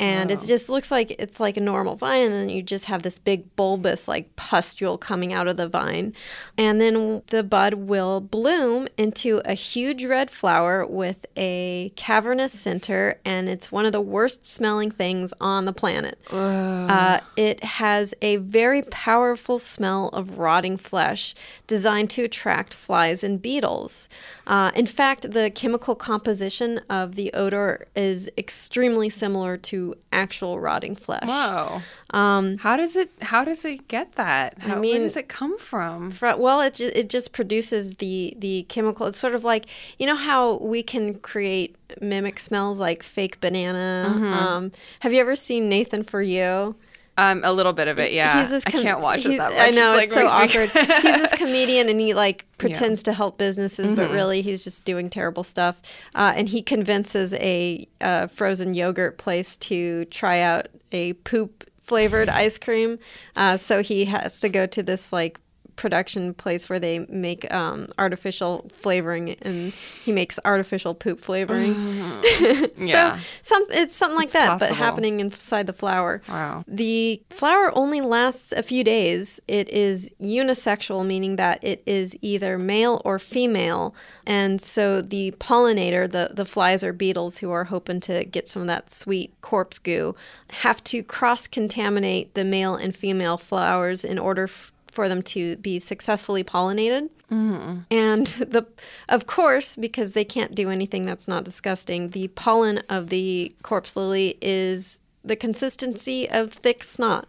and 0.00 0.32
it 0.32 0.40
just 0.44 0.68
looks 0.68 0.90
like 0.90 1.14
it's 1.20 1.38
like 1.38 1.56
a 1.56 1.60
normal 1.60 1.94
vine 1.94 2.24
and 2.24 2.32
then 2.32 2.48
you 2.48 2.62
just 2.62 2.86
have 2.86 3.02
this 3.02 3.18
big 3.18 3.54
bulbous 3.54 4.08
like 4.08 4.34
pustule 4.34 4.98
coming 4.98 5.32
out 5.32 5.46
of 5.46 5.56
the 5.56 5.68
vine. 5.68 6.12
And 6.58 6.80
then 6.80 7.22
the 7.28 7.44
bud 7.44 7.74
will 7.74 8.20
bloom 8.20 8.88
into 8.98 9.40
a 9.44 9.54
huge 9.54 10.04
red 10.04 10.32
flower 10.32 10.84
with 10.84 11.26
a 11.36 11.92
cavernous 11.94 12.52
center 12.52 13.20
and 13.24 13.48
it's 13.48 13.70
one 13.70 13.86
of 13.86 13.92
the 13.92 14.00
worst 14.00 14.44
smelling 14.44 14.90
things 14.90 15.32
on 15.40 15.64
the 15.64 15.72
planet. 15.72 16.18
Uh, 16.32 17.20
it 17.36 17.62
has 17.62 18.14
a 18.20 18.36
very 18.36 18.82
powerful 18.82 19.60
smell 19.60 20.08
of 20.08 20.38
rotting 20.38 20.76
flesh 20.76 21.36
designed 21.68 22.10
to 22.10 22.24
attract 22.24 22.74
flies 22.74 23.22
and 23.22 23.40
beetles. 23.40 24.08
Uh, 24.46 24.72
in 24.74 24.86
fact 24.86 25.30
the 25.30 25.50
chemical 25.50 25.94
composition 25.94 26.80
of 26.90 27.14
the 27.14 27.32
odor 27.32 27.86
is 27.94 28.28
extremely 28.36 29.08
similar 29.08 29.56
to 29.56 29.83
actual 30.12 30.58
rotting 30.60 30.94
flesh. 30.96 31.24
Whoa. 31.24 31.82
Um, 32.10 32.58
how 32.58 32.76
does 32.76 32.94
it? 32.96 33.10
How 33.20 33.44
does 33.44 33.64
it 33.64 33.88
get 33.88 34.12
that? 34.14 34.58
How, 34.60 34.78
mean- 34.78 34.92
where 34.94 35.00
does 35.02 35.16
it 35.16 35.28
come 35.28 35.58
from? 35.58 36.10
Fro- 36.12 36.36
Well, 36.36 36.60
it 36.60 36.74
ju- 36.74 36.92
it 36.94 37.08
just 37.10 37.32
produces 37.32 37.96
the 37.96 38.34
the 38.38 38.64
chemical. 38.68 39.06
It's 39.06 39.18
sort 39.18 39.34
of 39.34 39.42
like 39.44 39.66
you 39.98 40.06
know 40.06 40.16
how 40.16 40.54
we 40.58 40.82
can 40.82 41.14
create 41.16 41.76
mimic 42.00 42.38
smells 42.40 42.78
like 42.80 43.02
fake 43.02 43.40
banana. 43.40 44.12
Mm-hmm. 44.14 44.32
Um, 44.32 44.72
have 45.00 45.12
you 45.12 45.20
ever 45.20 45.34
seen 45.36 45.68
Nathan 45.68 46.02
for 46.02 46.22
You? 46.22 46.76
Um, 47.16 47.42
a 47.44 47.52
little 47.52 47.72
bit 47.72 47.86
of 47.86 47.98
it, 48.00 48.12
yeah. 48.12 48.44
This 48.46 48.64
I 48.66 48.70
can't 48.70 49.00
watch 49.00 49.24
it 49.24 49.38
that 49.38 49.52
much. 49.52 49.60
I 49.60 49.70
know 49.70 49.96
it's, 49.96 50.12
it's, 50.12 50.14
so 50.14 50.26
awkward. 50.26 50.70
he's 50.70 51.20
this 51.20 51.32
comedian, 51.36 51.88
and 51.88 52.00
he 52.00 52.12
like 52.12 52.44
pretends 52.58 53.04
to 53.04 53.12
help 53.12 53.38
businesses, 53.38 53.92
but 53.92 54.06
Mm-hmm. 54.06 54.14
really 54.14 54.42
he's 54.42 54.64
just 54.64 54.84
doing 54.84 55.08
terrible 55.08 55.44
stuff. 55.44 55.80
Uh, 56.14 56.32
and 56.34 56.48
he 56.48 56.60
convinces 56.60 57.32
a 57.34 57.86
uh, 58.00 58.26
frozen 58.26 58.74
yogurt 58.74 59.16
place 59.18 59.56
to 59.58 60.04
try 60.06 60.40
out 60.40 60.66
a 60.90 61.12
poop 61.12 61.70
flavored 61.80 62.28
ice 62.28 62.58
cream. 62.58 62.98
Uh, 63.36 63.56
so 63.56 63.82
he 63.82 64.06
has 64.06 64.40
to 64.40 64.48
go 64.48 64.66
to 64.66 64.82
this 64.82 65.12
like 65.12 65.38
production 65.76 66.34
place 66.34 66.68
where 66.68 66.78
they 66.78 67.00
make 67.08 67.52
um, 67.52 67.88
artificial 67.98 68.70
flavoring, 68.72 69.30
and 69.42 69.72
he 69.72 70.12
makes 70.12 70.38
artificial 70.44 70.94
poop 70.94 71.20
flavoring. 71.20 71.74
yeah. 72.76 73.18
So 73.18 73.22
some 73.42 73.64
it's 73.70 73.94
something 73.96 74.16
like 74.16 74.24
It's 74.26 74.32
that, 74.34 74.46
possible. 74.48 74.68
but 74.70 74.76
happening 74.76 75.20
inside 75.20 75.66
the 75.66 75.72
flower. 75.72 76.22
Wow. 76.28 76.64
The 76.68 77.22
flower 77.30 77.70
only 77.76 78.00
lasts 78.00 78.52
a 78.52 78.62
few 78.62 78.84
days. 78.84 79.40
It 79.48 79.68
is 79.68 80.10
unisexual, 80.20 81.06
meaning 81.06 81.36
that 81.36 81.62
it 81.62 81.82
is 81.86 82.16
either 82.22 82.58
male 82.58 83.00
or 83.04 83.18
female. 83.18 83.94
And 84.26 84.60
so 84.60 85.02
the 85.02 85.32
pollinator, 85.32 86.10
the, 86.10 86.30
the 86.32 86.44
flies 86.44 86.82
or 86.82 86.92
beetles 86.92 87.38
who 87.38 87.50
are 87.50 87.64
hoping 87.64 88.00
to 88.00 88.24
get 88.24 88.48
some 88.48 88.62
of 88.62 88.68
that 88.68 88.90
sweet 88.92 89.38
corpse 89.40 89.78
goo, 89.78 90.14
have 90.50 90.82
to 90.84 91.02
cross 91.02 91.46
contaminate 91.46 92.34
the 92.34 92.44
male 92.44 92.74
and 92.74 92.94
female 92.96 93.36
flowers 93.36 94.04
in 94.04 94.18
order 94.18 94.44
f- 94.44 94.72
for 94.94 95.08
them 95.08 95.22
to 95.22 95.56
be 95.56 95.78
successfully 95.78 96.44
pollinated. 96.44 97.10
And 97.90 98.26
the, 98.26 98.66
of 99.08 99.26
course, 99.26 99.76
because 99.76 100.12
they 100.12 100.24
can't 100.24 100.54
do 100.54 100.70
anything 100.70 101.04
that's 101.04 101.26
not 101.28 101.44
disgusting, 101.44 102.10
the 102.10 102.28
pollen 102.28 102.78
of 102.88 103.08
the 103.08 103.54
corpse 103.62 103.96
lily 103.96 104.38
is 104.40 105.00
the 105.24 105.36
consistency 105.36 106.28
of 106.28 106.52
thick 106.52 106.84
snot, 106.84 107.26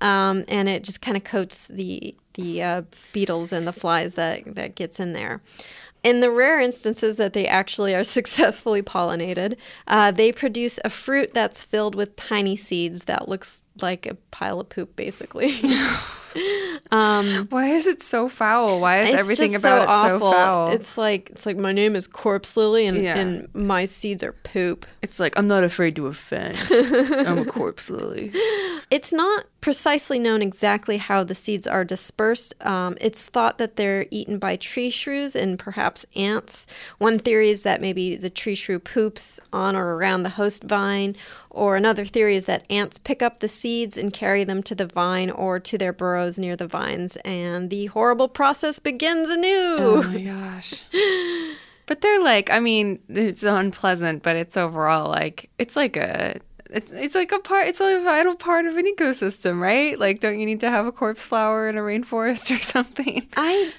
um, 0.00 0.44
and 0.48 0.68
it 0.68 0.82
just 0.82 1.02
kind 1.02 1.16
of 1.16 1.24
coats 1.24 1.68
the 1.68 2.14
the 2.32 2.62
uh, 2.62 2.82
beetles 3.12 3.52
and 3.52 3.66
the 3.66 3.72
flies 3.72 4.14
that 4.14 4.54
that 4.54 4.74
gets 4.74 4.98
in 4.98 5.12
there. 5.12 5.42
In 6.02 6.20
the 6.20 6.30
rare 6.30 6.60
instances 6.60 7.16
that 7.16 7.32
they 7.32 7.46
actually 7.46 7.94
are 7.94 8.04
successfully 8.18 8.82
pollinated, 8.82 9.56
uh, 9.86 10.10
they 10.10 10.32
produce 10.32 10.78
a 10.84 10.90
fruit 10.90 11.32
that's 11.34 11.64
filled 11.64 11.94
with 11.94 12.16
tiny 12.16 12.56
seeds 12.56 13.04
that 13.04 13.28
looks 13.28 13.62
like 13.80 14.06
a 14.06 14.14
pile 14.30 14.60
of 14.60 14.68
poop, 14.68 14.96
basically. 14.96 15.54
Why 16.90 17.66
is 17.68 17.86
it 17.86 18.02
so 18.02 18.28
foul? 18.28 18.80
Why 18.80 19.00
is 19.02 19.14
everything 19.14 19.54
about 19.54 19.82
it 19.82 20.10
so 20.10 20.18
foul? 20.18 20.68
It's, 20.72 20.82
It's 20.82 20.98
like 20.98 21.30
it's 21.30 21.46
like 21.46 21.56
my 21.56 21.72
name 21.72 21.96
is 21.96 22.06
Corpse 22.06 22.56
Lily, 22.56 22.86
and, 22.86 23.02
Yeah. 23.02 23.16
and 23.16 23.48
my 23.54 23.84
seeds 23.84 24.22
are 24.22 24.32
poop. 24.32 24.86
It's 25.02 25.20
like 25.20 25.38
I'm 25.38 25.46
not 25.46 25.64
afraid 25.64 25.96
to 25.96 26.06
offend. 26.06 26.58
I'm 26.70 27.38
a 27.38 27.44
corpse 27.44 27.90
lily. 27.90 28.32
It's 28.90 29.12
not 29.12 29.46
precisely 29.60 30.18
known 30.18 30.42
exactly 30.42 30.98
how 30.98 31.24
the 31.24 31.34
seeds 31.34 31.66
are 31.66 31.84
dispersed. 31.84 32.54
Um, 32.64 32.96
it's 33.00 33.26
thought 33.26 33.58
that 33.58 33.76
they're 33.76 34.06
eaten 34.10 34.38
by 34.38 34.56
tree 34.56 34.90
shrews 34.90 35.34
and 35.34 35.58
perhaps 35.58 36.04
ants. 36.14 36.66
One 36.98 37.18
theory 37.18 37.50
is 37.50 37.62
that 37.62 37.80
maybe 37.80 38.16
the 38.16 38.30
tree 38.30 38.54
shrew 38.54 38.78
poops 38.78 39.40
on 39.52 39.74
or 39.76 39.96
around 39.96 40.22
the 40.22 40.30
host 40.30 40.64
vine, 40.64 41.16
or 41.50 41.76
another 41.76 42.04
theory 42.04 42.34
is 42.36 42.46
that 42.46 42.64
ants 42.68 42.98
pick 42.98 43.22
up 43.22 43.38
the 43.38 43.48
seeds 43.48 43.96
and 43.96 44.12
carry 44.12 44.42
them 44.44 44.62
to 44.64 44.74
the 44.74 44.86
vine 44.86 45.30
or 45.30 45.60
to 45.60 45.78
their 45.78 45.92
burrows 45.92 46.23
near 46.38 46.56
the 46.56 46.66
vines, 46.66 47.16
and 47.24 47.70
the 47.70 47.86
horrible 47.86 48.28
process 48.28 48.78
begins 48.78 49.30
anew. 49.30 49.76
Oh 49.78 50.02
my 50.02 50.20
gosh. 50.22 50.84
But 51.86 52.00
they're 52.00 52.22
like, 52.22 52.50
I 52.50 52.60
mean, 52.60 53.00
it's 53.08 53.42
unpleasant, 53.42 54.22
but 54.22 54.36
it's 54.36 54.56
overall 54.56 55.08
like 55.08 55.50
it's 55.58 55.76
like 55.76 55.96
a 55.96 56.40
it's 56.70 56.90
it's 56.92 57.14
like 57.14 57.30
a 57.30 57.38
part 57.38 57.68
it's 57.68 57.80
a 57.80 58.00
vital 58.02 58.34
part 58.34 58.66
of 58.66 58.76
an 58.76 58.86
ecosystem, 58.86 59.60
right? 59.60 59.98
Like 59.98 60.20
don't 60.20 60.38
you 60.38 60.46
need 60.46 60.60
to 60.60 60.70
have 60.70 60.86
a 60.86 60.92
corpse 60.92 61.24
flower 61.26 61.68
in 61.68 61.76
a 61.76 61.82
rainforest 61.82 62.50
or 62.56 62.58
something? 62.58 63.26
I 63.36 63.72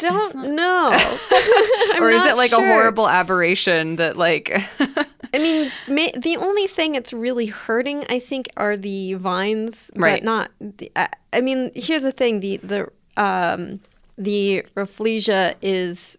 don't 0.00 0.54
know. 0.54 0.90
Or 2.00 2.08
is 2.10 2.24
it 2.24 2.36
like 2.36 2.52
a 2.52 2.56
horrible 2.56 3.08
aberration 3.08 3.96
that 3.96 4.16
like 4.16 4.50
I 5.34 5.38
mean, 5.38 5.70
ma- 5.88 6.16
the 6.16 6.36
only 6.38 6.66
thing 6.66 6.94
it's 6.96 7.12
really 7.12 7.46
hurting, 7.46 8.04
I 8.08 8.18
think, 8.18 8.48
are 8.56 8.76
the 8.76 9.14
vines, 9.14 9.90
Right. 9.94 10.14
but 10.14 10.24
not. 10.24 10.50
The, 10.60 10.90
I, 10.96 11.08
I 11.32 11.40
mean, 11.40 11.70
here's 11.74 12.02
the 12.02 12.10
thing: 12.12 12.40
the 12.40 12.56
the 12.58 12.88
um, 13.16 13.80
the 14.18 14.64
Rafflesia 14.76 15.54
is 15.62 16.16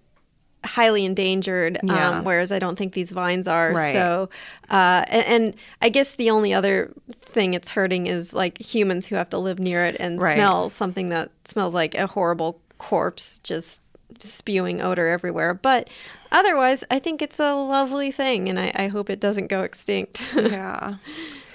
highly 0.64 1.04
endangered, 1.04 1.80
Yeah. 1.84 2.10
um, 2.20 2.24
whereas 2.24 2.52
I 2.52 2.60
don't 2.60 2.78
think 2.78 2.94
these 2.94 3.12
vines 3.12 3.48
are. 3.48 3.74
Right. 3.74 3.94
So, 3.94 4.30
uh, 4.70 5.04
and, 5.08 5.26
and 5.26 5.56
I 5.82 5.90
guess 5.90 6.16
the 6.16 6.30
only 6.30 6.54
other 6.54 6.94
thing 7.20 7.54
it's 7.56 7.72
hurting 7.72 8.06
is 8.08 8.34
like 8.34 8.60
humans 8.62 9.08
who 9.08 9.16
have 9.16 9.30
to 9.32 9.40
live 9.40 9.60
near 9.60 9.84
it 9.86 9.96
and 10.00 10.22
Right. 10.22 10.36
smell 10.36 10.70
something 10.70 11.10
that 11.10 11.32
smells 11.46 11.74
like 11.74 11.96
a 11.96 12.06
horrible 12.08 12.62
corpse 12.82 13.40
just 13.40 13.82
spewing 14.20 14.82
odor 14.82 15.08
everywhere. 15.08 15.54
But 15.54 15.90
otherwise, 16.32 16.84
I 16.92 17.00
think 17.00 17.22
it's 17.22 17.40
a 17.40 17.54
lovely 17.54 18.12
thing, 18.12 18.50
and 18.50 18.60
I, 18.60 18.72
I 18.76 18.88
hope 18.88 19.10
it 19.10 19.20
doesn't 19.20 19.48
go 19.48 19.62
extinct. 19.64 20.34
Yeah. 20.36 20.96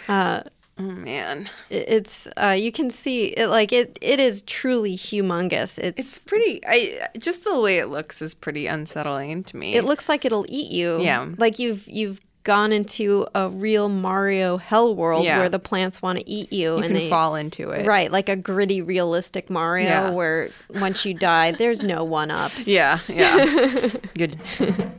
Uh 0.09 0.43
oh, 0.79 0.83
man. 0.83 1.49
It- 1.69 1.89
it's 1.89 2.29
uh, 2.37 2.51
you 2.57 2.71
can 2.71 2.91
see 2.91 3.27
it 3.27 3.49
like 3.49 3.73
it. 3.73 3.99
It 4.01 4.21
is 4.21 4.43
truly 4.43 4.97
humongous. 4.97 5.79
It's, 5.79 5.99
It's 6.01 6.19
pretty 6.19 6.61
I 6.67 7.09
just 7.19 7.43
the 7.45 7.61
way 7.61 7.79
it 7.79 7.89
looks 7.89 8.23
is 8.23 8.35
pretty 8.35 8.67
unsettling 8.69 9.43
to 9.45 9.57
me. 9.57 9.75
it 9.75 9.85
looks 9.85 10.09
like 10.09 10.25
it'll 10.25 10.47
eat 10.49 10.71
you. 10.71 11.01
Yeah. 11.03 11.27
like 11.39 11.59
you've 11.59 11.89
you've 11.89 12.21
gone 12.47 12.73
into 12.73 13.27
a 13.35 13.49
real 13.51 13.89
Mario 13.91 14.57
hell 14.57 14.95
world 14.95 15.25
Yeah. 15.25 15.41
where 15.41 15.49
the 15.51 15.59
plants 15.59 16.01
want 16.01 16.19
to 16.21 16.31
eat 16.31 16.53
you, 16.53 16.71
You 16.71 16.77
and 16.77 16.85
can 16.87 16.95
they 16.95 17.11
fall 17.11 17.35
into 17.35 17.71
it. 17.71 17.85
right 17.87 18.11
like 18.11 18.29
a 18.31 18.37
gritty, 18.37 18.81
realistic 18.81 19.51
Mario 19.51 19.85
Yeah. 19.89 20.11
where 20.11 20.49
once 20.81 21.05
you 21.05 21.13
die, 21.13 21.51
there's 21.53 21.83
no 21.83 22.05
one 22.05 22.31
ups. 22.31 22.67
Yeah, 22.77 23.01
yeah. 23.09 23.89
Good. 24.17 24.39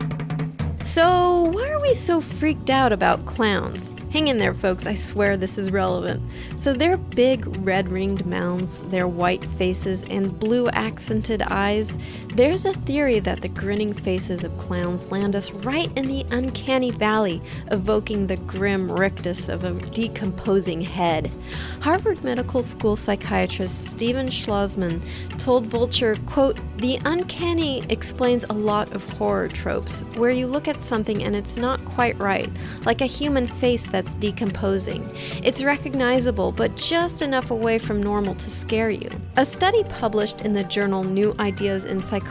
So, 0.84 1.42
why 1.52 1.68
are 1.68 1.82
we 1.82 1.94
so 1.94 2.22
freaked 2.22 2.70
out 2.70 2.94
about 2.94 3.26
clowns? 3.26 3.94
Hang 4.14 4.30
in 4.30 4.40
there, 4.40 4.54
folks, 4.54 4.88
I 4.88 4.94
swear 4.94 5.36
this 5.36 5.58
is 5.58 5.70
relevant. 5.70 6.22
So, 6.56 6.72
their 6.72 6.96
big 6.96 7.46
red 7.66 7.92
ringed 7.92 8.26
mouths, 8.26 8.84
their 8.84 9.06
white 9.06 9.44
faces, 9.44 10.04
and 10.10 10.40
blue 10.40 10.70
accented 10.70 11.42
eyes, 11.42 11.98
there's 12.38 12.66
a 12.66 12.74
theory 12.74 13.18
that 13.18 13.42
the 13.42 13.48
grinning 13.48 13.92
faces 13.92 14.44
of 14.44 14.56
clowns 14.60 15.10
land 15.10 15.36
us 15.36 15.50
right 15.50 15.90
in 15.98 16.06
the 16.06 16.24
uncanny 16.30 16.92
valley, 16.92 17.42
evoking 17.72 18.28
the 18.28 18.38
grim 18.38 18.92
rictus 18.92 19.50
of 19.50 19.64
a 19.64 19.74
decomposing 19.90 20.80
head. 20.80 21.34
Harvard 21.82 22.24
Medical 22.24 22.62
School 22.62 22.96
psychiatrist 22.96 23.86
Steven 23.86 24.28
Schlozman 24.28 25.02
told 25.40 25.66
Vulture, 25.66 26.16
quote, 26.28 26.60
the 26.78 27.00
uncanny 27.06 27.84
explains 27.90 28.44
a 28.44 28.54
lot 28.54 28.94
of 28.94 29.10
horror 29.10 29.48
tropes, 29.48 30.02
where 30.16 30.30
you 30.30 30.46
look 30.46 30.68
at 30.68 30.80
something 30.80 31.24
and 31.24 31.36
it's 31.36 31.58
not 31.58 31.84
quite 31.86 32.20
right, 32.20 32.52
like 32.86 33.02
a 33.02 33.08
human 33.08 33.48
face 33.48 33.88
that's 33.88 34.14
decomposing. 34.14 35.10
It's 35.42 35.64
recognizable, 35.64 36.52
but 36.52 36.76
just 36.76 37.24
enough 37.24 37.50
away 37.50 37.80
from 37.80 38.04
normal 38.04 38.36
to 38.36 38.52
scare 38.52 38.92
you. 38.92 39.10
A 39.38 39.46
study 39.46 39.84
published 39.86 40.42
in 40.42 40.54
the 40.54 40.66
journal 40.66 41.04
New 41.04 41.36
Ideas 41.40 41.86
in 41.86 42.00
Psychology 42.00 42.27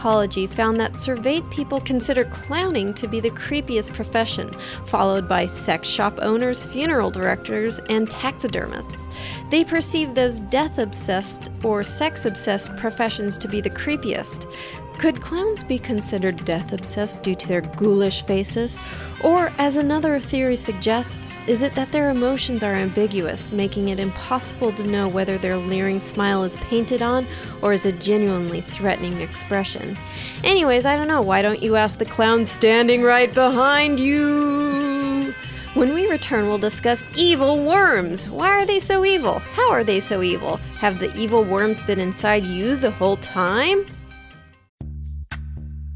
found 0.49 0.79
that 0.81 0.97
surveyed 0.97 1.49
people 1.51 1.81
consider 1.81 2.25
clowning 2.25 2.95
to 2.95 3.09
be 3.09 3.21
the 3.21 3.31
creepiest 3.31 3.93
profession, 3.95 4.51
followed 4.85 5.29
by 5.29 5.47
sex 5.47 5.89
shop 5.89 6.19
owners, 6.23 6.65
funeral 6.67 7.11
directors, 7.11 7.81
and 7.89 8.11
taxidermists. 8.11 9.11
They 9.51 9.65
perceive 9.65 10.15
those 10.15 10.41
death 10.41 10.79
obsessed 10.79 11.51
or 11.65 11.83
sex 11.83 12.25
obsessed 12.25 12.77
professions 12.77 13.37
to 13.39 13.49
be 13.49 13.61
the 13.61 13.71
creepiest. 13.71 14.51
Could 14.99 15.21
clowns 15.21 15.63
be 15.63 15.79
considered 15.79 16.47
death 16.47 16.73
obsessed 16.73 17.23
due 17.23 17.35
to 17.35 17.47
their 17.47 17.61
ghoulish 17.61 18.23
faces? 18.23 18.81
Or, 19.23 19.53
as 19.59 19.77
another 19.77 20.19
theory 20.19 20.57
suggests, 20.57 21.39
is 21.47 21.63
it 21.63 21.73
that 21.73 21.93
their 21.93 22.09
emotions 22.09 22.63
are 22.63 22.73
ambiguous, 22.73 23.53
making 23.53 23.91
it 23.91 24.01
impossible 24.01 24.73
to 24.73 24.87
know 24.87 25.07
whether 25.07 25.37
their 25.37 25.59
leering 25.59 26.01
smile 26.01 26.45
is 26.45 26.57
painted 26.57 27.03
on 27.03 27.27
or 27.61 27.75
is 27.75 27.85
a 27.85 27.93
genuinely 27.93 28.63
threatening 28.63 29.21
expression? 29.21 29.99
Anyways, 30.43 30.87
I 30.87 30.97
don't 30.97 31.09
know. 31.09 31.21
Why 31.21 31.43
don't 31.43 31.63
you 31.63 31.77
ask 31.77 31.99
the 31.99 32.07
clown 32.07 32.47
standing 32.47 33.03
right 33.03 33.33
behind 33.35 34.01
you? 34.01 35.35
When 35.75 35.93
we 35.93 36.11
return, 36.11 36.49
we'll 36.49 36.57
discuss 36.57 37.05
evil 37.15 37.63
worms. 37.63 38.31
Why 38.31 38.49
are 38.49 38.65
they 38.65 38.81
so 38.81 39.05
evil? 39.05 39.41
How 39.41 39.71
are 39.71 39.85
they 39.85 40.01
so 40.01 40.23
evil? 40.23 40.57
Have 40.79 41.01
the 41.01 41.15
evil 41.19 41.45
worms 41.45 41.83
been 41.83 42.01
inside 42.01 42.45
you 42.45 42.77
the 42.77 42.93
whole 42.93 43.19
time? 43.19 43.85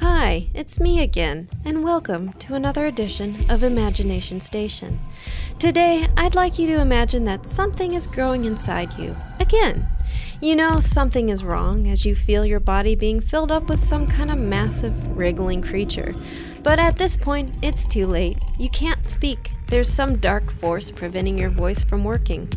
Hi, 0.00 0.48
it's 0.52 0.78
me 0.78 1.00
again, 1.00 1.48
and 1.64 1.82
welcome 1.82 2.34
to 2.34 2.54
another 2.54 2.84
edition 2.84 3.46
of 3.48 3.62
Imagination 3.62 4.40
Station. 4.40 5.00
Today, 5.58 6.06
I'd 6.18 6.34
like 6.34 6.58
you 6.58 6.66
to 6.66 6.82
imagine 6.82 7.24
that 7.24 7.46
something 7.46 7.94
is 7.94 8.06
growing 8.06 8.44
inside 8.44 8.98
you. 8.98 9.16
Again. 9.40 9.88
You 10.42 10.54
know 10.54 10.80
something 10.80 11.30
is 11.30 11.42
wrong 11.42 11.88
as 11.88 12.04
you 12.04 12.14
feel 12.14 12.44
your 12.44 12.60
body 12.60 12.94
being 12.94 13.20
filled 13.20 13.50
up 13.50 13.70
with 13.70 13.82
some 13.82 14.06
kind 14.06 14.30
of 14.30 14.36
massive, 14.36 15.16
wriggling 15.16 15.62
creature. 15.62 16.14
But 16.62 16.78
at 16.78 16.96
this 16.96 17.16
point, 17.16 17.54
it's 17.62 17.86
too 17.86 18.06
late. 18.06 18.36
You 18.58 18.68
can't 18.68 19.06
speak. 19.06 19.52
There's 19.68 19.92
some 19.92 20.18
dark 20.18 20.52
force 20.52 20.92
preventing 20.92 21.36
your 21.36 21.50
voice 21.50 21.82
from 21.82 22.04
working. 22.04 22.48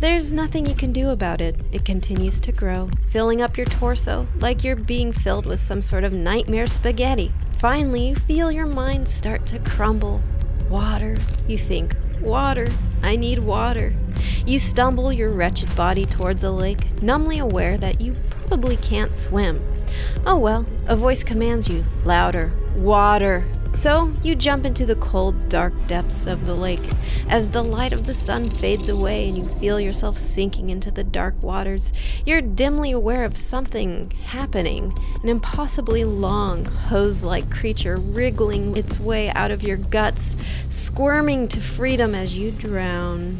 There's 0.00 0.32
nothing 0.32 0.66
you 0.66 0.74
can 0.74 0.92
do 0.92 1.08
about 1.08 1.40
it. 1.40 1.56
It 1.72 1.86
continues 1.86 2.40
to 2.42 2.52
grow, 2.52 2.90
filling 3.10 3.40
up 3.40 3.56
your 3.56 3.66
torso 3.66 4.26
like 4.40 4.62
you're 4.62 4.76
being 4.76 5.12
filled 5.12 5.46
with 5.46 5.60
some 5.60 5.80
sort 5.80 6.04
of 6.04 6.12
nightmare 6.12 6.66
spaghetti. 6.66 7.32
Finally, 7.58 8.08
you 8.08 8.14
feel 8.14 8.52
your 8.52 8.66
mind 8.66 9.08
start 9.08 9.46
to 9.46 9.58
crumble. 9.60 10.22
Water, 10.68 11.16
you 11.46 11.56
think. 11.56 11.96
Water. 12.20 12.68
I 13.02 13.16
need 13.16 13.38
water. 13.44 13.94
You 14.44 14.58
stumble 14.58 15.10
your 15.12 15.30
wretched 15.30 15.74
body 15.74 16.04
towards 16.04 16.44
a 16.44 16.50
lake, 16.50 17.00
numbly 17.00 17.38
aware 17.38 17.78
that 17.78 18.00
you 18.00 18.14
probably 18.46 18.76
can't 18.76 19.16
swim. 19.16 19.64
Oh 20.26 20.36
well, 20.36 20.66
a 20.86 20.96
voice 20.96 21.22
commands 21.22 21.68
you, 21.68 21.84
louder. 22.04 22.52
Water. 22.76 23.44
So 23.78 24.12
you 24.24 24.34
jump 24.34 24.66
into 24.66 24.84
the 24.84 24.96
cold, 24.96 25.48
dark 25.48 25.72
depths 25.86 26.26
of 26.26 26.46
the 26.46 26.54
lake. 26.56 26.82
As 27.28 27.50
the 27.50 27.62
light 27.62 27.92
of 27.92 28.08
the 28.08 28.14
sun 28.14 28.50
fades 28.50 28.88
away 28.88 29.28
and 29.28 29.36
you 29.36 29.44
feel 29.44 29.78
yourself 29.78 30.18
sinking 30.18 30.68
into 30.68 30.90
the 30.90 31.04
dark 31.04 31.40
waters, 31.44 31.92
you're 32.26 32.40
dimly 32.40 32.90
aware 32.90 33.22
of 33.22 33.36
something 33.36 34.10
happening. 34.10 34.92
An 35.22 35.28
impossibly 35.28 36.02
long, 36.02 36.64
hose 36.64 37.22
like 37.22 37.52
creature 37.52 37.94
wriggling 37.94 38.76
its 38.76 38.98
way 38.98 39.30
out 39.30 39.52
of 39.52 39.62
your 39.62 39.76
guts, 39.76 40.36
squirming 40.70 41.46
to 41.46 41.60
freedom 41.60 42.16
as 42.16 42.36
you 42.36 42.50
drown. 42.50 43.38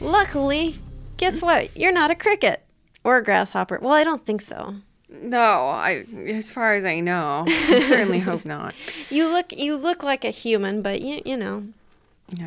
Luckily, 0.00 0.78
guess 1.18 1.42
what? 1.42 1.76
You're 1.76 1.92
not 1.92 2.10
a 2.10 2.14
cricket 2.14 2.64
or 3.04 3.18
a 3.18 3.22
grasshopper. 3.22 3.78
Well, 3.82 3.92
I 3.92 4.04
don't 4.04 4.24
think 4.24 4.40
so. 4.40 4.76
No, 5.10 5.68
I 5.68 6.04
as 6.26 6.52
far 6.52 6.74
as 6.74 6.84
I 6.84 7.00
know, 7.00 7.44
I 7.48 7.84
certainly 7.88 8.20
hope 8.20 8.44
not. 8.44 8.74
You 9.10 9.28
look 9.28 9.52
you 9.52 9.76
look 9.76 10.02
like 10.02 10.24
a 10.24 10.30
human, 10.30 10.82
but 10.82 11.02
you 11.02 11.20
you 11.24 11.36
know. 11.36 11.64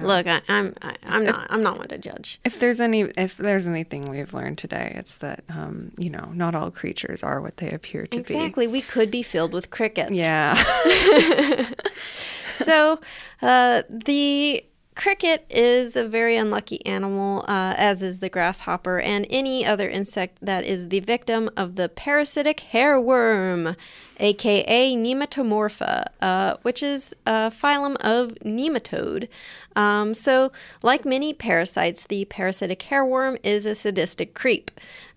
Look, 0.02 0.28
I, 0.28 0.42
I'm 0.48 0.74
I, 0.82 0.96
I'm 1.04 1.26
not 1.26 1.48
I'm 1.50 1.62
not 1.62 1.78
one 1.78 1.90
to 1.90 1.98
judge. 1.98 2.40
If 2.46 2.58
there's 2.58 2.80
any 2.80 3.02
if 3.18 3.36
there's 3.36 3.68
anything 3.68 4.06
we've 4.06 4.34
learned 4.34 4.58
today, 4.58 4.94
it's 4.96 5.18
that 5.18 5.44
um, 5.50 5.92
you 5.98 6.10
know, 6.10 6.32
not 6.34 6.56
all 6.56 6.72
creatures 6.72 7.22
are 7.22 7.42
what 7.42 7.58
they 7.58 7.70
appear 7.70 8.06
to 8.08 8.18
be. 8.18 8.34
Exactly, 8.34 8.66
we 8.66 8.80
could 8.80 9.12
be 9.12 9.22
filled 9.24 9.52
with 9.52 9.72
crickets. 9.72 10.12
Yeah. 10.12 10.56
so 12.56 13.02
uh, 13.42 13.84
the 13.90 14.64
cricket 14.96 15.46
is 15.50 15.96
a 15.96 16.08
very 16.08 16.36
unlucky 16.36 16.86
animal, 16.86 17.46
uh, 17.48 17.74
as 17.78 18.02
is 18.02 18.20
the 18.20 18.30
grasshopper 18.30 19.00
and 19.00 19.26
any 19.30 19.66
other 19.66 19.90
insect 19.90 20.38
that 20.42 20.64
is 20.64 20.90
the 20.90 21.00
victim 21.00 21.50
of 21.58 21.76
the 21.76 21.90
parasitic 21.90 22.64
hairworm, 22.72 23.76
aka 24.20 24.96
Nematomorpha, 24.96 26.06
uh, 26.22 26.56
which 26.62 26.84
is 26.84 27.16
a 27.26 27.52
phylum 27.52 27.96
of 27.98 28.30
nematode. 28.44 29.28
Um, 29.76 30.14
so, 30.14 30.52
like 30.82 31.06
many 31.06 31.34
parasites, 31.34 32.06
the 32.06 32.26
parasitic 32.26 32.80
hairworm 32.80 33.40
is 33.44 33.66
a 33.66 33.76
sadistic 33.76 34.34
creep. 34.34 34.72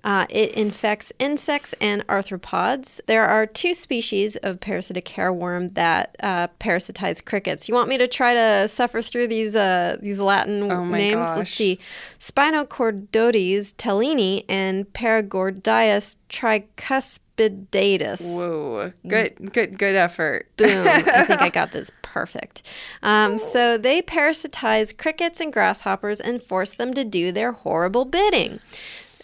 Uh, 0.07 0.25
it 0.31 0.53
infects 0.53 1.13
insects 1.19 1.75
and 1.81 2.07
arthropods. 2.07 3.01
There 3.07 3.27
are 3.27 3.45
two 3.45 3.75
species 3.75 4.37
of 4.37 4.61
parasitic 4.61 5.07
hairworm 5.07 5.75
that 5.75 6.15
uh, 6.23 6.47
parasitize 6.61 7.25
crickets. 7.25 7.69
You 7.69 7.75
want 7.75 7.89
me 7.89 7.99
to 7.99 8.07
try 8.07 8.33
to 8.33 8.69
suffer 8.69 9.03
through 9.03 9.27
these 9.27 9.57
uh, 9.57 9.97
these 10.01 10.21
Latin 10.21 10.71
Oh 10.71 10.85
names? 10.85 11.17
Let's 11.17 11.35
gosh. 11.35 11.55
see: 11.55 11.81
Spinochordodes 12.21 13.75
tellinii 13.75 14.45
and 14.49 14.85
Paragordius 14.93 16.15
tricuspidatus. 16.31 18.21
Whoa. 18.21 18.93
Good 19.09 19.53
good 19.53 19.77
good 19.77 19.97
effort. 19.97 20.49
Boom. 20.57 20.87
I 20.87 21.03
think 21.25 21.43
I 21.43 21.49
got 21.61 21.73
this 21.73 21.91
perfect. 22.03 22.63
Um, 23.03 23.39
so 23.39 23.77
they 23.77 24.03
parasitize 24.03 24.97
crickets 24.97 25.41
and 25.41 25.53
grasshoppers 25.53 26.21
and 26.21 26.41
force 26.41 26.71
them 26.71 26.95
to 26.95 27.03
do 27.03 27.33
their 27.33 27.51
horrible 27.51 28.05
bidding. 28.05 28.61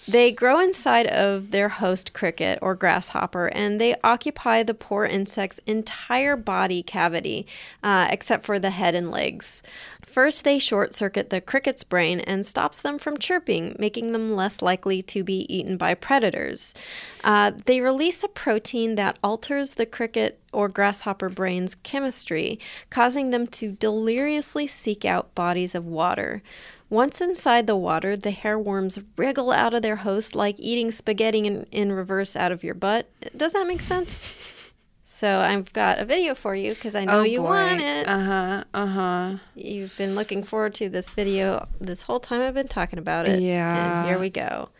They 0.06 0.32
grow 0.32 0.58
inside 0.58 1.06
of 1.06 1.52
their 1.52 1.68
host 1.68 2.12
cricket 2.12 2.58
or 2.60 2.74
grasshopper 2.74 3.46
and 3.46 3.80
they 3.80 3.94
occupy 4.02 4.62
the 4.64 4.74
poor 4.74 5.04
insect's 5.04 5.60
entire 5.64 6.36
body 6.36 6.82
cavity, 6.82 7.46
uh, 7.84 8.08
except 8.10 8.44
for 8.44 8.58
the 8.58 8.70
head 8.70 8.96
and 8.96 9.10
legs. 9.10 9.62
First, 10.12 10.44
they 10.44 10.58
short 10.58 10.92
circuit 10.92 11.30
the 11.30 11.40
cricket's 11.40 11.84
brain 11.84 12.20
and 12.20 12.44
stops 12.44 12.76
them 12.76 12.98
from 12.98 13.16
chirping, 13.16 13.74
making 13.78 14.10
them 14.10 14.28
less 14.28 14.60
likely 14.60 15.00
to 15.04 15.24
be 15.24 15.46
eaten 15.48 15.78
by 15.78 15.94
predators. 15.94 16.74
Uh, 17.24 17.52
they 17.64 17.80
release 17.80 18.22
a 18.22 18.28
protein 18.28 18.96
that 18.96 19.18
alters 19.24 19.72
the 19.72 19.86
cricket 19.86 20.38
or 20.52 20.68
grasshopper 20.68 21.30
brain's 21.30 21.74
chemistry, 21.76 22.60
causing 22.90 23.30
them 23.30 23.46
to 23.46 23.72
deliriously 23.72 24.66
seek 24.66 25.06
out 25.06 25.34
bodies 25.34 25.74
of 25.74 25.86
water. 25.86 26.42
Once 26.90 27.22
inside 27.22 27.66
the 27.66 27.74
water, 27.74 28.14
the 28.14 28.32
hairworms 28.32 29.02
wriggle 29.16 29.50
out 29.50 29.72
of 29.72 29.80
their 29.80 29.96
host 29.96 30.34
like 30.34 30.56
eating 30.58 30.90
spaghetti 30.90 31.38
in, 31.38 31.64
in 31.72 31.90
reverse 31.90 32.36
out 32.36 32.52
of 32.52 32.62
your 32.62 32.74
butt. 32.74 33.08
Does 33.34 33.54
that 33.54 33.66
make 33.66 33.80
sense? 33.80 34.61
So 35.22 35.38
I've 35.38 35.72
got 35.72 36.00
a 36.00 36.04
video 36.04 36.34
for 36.34 36.52
you 36.56 36.74
because 36.74 36.96
I 36.96 37.04
know 37.04 37.20
oh 37.20 37.22
you 37.22 37.38
boy. 37.38 37.44
want 37.50 37.80
it. 37.80 38.08
Uh-huh. 38.08 38.64
Uh-huh. 38.74 39.36
You've 39.54 39.96
been 39.96 40.16
looking 40.16 40.42
forward 40.42 40.74
to 40.74 40.88
this 40.88 41.10
video 41.10 41.68
this 41.80 42.02
whole 42.02 42.18
time 42.18 42.40
I've 42.40 42.54
been 42.54 42.66
talking 42.66 42.98
about 42.98 43.28
it. 43.28 43.40
Yeah. 43.40 44.00
And 44.00 44.08
here 44.08 44.18
we 44.18 44.30
go. 44.30 44.70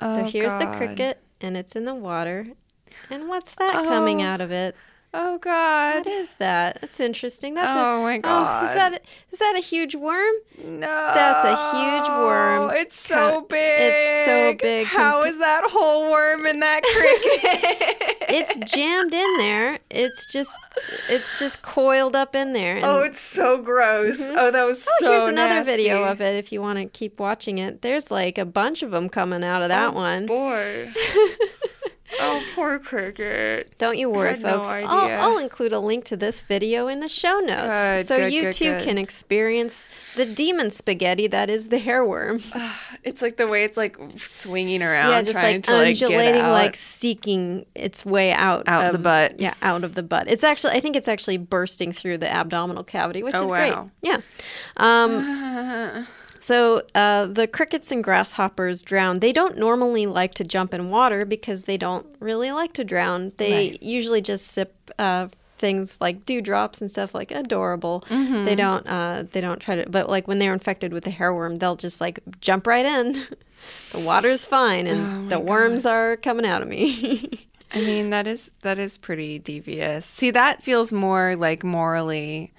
Oh, 0.00 0.16
so 0.16 0.24
here's 0.24 0.54
the 0.54 0.72
cricket, 0.78 1.20
and 1.42 1.54
it's 1.54 1.76
in 1.76 1.84
the 1.84 1.94
water. 1.94 2.46
And 3.10 3.28
what's 3.28 3.54
that 3.56 3.74
coming 3.74 4.22
Oh. 4.22 4.24
out 4.24 4.40
of 4.40 4.50
it? 4.50 4.74
Oh 5.12 5.36
god. 5.36 6.06
What 6.06 6.06
is 6.06 6.32
that? 6.38 6.80
That's 6.80 6.98
interesting. 7.00 7.54
That's 7.54 7.76
a, 7.76 7.80
Oh, 7.84 8.02
my 8.02 8.16
god. 8.16 8.62
Oh, 8.62 8.66
is 8.68 8.70
God. 8.72 8.92
that 8.94 9.04
is 9.32 9.38
that 9.40 9.54
a 9.58 9.60
huge 9.60 9.96
worm? 9.96 10.34
No. 10.64 10.86
That's 11.12 11.46
a 11.46 11.76
huge 11.76 12.08
worm. 12.08 12.70
It's 12.70 12.98
so 12.98 13.42
big. 13.42 13.58
it's 13.82 14.24
so 14.24 14.54
big 14.54 14.86
How 14.86 15.24
is 15.24 15.36
that 15.40 15.64
whole 15.70 16.10
worm 16.10 16.46
in 16.46 16.60
that 16.60 16.82
cricket? 16.94 18.19
It's 18.32 18.72
jammed 18.72 19.14
in 19.14 19.36
there. 19.38 19.78
It's 19.90 20.26
just 20.26 20.54
it's 21.08 21.38
just 21.38 21.62
coiled 21.62 22.16
up 22.16 22.34
in 22.34 22.52
there. 22.52 22.76
And- 22.76 22.84
oh, 22.84 23.02
it's 23.02 23.20
so 23.20 23.60
gross. 23.62 24.20
Mm-hmm. 24.20 24.36
Oh, 24.38 24.50
that 24.50 24.64
was 24.64 24.86
Oh, 24.88 24.96
so 25.00 25.10
here's 25.10 25.24
another 25.24 25.64
video 25.64 26.04
of 26.04 26.20
it 26.20 26.36
if 26.36 26.52
you 26.52 26.60
want 26.60 26.78
to 26.78 26.86
keep 26.86 27.18
watching 27.18 27.58
it. 27.58 27.82
There's 27.82 28.10
like 28.10 28.38
a 28.38 28.44
bunch 28.44 28.82
of 28.82 28.90
them 28.90 29.08
coming 29.08 29.44
out 29.44 29.62
of 29.62 29.68
that 29.68 29.92
oh, 29.92 29.96
one. 29.96 30.26
Boy. 30.26 30.92
oh, 32.20 32.44
poor 32.54 32.78
cricket. 32.78 33.76
Don't 33.78 33.98
you 33.98 34.10
worry, 34.10 34.38
no 34.38 34.56
folks. 34.56 34.68
idea. 34.68 34.88
I'll, 34.88 35.32
I'll 35.32 35.38
include 35.38 35.72
a 35.72 35.78
link 35.78 36.04
to 36.06 36.16
this 36.16 36.42
video 36.42 36.88
in 36.88 37.00
the 37.00 37.08
show 37.08 37.40
notes 37.40 37.62
Good, 37.62 38.08
so 38.08 38.16
good, 38.18 38.32
you 38.32 38.42
good, 38.42 38.54
too 38.54 38.78
can 38.80 38.98
experience 38.98 39.88
the 40.16 40.26
demon 40.26 40.70
spaghetti 40.70 41.26
that 41.28 41.50
is 41.50 41.68
the 41.68 41.78
hairworm. 41.78 42.42
It's 43.02 43.22
like 43.22 43.38
the 43.38 43.48
way 43.48 43.64
it's 43.64 43.78
like 43.78 43.96
swinging 44.18 44.82
around, 44.82 45.10
yeah, 45.10 45.22
just 45.22 45.32
trying 45.32 45.56
like 45.56 45.64
to 45.64 45.72
like 45.72 45.86
undulating, 46.02 46.42
out. 46.42 46.52
like 46.52 46.76
seeking 46.76 47.64
its 47.74 48.04
way 48.04 48.30
out 48.32 48.68
Out 48.68 48.86
of 48.86 48.92
the 48.92 48.98
butt. 48.98 49.40
Yeah, 49.40 49.54
out 49.62 49.84
of 49.84 49.94
the 49.94 50.02
butt. 50.02 50.28
It's 50.28 50.44
actually, 50.44 50.74
I 50.74 50.80
think 50.80 50.96
it's 50.96 51.08
actually 51.08 51.38
bursting 51.38 51.92
through 51.92 52.18
the 52.18 52.30
abdominal 52.30 52.84
cavity, 52.84 53.22
which 53.22 53.34
is 53.34 53.40
great. 53.40 53.70
Oh, 53.70 53.70
is 53.70 53.72
wow. 53.72 53.90
great. 54.02 54.12
Yeah. 54.12 54.20
Um, 54.76 56.06
So 56.40 56.82
uh, 56.94 57.26
the 57.26 57.46
crickets 57.46 57.92
and 57.92 58.02
grasshoppers 58.02 58.82
drown. 58.82 59.20
They 59.20 59.32
don't 59.32 59.56
normally 59.58 60.06
like 60.06 60.34
to 60.34 60.44
jump 60.44 60.72
in 60.74 60.90
water 60.90 61.24
because 61.24 61.64
they 61.64 61.76
don't 61.76 62.06
really 62.18 62.50
like 62.50 62.72
to 62.74 62.84
drown. 62.84 63.32
They 63.36 63.52
Right. 63.70 63.82
usually 63.82 64.20
just 64.22 64.46
sip 64.48 64.90
uh, 64.98 65.28
things 65.58 65.96
like 66.00 66.24
dewdrops 66.24 66.80
and 66.80 66.90
stuff 66.90 67.14
like 67.14 67.30
adorable. 67.30 68.02
Mm-hmm. 68.08 68.44
They 68.44 68.54
don't. 68.56 68.86
Uh, 68.86 69.24
they 69.32 69.40
don't 69.42 69.60
try 69.60 69.76
to. 69.76 69.88
But 69.88 70.08
like 70.08 70.26
when 70.26 70.38
they're 70.38 70.54
infected 70.54 70.92
with 70.92 71.04
the 71.04 71.10
hairworm, 71.10 71.58
they'll 71.58 71.76
just 71.76 72.00
like 72.00 72.18
jump 72.40 72.66
right 72.66 72.86
in. 72.86 73.12
the 73.92 74.00
water's 74.00 74.46
fine, 74.46 74.88
Oh 74.88 74.92
and 74.92 75.30
the 75.30 75.38
worms 75.38 75.84
are 75.84 76.16
coming 76.16 76.46
out 76.46 76.62
of 76.62 76.68
me. 76.68 77.46
I 77.72 77.82
mean, 77.82 78.08
that 78.10 78.26
is 78.26 78.50
that 78.62 78.78
is 78.78 78.96
pretty 78.98 79.38
devious. 79.38 80.06
See, 80.06 80.30
that 80.32 80.62
feels 80.62 80.90
more 80.92 81.36
like 81.36 81.62
morally, 81.62 82.52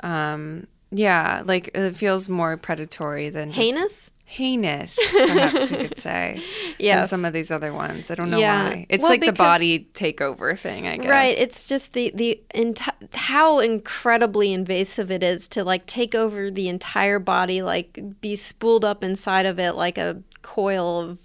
um, 0.00 0.66
yeah, 0.90 1.42
like 1.44 1.70
it 1.74 1.96
feels 1.96 2.28
more 2.28 2.56
predatory 2.56 3.28
than 3.30 3.52
just 3.52 3.60
Heinous. 3.76 4.10
Heinous, 4.30 4.98
perhaps 5.12 5.70
we 5.70 5.76
could 5.78 5.98
say. 5.98 6.42
Yeah, 6.78 7.06
some 7.06 7.24
of 7.24 7.32
these 7.32 7.50
other 7.50 7.72
ones. 7.72 8.10
I 8.10 8.14
don't 8.14 8.30
know 8.30 8.38
Yeah. 8.38 8.68
why. 8.68 8.86
It's 8.90 9.00
Well, 9.02 9.10
like 9.12 9.22
the 9.24 9.32
body 9.32 9.88
takeover 9.94 10.58
thing. 10.58 10.86
I 10.86 10.98
guess. 10.98 11.08
Right. 11.10 11.38
It's 11.38 11.66
just 11.66 11.94
the 11.94 12.12
the 12.14 12.38
enti- 12.54 13.14
how 13.14 13.58
incredibly 13.60 14.52
invasive 14.52 15.10
it 15.10 15.22
is 15.22 15.48
to 15.48 15.64
like 15.64 15.86
take 15.86 16.14
over 16.14 16.50
the 16.50 16.68
entire 16.68 17.18
body, 17.18 17.62
like 17.62 17.98
be 18.20 18.36
spooled 18.36 18.84
up 18.84 19.02
inside 19.02 19.46
of 19.46 19.58
it 19.58 19.72
like 19.72 19.96
a 19.96 20.22
coil 20.42 21.00
of 21.00 21.18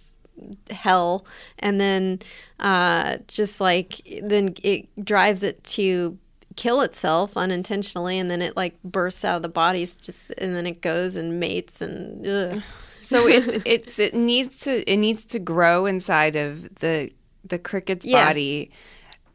hell, 0.69 1.25
and 1.59 1.79
then 1.81 2.19
uh, 2.59 3.17
just 3.27 3.59
like 3.59 3.99
then 4.21 4.55
it 4.63 4.87
drives 5.03 5.43
it 5.43 5.61
to 5.65 6.17
kill 6.55 6.81
itself 6.81 7.35
unintentionally, 7.35 8.17
and 8.19 8.29
then 8.29 8.41
it 8.41 8.55
like 8.55 8.81
bursts 8.83 9.23
out 9.25 9.37
of 9.37 9.41
the 9.41 9.49
body, 9.49 9.87
just 10.01 10.31
and 10.37 10.55
then 10.55 10.65
it 10.65 10.81
goes 10.81 11.15
and 11.15 11.39
mates 11.39 11.81
and. 11.81 12.25
Ugh. 12.27 12.61
So 13.01 13.27
it's 13.27 13.57
it's 13.65 13.99
it 13.99 14.13
needs 14.13 14.59
to 14.59 14.89
it 14.89 14.95
needs 14.95 15.25
to 15.25 15.37
grow 15.39 15.85
inside 15.85 16.37
of 16.37 16.73
the 16.75 17.11
the 17.43 17.59
cricket's 17.59 18.05
Yeah. 18.05 18.25
body. 18.27 18.71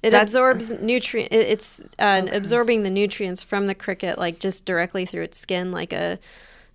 It 0.02 0.10
That's- 0.10 0.30
absorbs 0.30 0.70
nutrient. 0.80 1.30
It's 1.34 1.82
uh, 1.98 2.28
absorbing 2.32 2.82
the 2.84 2.88
nutrients 2.88 3.42
from 3.42 3.66
the 3.66 3.74
cricket, 3.74 4.16
like 4.16 4.38
just 4.38 4.64
directly 4.64 5.04
through 5.04 5.24
its 5.24 5.38
skin, 5.38 5.70
like 5.70 5.92
a, 5.92 6.18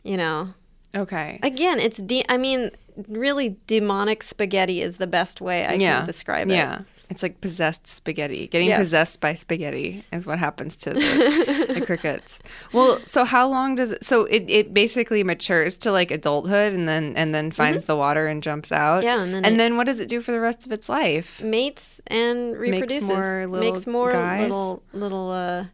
you 0.03 0.17
know. 0.17 0.53
Okay. 0.93 1.39
Again, 1.41 1.79
it's 1.79 1.97
de- 1.97 2.25
I 2.29 2.37
mean, 2.37 2.69
really, 3.07 3.57
demonic 3.65 4.21
spaghetti 4.21 4.81
is 4.81 4.97
the 4.97 5.07
best 5.07 5.41
way 5.41 5.65
I 5.65 5.73
yeah. 5.73 5.97
can 5.99 6.05
describe 6.05 6.51
it. 6.51 6.53
Yeah. 6.55 6.81
It's 7.13 7.21
like 7.23 7.39
possessed 7.41 7.87
spaghetti. 7.87 8.47
Getting 8.47 8.69
Yes. 8.69 8.79
possessed 8.79 9.21
by 9.21 9.35
spaghetti 9.35 10.03
is 10.11 10.25
what 10.25 10.39
happens 10.39 10.75
to 10.77 10.89
the, 10.93 11.69
the 11.75 11.81
crickets. 11.85 12.39
Well, 12.73 12.99
so 13.05 13.23
how 13.23 13.47
long 13.47 13.75
does 13.75 13.91
it? 13.91 14.03
So 14.03 14.25
it, 14.25 14.49
it 14.49 14.73
basically 14.73 15.23
matures 15.23 15.77
to 15.79 15.91
like 15.91 16.09
adulthood, 16.11 16.73
and 16.73 16.87
then 16.89 17.13
and 17.15 17.33
then 17.35 17.51
finds 17.51 17.85
the 17.85 17.95
water 17.95 18.25
and 18.27 18.41
jumps 18.41 18.71
out. 18.71 19.03
Mm-hmm. 19.03 19.05
Yeah, 19.07 19.21
and 19.23 19.33
then 19.33 19.45
and 19.45 19.55
it- 19.55 19.57
then 19.59 19.77
what 19.77 19.85
does 19.85 19.99
it 19.99 20.09
do 20.09 20.19
for 20.21 20.31
the 20.31 20.39
rest 20.39 20.65
of 20.65 20.71
its 20.71 20.89
life? 20.89 21.41
Mates 21.43 22.01
and 22.07 22.57
reproduces. 22.57 23.07
more 23.07 23.45
little 23.47 23.71
Makes 23.73 23.85
more 23.87 24.11
guys? 24.11 24.41
little 24.49 24.83
little 24.93 25.29
uh, 25.31 25.65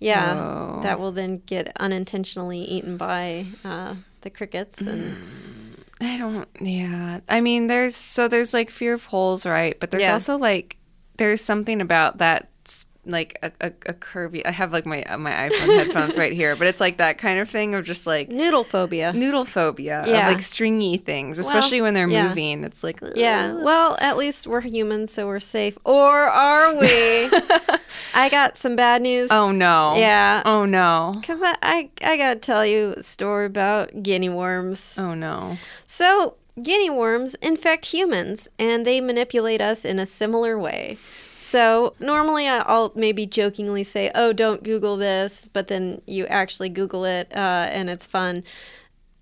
Yeah, 0.00 0.34
Whoa. 0.34 0.80
that 0.82 0.98
will 0.98 1.12
then 1.12 1.42
get 1.46 1.70
unintentionally 1.78 2.58
eaten 2.58 2.96
by 2.96 3.46
uh, 3.64 3.94
the 4.22 4.30
crickets 4.30 4.80
and. 4.80 5.16
I 6.02 6.18
don't. 6.18 6.48
Yeah. 6.60 7.20
I 7.28 7.40
mean, 7.40 7.68
there's 7.68 7.94
so 7.96 8.26
there's 8.28 8.52
like 8.52 8.70
fear 8.70 8.94
of 8.94 9.06
holes, 9.06 9.46
right? 9.46 9.78
But 9.78 9.90
there's 9.92 10.02
Yeah. 10.02 10.12
also 10.14 10.36
like 10.36 10.76
there's 11.16 11.40
something 11.40 11.80
about 11.80 12.18
that 12.18 12.48
like 13.04 13.36
a, 13.42 13.50
a, 13.60 13.66
a 13.86 13.92
curvy. 13.94 14.42
I 14.44 14.52
have 14.52 14.72
like 14.72 14.86
my 14.86 15.02
uh, 15.02 15.18
my 15.18 15.32
iPhone 15.32 15.76
headphones 15.76 16.16
right 16.16 16.32
here, 16.32 16.54
but 16.54 16.68
it's 16.68 16.80
like 16.80 16.98
that 16.98 17.18
kind 17.18 17.40
of 17.40 17.50
thing 17.50 17.74
of 17.74 17.84
just 17.84 18.06
like 18.06 18.28
Noodle 18.28 18.62
phobia. 18.62 19.12
noodle 19.12 19.44
phobia 19.44 20.04
Yeah. 20.06 20.28
of 20.28 20.32
like 20.34 20.40
stringy 20.42 20.98
things, 20.98 21.38
especially 21.40 21.80
when 21.80 21.94
they're 21.94 22.08
yeah. 22.08 22.28
moving. 22.28 22.62
It's 22.62 22.84
like 22.84 23.00
Yeah. 23.16 23.54
Well, 23.54 23.96
at 24.00 24.16
least 24.16 24.46
we're 24.46 24.60
humans, 24.60 25.12
so 25.12 25.26
we're 25.26 25.40
safe. 25.40 25.76
Or 25.84 26.12
are 26.28 26.76
we? 26.78 26.88
I 28.14 28.28
got 28.30 28.56
some 28.56 28.76
bad 28.76 29.02
news. 29.02 29.30
Oh 29.32 29.50
no. 29.50 29.94
Yeah. 29.96 30.42
Oh 30.44 30.64
no. 30.64 31.16
Because 31.20 31.40
I, 31.42 31.54
I, 31.60 31.90
I 32.04 32.16
got 32.16 32.34
to 32.34 32.40
tell 32.40 32.64
you 32.64 32.94
a 32.96 33.02
story 33.02 33.46
about 33.46 34.02
guinea 34.02 34.28
worms. 34.28 34.94
Oh 34.96 35.14
no. 35.14 35.56
So, 35.94 36.36
guinea 36.62 36.88
worms 36.88 37.34
infect 37.42 37.84
humans 37.84 38.48
and 38.58 38.86
they 38.86 38.98
manipulate 38.98 39.60
us 39.60 39.84
in 39.84 39.98
a 39.98 40.06
similar 40.06 40.58
way. 40.58 40.96
So, 41.36 41.92
normally 42.00 42.48
I'll 42.48 42.92
maybe 42.94 43.26
jokingly 43.26 43.84
say, 43.84 44.10
oh, 44.14 44.32
don't 44.32 44.62
Google 44.62 44.96
this, 44.96 45.50
but 45.52 45.68
then 45.68 46.00
you 46.06 46.24
actually 46.28 46.70
Google 46.70 47.04
it 47.04 47.30
uh, 47.36 47.68
and 47.70 47.90
it's 47.90 48.06
fun. 48.06 48.42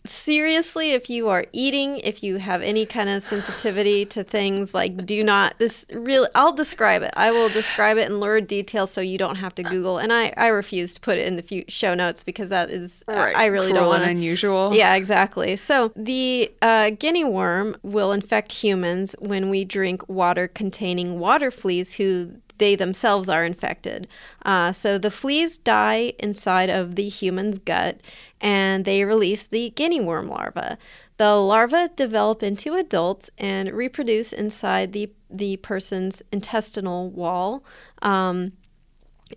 Seriously, 0.07 0.93
if 0.93 1.11
you 1.11 1.29
are 1.29 1.45
eating, 1.53 1.99
if 1.99 2.23
you 2.23 2.39
have 2.39 2.63
any 2.63 2.87
kind 2.87 3.11
of 3.11 3.23
sensitivity 3.23 4.07
to 4.07 4.25
things, 4.25 4.73
like 4.73 5.05
do 5.05 5.23
not, 5.23 5.59
this 5.59 5.85
really, 5.93 6.29
I'll 6.35 6.53
describe 6.55 7.03
it. 7.03 7.13
I 7.17 7.31
will 7.31 7.51
describe 7.51 7.99
it 7.99 8.11
in 8.11 8.19
lurid 8.19 8.47
detail 8.47 8.87
so 8.87 9.03
you 9.03 9.19
don't 9.19 9.37
have 9.37 9.55
to 9.57 9.63
Google. 9.63 9.99
And 9.99 10.11
I, 10.13 10.33
I 10.39 10.49
refuse 10.49 10.95
to 10.95 11.01
put 11.01 11.19
it 11.19 11.27
in 11.27 11.37
the 11.37 11.43
few 11.43 11.65
show 11.69 11.95
notes 11.95 12.25
because 12.25 12.49
that 12.49 12.71
is, 12.71 13.05
I- 13.09 13.33
I 13.33 13.45
really 13.47 13.71
Cruel 13.73 13.83
don't 13.83 13.89
want 13.91 14.05
unusual. 14.05 14.75
Yeah, 14.75 14.95
exactly. 14.95 15.57
So 15.57 15.93
the 15.95 16.51
uh, 16.63 16.91
guinea 16.91 17.25
worm 17.25 17.77
will 17.83 18.13
infect 18.13 18.53
humans 18.53 19.15
when 19.19 19.51
we 19.51 19.65
drink 19.67 20.09
water 20.09 20.49
containing 20.49 21.19
water 21.19 21.51
fleas 21.51 21.95
who 21.95 22.33
they 22.61 22.77
themselves 22.77 23.29
are 23.29 23.45
infected. 23.45 24.07
Uh, 24.45 24.71
so 24.71 24.99
the 24.99 25.11
fleas 25.11 25.59
die 25.59 26.13
inside 26.21 26.71
of 26.71 26.95
the 26.95 27.09
human's 27.09 27.59
gut 27.59 28.01
and 28.41 28.85
they 28.85 29.05
release 29.05 29.45
the 29.45 29.71
guinea 29.71 30.01
worm 30.01 30.29
larva. 30.29 30.79
The 31.17 31.35
larvae 31.35 31.89
develop 31.97 32.43
into 32.43 32.77
adults 32.77 33.29
and 33.37 33.73
reproduce 33.73 34.33
inside 34.33 34.93
the, 34.93 35.11
the 35.29 35.57
person's 35.57 36.23
intestinal 36.31 37.11
wall. 37.11 37.65
Um, 38.01 38.53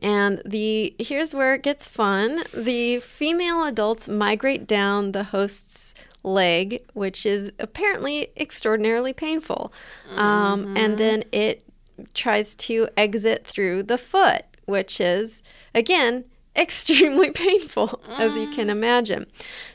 and 0.02 0.42
the 0.46 0.96
here's 1.00 1.34
where 1.34 1.54
it 1.54 1.62
gets 1.62 1.88
fun. 1.88 2.44
The 2.54 3.00
female 3.00 3.64
adults 3.66 4.10
migrate 4.10 4.66
down 4.66 5.12
the 5.12 5.26
host's 5.26 5.94
leg, 6.24 6.84
which 6.94 7.26
is 7.26 7.52
apparently 7.60 8.32
extraordinarily 8.38 9.14
painful. 9.14 9.74
Um, 10.16 10.76
and 10.78 10.98
then 10.98 11.24
it 11.32 11.63
tries 12.14 12.56
to 12.56 12.88
exit 12.98 13.46
through 13.46 13.84
the 13.84 13.98
foot, 13.98 14.44
which 14.66 15.00
is 15.00 15.42
again 15.74 16.26
extremely 16.56 17.32
painful, 17.32 18.00
as 18.08 18.38
you 18.38 18.48
can 18.52 18.70
imagine. 18.70 19.26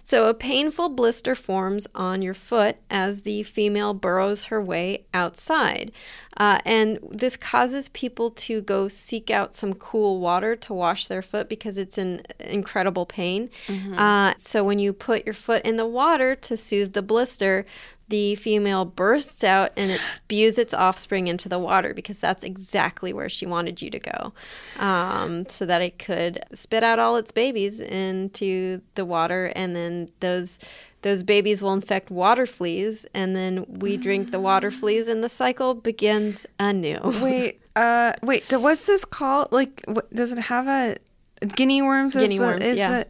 So, 0.05 0.29
a 0.29 0.35
painful 0.35 0.91
blister 0.91 1.35
forms 1.35 1.89
on 1.95 2.23
your 2.23 2.35
foot 2.35 2.77
as 2.89 3.23
the 3.23 3.43
female 3.43 3.95
burrows 3.95 4.45
her 4.45 4.63
way 4.63 5.05
outside. 5.13 5.91
Uh, 6.37 6.61
and 6.65 7.01
this 7.11 7.37
causes 7.37 7.89
people 7.89 8.31
to 8.31 8.61
go 8.61 8.87
seek 8.87 9.29
out 9.29 9.57
some 9.57 9.75
cool 9.75 10.21
water 10.21 10.55
to 10.55 10.73
wash 10.73 11.09
their 11.09 11.21
foot 11.21 11.49
because 11.49 11.79
it's 11.79 11.99
in 11.99 12.23
incredible 12.39 13.07
pain. 13.07 13.51
Uh, 13.99 14.35
so, 14.39 14.63
when 14.63 14.79
you 14.79 14.93
put 14.93 15.27
your 15.27 15.35
foot 15.35 15.65
in 15.65 15.77
the 15.77 15.87
water 15.87 16.37
to 16.37 16.57
soothe 16.57 16.93
the 16.93 17.03
blister, 17.03 17.67
the 18.09 18.35
female 18.37 18.85
bursts 18.85 19.45
out 19.45 19.71
and 19.77 19.91
it 19.91 20.01
spews 20.01 20.59
its 20.59 20.73
offspring 20.73 21.27
into 21.29 21.49
the 21.49 21.59
water 21.59 21.93
because 21.95 22.19
that's 22.19 22.43
exactly 22.45 23.13
where 23.13 23.29
she 23.29 23.45
wanted 23.47 23.83
you 23.83 23.91
to 23.91 23.99
go 23.99 24.33
um, 24.79 25.47
so 25.49 25.67
that 25.67 25.83
it 25.83 25.99
could 25.99 26.43
spit 26.55 26.83
out 26.83 26.99
all 26.99 27.17
its 27.17 27.31
babies 27.31 27.81
into 27.81 28.81
the 28.95 29.05
water 29.05 29.53
and 29.55 29.77
then 29.77 30.11
those 30.21 30.59
those 31.03 31.23
babies 31.23 31.63
will 31.63 31.73
infect 31.75 32.11
water 32.11 32.45
fleas 32.47 33.07
and 33.15 33.37
then 33.37 33.65
we 33.69 33.97
drink 33.97 34.31
the 34.31 34.41
water 34.41 34.71
fleas 34.81 35.07
and 35.07 35.23
the 35.23 35.29
cycle 35.29 35.75
begins 35.75 36.47
anew 36.59 36.99
Wait. 37.23 37.61
Uh. 37.77 38.13
Wait. 38.25 38.45
What's 38.51 38.87
this 38.87 39.05
called? 39.05 39.53
Like, 39.53 39.83
what, 39.87 40.13
does 40.13 40.33
it 40.33 40.39
have 40.39 40.67
a 40.67 40.97
guinea 41.55 41.81
worms? 41.81 42.17
is 42.17 42.23
Guinea 42.23 42.39
the- 42.39 42.45
worms, 42.45 42.65
Is 42.65 42.77
yeah. 42.79 42.91
the, 42.91 43.07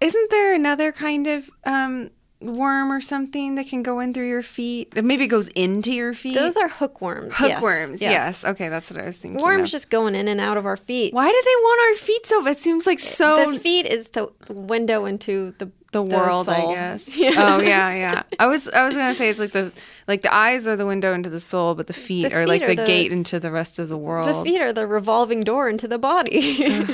isn't 0.00 0.30
there 0.30 0.54
another 0.54 0.90
kind 0.90 1.26
of 1.28 1.48
um 1.64 2.10
worm 2.40 2.92
or 2.92 3.00
something 3.00 3.56
that 3.56 3.66
can 3.66 3.82
go 3.82 4.00
in 4.00 4.14
through 4.14 4.28
your 4.28 4.42
feet? 4.42 4.94
Maybe 5.02 5.24
it 5.24 5.28
goes 5.28 5.48
into 5.48 5.92
your 5.92 6.14
feet. 6.14 6.34
those 6.34 6.56
are 6.56 6.68
hookworms 6.68 7.34
yes, 7.40 7.52
hookworms. 7.52 8.00
Yes. 8.00 8.44
Okay, 8.44 8.68
that's 8.68 8.90
what 8.90 9.00
I 9.00 9.06
was 9.06 9.16
thinking. 9.18 9.42
worms 9.42 9.70
of. 9.70 9.72
just 9.72 9.90
going 9.90 10.14
in 10.14 10.28
and 10.28 10.40
out 10.40 10.56
of 10.56 10.66
our 10.66 10.76
feet 10.76 11.12
Why 11.14 11.28
do 11.28 11.42
they 11.44 11.56
want 11.62 11.80
our 11.88 11.94
feet 12.06 12.26
so? 12.26 12.46
It 12.46 12.58
seems 12.58 12.86
like 12.86 12.98
eh, 12.98 13.02
so 13.02 13.52
the 13.52 13.58
feet 13.58 13.86
is 13.86 14.10
the 14.10 14.30
window 14.48 15.04
into 15.04 15.54
the 15.58 15.70
the 15.90 16.02
world, 16.02 16.50
I 16.50 16.60
soul. 16.60 16.74
guess. 16.74 17.18
Oh 17.18 17.60
yeah, 17.62 17.94
yeah. 17.94 18.22
I 18.38 18.46
was 18.46 18.68
I 18.68 18.84
was 18.84 18.94
gonna 18.94 19.14
say 19.14 19.30
it's 19.30 19.38
like 19.38 19.52
the 19.52 19.72
like 20.06 20.20
the 20.22 20.34
eyes 20.34 20.68
are 20.68 20.76
the 20.76 20.86
window 20.86 21.14
into 21.14 21.30
the 21.30 21.40
soul, 21.40 21.74
but 21.74 21.86
the 21.86 21.94
feet 21.94 22.28
The 22.28 22.36
are 22.36 22.42
feet 22.42 22.48
like 22.48 22.62
are 22.62 22.68
the, 22.68 22.74
the- 22.76 22.86
gate 22.86 23.10
into 23.10 23.40
the 23.40 23.50
rest 23.50 23.78
of 23.78 23.88
the 23.88 23.96
world. 23.96 24.28
The 24.28 24.50
feet 24.50 24.60
are 24.60 24.72
the 24.72 24.86
revolving 24.86 25.44
door 25.44 25.68
into 25.68 25.88
the 25.88 25.98
body. 25.98 26.66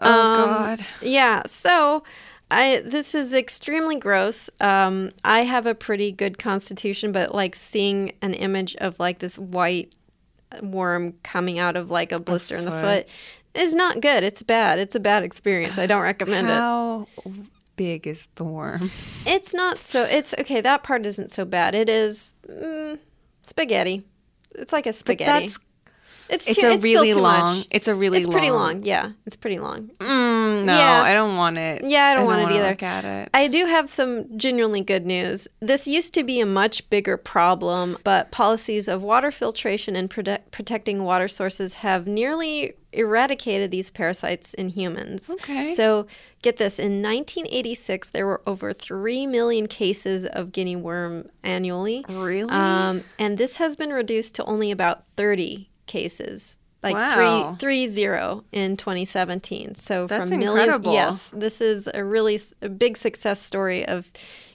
oh 0.00 0.10
um, 0.10 0.44
God. 0.48 0.80
yeah. 1.02 1.42
So, 1.48 2.04
I 2.50 2.82
this 2.84 3.14
is 3.14 3.34
extremely 3.34 3.96
gross. 3.96 4.48
Um, 4.60 5.10
I 5.24 5.40
have 5.40 5.66
a 5.66 5.74
pretty 5.74 6.12
good 6.12 6.38
constitution, 6.38 7.12
but 7.12 7.34
like 7.34 7.54
seeing 7.56 8.12
an 8.22 8.34
image 8.34 8.74
of 8.76 8.98
like 8.98 9.18
this 9.18 9.38
white 9.38 9.94
worm 10.62 11.14
coming 11.22 11.58
out 11.58 11.76
of 11.76 11.90
like 11.90 12.10
a 12.12 12.18
blister 12.18 12.56
in 12.56 12.64
the 12.64 12.70
foot. 12.70 13.08
is 13.54 13.74
not 13.74 14.00
good. 14.00 14.22
It's 14.24 14.42
bad. 14.42 14.78
It's 14.78 14.94
a 14.94 15.00
bad 15.00 15.22
experience. 15.24 15.78
I 15.78 15.86
don't 15.86 16.02
recommend 16.02 16.48
it. 16.48 16.52
How 16.52 17.06
big 17.76 18.06
is 18.06 18.28
the 18.36 18.44
worm? 18.44 18.90
It's 19.26 19.52
not 19.52 19.78
so. 19.78 20.04
It's 20.04 20.34
okay. 20.40 20.60
That 20.62 20.82
part 20.82 21.04
isn't 21.04 21.30
so 21.30 21.44
bad. 21.44 21.74
It 21.74 21.88
is 21.90 22.32
mm, 22.48 22.98
spaghetti. 23.42 24.04
It's 24.54 24.72
like 24.72 24.86
a 24.86 24.92
spaghetti. 24.92 25.30
that's- 25.46 25.58
it's 26.30 26.46
it's 26.46 26.46
a 26.46 26.50
it's 26.50 26.58
still 26.58 26.78
really 26.80 27.12
too 27.12 27.20
long- 27.20 27.58
Much. 27.58 27.66
it's 27.70 27.88
a 27.88 27.94
really 27.94 28.18
long. 28.18 28.22
It's 28.24 28.32
pretty 28.32 28.50
long- 28.50 28.58
long. 28.74 28.82
Yeah, 28.84 29.10
it's 29.26 29.36
pretty 29.36 29.58
long. 29.58 29.90
Mm, 29.98 30.64
no, 30.64 30.72
Yeah. 30.76 31.02
I 31.02 31.12
don't 31.14 31.36
want 31.36 31.58
it. 31.58 31.84
Yeah, 31.84 32.06
I 32.06 32.14
don't 32.14 32.26
want 32.26 32.40
it 32.40 32.44
wanna 32.44 32.56
either. 32.56 32.68
Look 32.70 32.82
at 32.82 33.04
it. 33.04 33.28
I 33.34 33.46
do 33.48 33.66
have 33.66 33.88
some 33.90 34.36
genuinely 34.38 34.80
good 34.82 35.06
news. 35.06 35.48
This 35.60 35.86
used 35.86 36.14
to 36.14 36.22
be 36.24 36.40
a 36.40 36.46
much 36.46 36.88
bigger 36.90 37.16
problem, 37.16 37.96
but 38.04 38.30
policies 38.30 38.88
of 38.88 39.02
water 39.02 39.30
filtration 39.30 39.96
and 39.96 40.10
protect, 40.10 40.50
protecting 40.50 41.04
water 41.04 41.28
sources 41.28 41.74
have 41.74 42.06
nearly 42.06 42.74
eradicated 42.92 43.70
these 43.70 43.90
parasites 43.90 44.54
in 44.54 44.70
humans. 44.70 45.28
Okay. 45.30 45.74
So, 45.74 46.06
get 46.40 46.56
this 46.56 46.78
in 46.78 47.02
1986, 47.02 48.10
there 48.10 48.26
were 48.26 48.40
over 48.46 48.72
3 48.72 49.26
million 49.26 49.66
cases 49.66 50.24
of 50.24 50.52
guinea 50.52 50.76
worm 50.76 51.28
annually. 51.42 52.04
Really? 52.08 52.48
Um, 52.50 53.04
and 53.18 53.36
this 53.36 53.56
has 53.58 53.76
been 53.76 53.90
reduced 53.90 54.34
to 54.36 54.44
only 54.44 54.70
about 54.70 55.04
30 55.16 55.67
cases. 55.88 56.56
Like 56.80 56.94
Wow. 56.94 57.56
three 57.58 57.58
three 57.58 57.88
zero 57.88 58.44
in 58.52 58.76
2017. 58.76 59.74
So 59.74 60.06
That's 60.06 60.30
from 60.30 60.38
millions, 60.38 60.60
incredible. 60.60 60.92
yes, 60.92 61.30
this 61.36 61.60
is 61.60 61.88
a 61.92 62.04
really 62.04 62.38
a 62.62 62.68
big 62.68 62.96
success 62.96 63.42
story 63.42 63.84
of, 63.84 64.08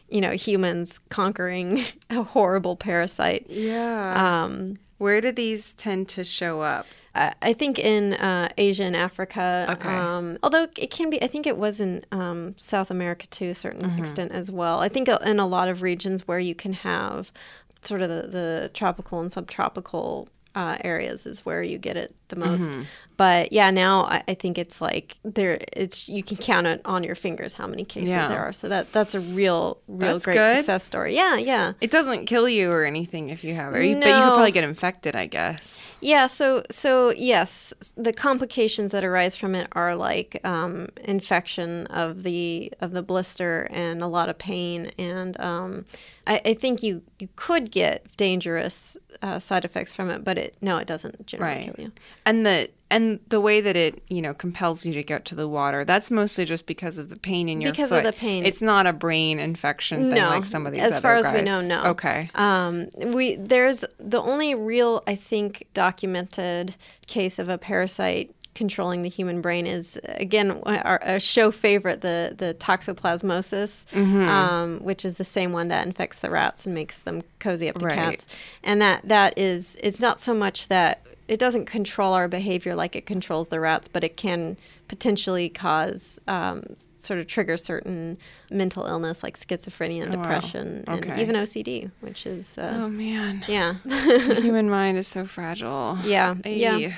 you 0.08 0.22
know, 0.22 0.32
humans 0.32 1.00
conquering 1.10 1.84
a 2.10 2.24
horrible 2.24 2.78
parasite. 2.78 3.48
yeah. 3.50 4.44
Um, 4.44 4.78
Where 5.00 5.20
do 5.20 5.34
these 5.34 5.74
tend 5.74 6.08
to 6.16 6.24
show 6.24 6.62
up? 6.62 6.86
I 7.14 7.34
I 7.42 7.52
think 7.52 7.78
in 7.78 8.14
uh, 8.14 8.48
Asia 8.58 8.84
and 8.86 8.96
Africa. 8.96 9.68
Okay. 9.72 9.90
Um, 9.90 10.38
although 10.44 10.68
it 10.78 10.92
can 10.92 11.10
be, 11.10 11.22
I 11.22 11.28
think 11.28 11.46
it 11.46 11.58
was 11.58 11.82
in 11.82 12.04
um, 12.14 12.56
South 12.58 12.90
America 12.90 13.28
to 13.28 13.50
a 13.50 13.54
certain 13.54 13.84
Mm-hmm. 13.90 14.00
extent 14.02 14.32
as 14.32 14.50
well. 14.50 14.80
I 14.80 14.88
think 14.88 15.10
in 15.10 15.40
a 15.40 15.46
lot 15.48 15.68
of 15.68 15.82
regions 15.82 16.26
where 16.26 16.40
you 16.40 16.56
can 16.56 16.72
have 16.72 17.34
sort 17.82 18.02
of 18.02 18.08
the, 18.08 18.28
the 18.30 18.72
tropical 18.74 19.20
and 19.20 19.30
subtropical 19.30 20.30
uh, 20.56 20.78
areas 20.84 21.26
is 21.26 21.46
where 21.46 21.64
you 21.64 21.78
get 21.78 21.98
it 21.98 22.16
the 22.30 22.36
most. 22.36 22.64
Mm-hmm. 22.64 22.84
But 23.24 23.54
yeah, 23.54 23.70
now 23.72 24.04
I, 24.16 24.22
I 24.28 24.34
think 24.34 24.58
it's 24.58 24.82
like 24.82 25.16
there. 25.24 25.56
It's 25.84 26.10
you 26.10 26.24
can 26.24 26.36
count 26.38 26.68
it 26.68 26.82
on 26.84 27.04
your 27.06 27.16
fingers 27.16 27.54
how 27.54 27.68
many 27.68 27.86
cases 27.86 28.10
Yeah. 28.10 28.28
there 28.28 28.42
are. 28.46 28.52
So 28.52 28.68
that 28.68 28.92
that's 28.92 29.16
a 29.16 29.22
real, 29.22 29.78
real 29.88 30.14
That's 30.14 30.26
great 30.26 30.36
good. 30.36 30.56
success 30.58 30.84
story. 30.84 31.16
Yeah, 31.16 31.38
yeah. 31.38 31.74
It 31.80 31.90
doesn't 31.92 32.26
kill 32.26 32.50
you 32.50 32.70
or 32.70 32.84
anything 32.84 33.30
if 33.30 33.44
you 33.46 33.54
have 33.56 33.74
it, 33.76 33.86
you, 33.86 33.96
but 33.96 34.06
you 34.08 34.12
No. 34.12 34.22
could 34.24 34.34
probably 34.34 34.52
get 34.52 34.66
infected, 34.66 35.16
I 35.16 35.28
guess. 35.28 35.82
Yeah, 36.02 36.28
so 36.28 36.64
so 36.70 37.12
yes, 37.12 37.74
the 37.96 38.12
complications 38.12 38.92
that 38.92 39.06
arise 39.06 39.38
from 39.38 39.56
it 39.56 39.68
are 39.72 39.96
like 39.96 40.42
um, 40.44 40.90
infection 41.06 41.88
of 41.88 42.24
the 42.24 42.74
of 42.82 42.92
the 42.92 43.02
blister 43.02 43.70
and 43.72 44.02
a 44.02 44.08
lot 44.08 44.28
of 44.28 44.38
pain, 44.38 44.92
and 45.00 45.40
um, 45.40 45.86
I, 46.28 46.42
I 46.44 46.54
think 46.56 46.84
you 46.84 47.04
you 47.20 47.30
could 47.38 47.72
get 47.72 47.96
dangerous 48.18 48.98
uh, 49.22 49.40
side 49.40 49.64
effects 49.64 49.94
from 49.94 50.10
it, 50.10 50.26
but 50.26 50.38
it 50.38 50.58
no, 50.62 50.78
it 50.78 50.88
doesn't 50.88 51.26
generally 51.26 51.56
Right. 51.56 51.66
kill 51.76 51.86
you. 51.86 51.92
And 52.26 52.46
the 52.46 52.70
and 52.92 53.20
the 53.30 53.40
way 53.42 53.60
that 53.62 53.76
it 53.76 54.04
you 54.08 54.22
know 54.22 54.34
compels 54.34 54.86
you 54.86 54.94
to 54.94 55.04
get 55.04 55.26
to 55.26 55.36
the 55.36 55.48
water, 55.48 55.84
that's 55.84 56.12
mostly 56.12 56.46
just 56.46 56.66
because 56.68 56.98
of 57.00 57.10
the 57.10 57.16
pain 57.16 57.50
in 57.50 57.60
your 57.62 57.72
Because 57.72 57.92
of 57.92 58.04
the 58.04 58.14
pain. 58.14 58.46
It's 58.46 58.62
not 58.62 58.86
a 58.86 58.94
brain 58.94 59.40
infection 59.40 60.10
thing 60.12 60.16
no, 60.20 60.30
like 60.30 60.46
some 60.46 60.66
of 60.68 60.74
these. 60.74 60.82
as 60.82 60.92
other 60.94 61.02
far 61.02 61.16
as 61.16 61.32
we 61.32 61.42
know, 61.42 61.62
no. 61.62 61.84
Okay. 61.92 62.30
Um, 62.36 62.90
we 63.14 63.36
there's 63.36 63.84
the 63.98 64.22
only 64.22 64.54
real, 64.56 65.02
I 65.08 65.16
think, 65.16 65.68
documented 65.74 66.76
case 67.08 67.40
of 67.40 67.50
a 67.50 67.58
parasite 67.58 68.34
controlling 68.56 69.02
the 69.02 69.10
human 69.10 69.42
brain 69.42 69.66
is 69.66 70.00
again 70.04 70.52
our, 70.68 71.00
a 71.02 71.20
show 71.20 71.50
favorite, 71.50 72.02
the 72.02 72.36
the 72.38 72.54
toxoplasmosis, 72.60 73.86
Mm-hmm. 73.92 74.30
um, 74.30 74.80
which 74.84 75.06
is 75.06 75.16
the 75.16 75.24
same 75.24 75.52
one 75.52 75.70
that 75.70 75.86
infects 75.86 76.20
the 76.20 76.30
rats 76.30 76.66
and 76.66 76.76
makes 76.76 77.02
them 77.02 77.24
cozy 77.40 77.70
up 77.70 77.80
to 77.80 77.86
Right. 77.86 77.96
cats. 77.96 78.28
And 78.64 78.82
that 78.82 79.02
that 79.08 79.38
is 79.38 79.78
it's 79.82 80.00
not 80.00 80.20
so 80.20 80.34
much 80.34 80.68
that 80.68 81.02
it 81.28 81.40
doesn't 81.40 81.66
control 81.66 82.14
our 82.14 82.28
behavior 82.28 82.76
like 82.76 82.96
it 82.96 83.06
controls 83.06 83.48
the 83.50 83.60
rats, 83.60 83.88
but 83.88 84.04
it 84.04 84.18
can 84.18 84.58
potentially 84.88 85.48
cause 85.50 86.20
um, 86.28 86.64
sort 87.00 87.20
of 87.20 87.28
trigger 87.28 87.56
certain 87.58 88.18
mental 88.52 88.86
illness 88.86 89.24
like 89.24 89.38
schizophrenia 89.40 90.04
and 90.04 90.14
Oh, 90.14 90.18
wow. 90.18 90.24
depression 90.24 90.84
and 90.88 91.20
even 91.20 91.36
OCD, 91.36 91.90
which 92.02 92.26
is 92.26 92.58
uh, 92.58 92.74
Oh 92.82 92.90
man, 92.90 93.44
yeah, 93.48 93.76
the 93.86 94.40
human 94.42 94.70
mind 94.70 94.98
is 94.98 95.08
so 95.08 95.26
fragile. 95.26 95.98
yeah, 96.04 96.36
yeah. 96.46 96.92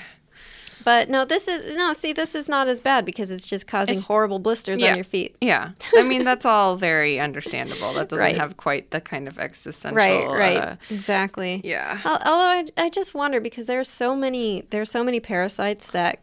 But 0.86 1.10
no, 1.10 1.26
this 1.26 1.48
is 1.50 1.76
no. 1.76 1.92
See, 1.94 2.14
this 2.14 2.36
is 2.36 2.48
not 2.48 2.68
as 2.70 2.80
bad 2.80 3.04
because 3.06 3.32
it's 3.32 3.46
just 3.46 3.68
causing 3.68 3.96
It's- 3.96 4.08
horrible 4.08 4.40
blisters 4.40 4.82
yeah. 4.82 4.92
on 4.92 4.96
your 4.98 5.04
feet. 5.04 5.36
Yeah, 5.42 5.72
I 5.98 6.04
mean 6.04 6.24
that's 6.24 6.46
all 6.54 6.78
very 6.78 7.20
understandable. 7.20 7.92
That 7.94 8.08
doesn't 8.10 8.24
Right. 8.24 8.38
have 8.38 8.56
quite 8.56 8.92
the 8.92 9.02
kind 9.02 9.28
of 9.28 9.38
existential. 9.40 9.98
Right, 9.98 10.26
right, 10.28 10.58
uh, 10.58 10.76
exactly. 10.92 11.60
yeah. 11.64 12.00
Although 12.06 12.24
I, 12.26 12.66
I 12.78 12.90
just 12.90 13.14
wonder 13.14 13.42
because 13.42 13.66
there's 13.66 13.90
so 13.90 14.16
many 14.16 14.62
there's 14.70 14.92
so 14.92 15.04
many 15.04 15.20
parasites 15.20 15.88
that 15.90 16.20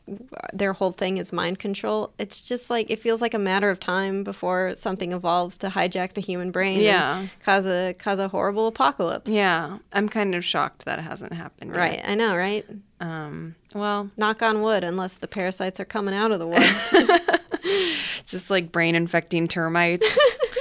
their 0.53 0.73
whole 0.73 0.93
thing 0.93 1.17
is 1.19 1.33
mind 1.33 1.59
control. 1.59 2.13
It's 2.19 2.41
just 2.41 2.71
like 2.71 2.89
it 2.91 3.01
feels 3.01 3.21
like 3.21 3.35
a 3.35 3.39
matter 3.41 3.69
of 3.69 3.81
time 3.81 4.23
before 4.25 4.75
something 4.77 5.13
evolves 5.13 5.57
to 5.59 5.69
hijack 5.71 6.15
the 6.15 6.21
human 6.21 6.53
brain. 6.53 6.75
and 6.77 6.83
Yeah. 6.85 7.27
cause 7.45 7.67
a 7.67 7.95
cause 7.99 8.21
a 8.21 8.29
horrible 8.29 8.69
apocalypse. 8.69 9.31
Yeah, 9.31 9.79
I'm 9.93 10.09
kind 10.09 10.35
of 10.37 10.45
shocked 10.45 10.85
that 10.85 11.01
it 11.01 11.03
hasn't 11.03 11.33
happened. 11.33 11.73
yet. 11.73 11.79
Right. 11.81 12.01
I 12.05 12.15
know. 12.15 12.37
Right. 12.37 12.65
Um. 13.03 13.57
Well, 13.75 14.11
Knock 14.17 14.43
on 14.43 14.63
wood, 14.63 14.85
unless 14.85 15.15
the 15.15 15.27
parasites 15.29 15.81
are 15.81 15.85
coming 15.85 16.15
out 16.15 16.31
of 16.31 16.39
the 16.39 16.47
wood. 16.47 17.41
just 18.27 18.51
like 18.51 18.71
brain 18.73 18.95
infecting 18.95 19.49
termites 19.49 20.19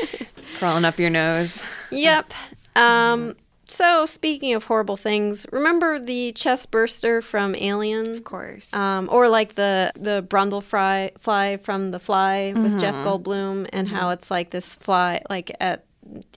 crawling 0.58 0.86
up 0.86 1.00
your 1.00 1.10
nose. 1.10 1.64
Yep. 1.92 2.34
Um, 2.76 3.36
so 3.68 4.06
speaking 4.06 4.54
of 4.54 4.66
horrible 4.66 4.98
things, 4.98 5.46
remember 5.52 6.00
the 6.00 6.32
chest 6.34 6.72
burster 6.72 7.22
from 7.22 7.56
Alien? 7.56 8.12
Of 8.12 8.24
course. 8.24 8.74
Um, 8.74 9.08
or 9.12 9.30
like 9.30 9.56
the 9.56 9.92
the 9.96 10.26
Brundle 10.28 10.64
fly, 10.64 11.12
fly 11.20 11.58
from 11.58 11.92
The 11.92 12.00
Fly 12.00 12.54
with 12.56 12.80
Jeff 12.80 12.96
Mm-hmm. 12.96 13.08
Goldblum, 13.08 13.70
and 13.72 13.88
how 13.88 14.10
it's 14.10 14.32
like 14.32 14.50
this 14.50 14.76
fly, 14.76 15.22
like 15.30 15.52
at 15.60 15.86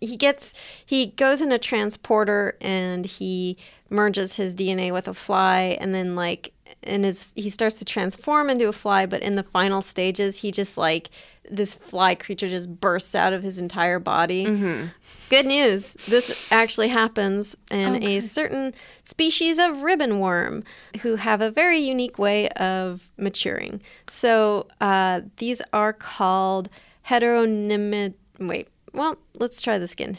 he 0.00 0.16
gets 0.16 0.54
he 0.84 1.06
goes 1.06 1.40
in 1.40 1.52
a 1.52 1.58
transporter 1.58 2.56
and 2.60 3.04
he 3.04 3.56
merges 3.90 4.36
his 4.36 4.54
DNA 4.54 4.92
with 4.92 5.08
a 5.08 5.14
fly, 5.14 5.76
and 5.80 5.94
then 5.94 6.14
like 6.14 6.52
and 6.82 7.04
his 7.04 7.28
he 7.34 7.50
starts 7.50 7.78
to 7.78 7.84
transform 7.84 8.50
into 8.50 8.68
a 8.68 8.72
fly, 8.72 9.06
but 9.06 9.22
in 9.22 9.36
the 9.36 9.42
final 9.42 9.82
stages, 9.82 10.38
he 10.38 10.50
just 10.50 10.76
like 10.76 11.10
this 11.50 11.74
fly 11.74 12.14
creature 12.14 12.48
just 12.48 12.80
bursts 12.80 13.14
out 13.14 13.32
of 13.32 13.42
his 13.42 13.58
entire 13.58 13.98
body. 13.98 14.46
Mm-hmm. 14.46 14.86
Good 15.28 15.46
news. 15.46 15.94
This 16.08 16.50
actually 16.52 16.88
happens 16.88 17.56
in 17.70 18.02
a 18.02 18.20
certain 18.20 18.74
species 19.04 19.58
of 19.58 19.82
ribbon 19.82 20.20
worm 20.20 20.64
who 21.02 21.16
have 21.16 21.40
a 21.40 21.50
very 21.50 21.78
unique 21.78 22.18
way 22.18 22.48
of 22.50 23.10
maturing. 23.18 23.82
So 24.08 24.68
uh, 24.80 25.22
these 25.36 25.60
are 25.72 25.92
called 25.92 26.70
heteronymid. 27.08 28.14
Wait, 28.38 28.68
well, 28.94 29.16
let's 29.38 29.60
try 29.60 29.78
the 29.78 29.88
skin. 29.88 30.18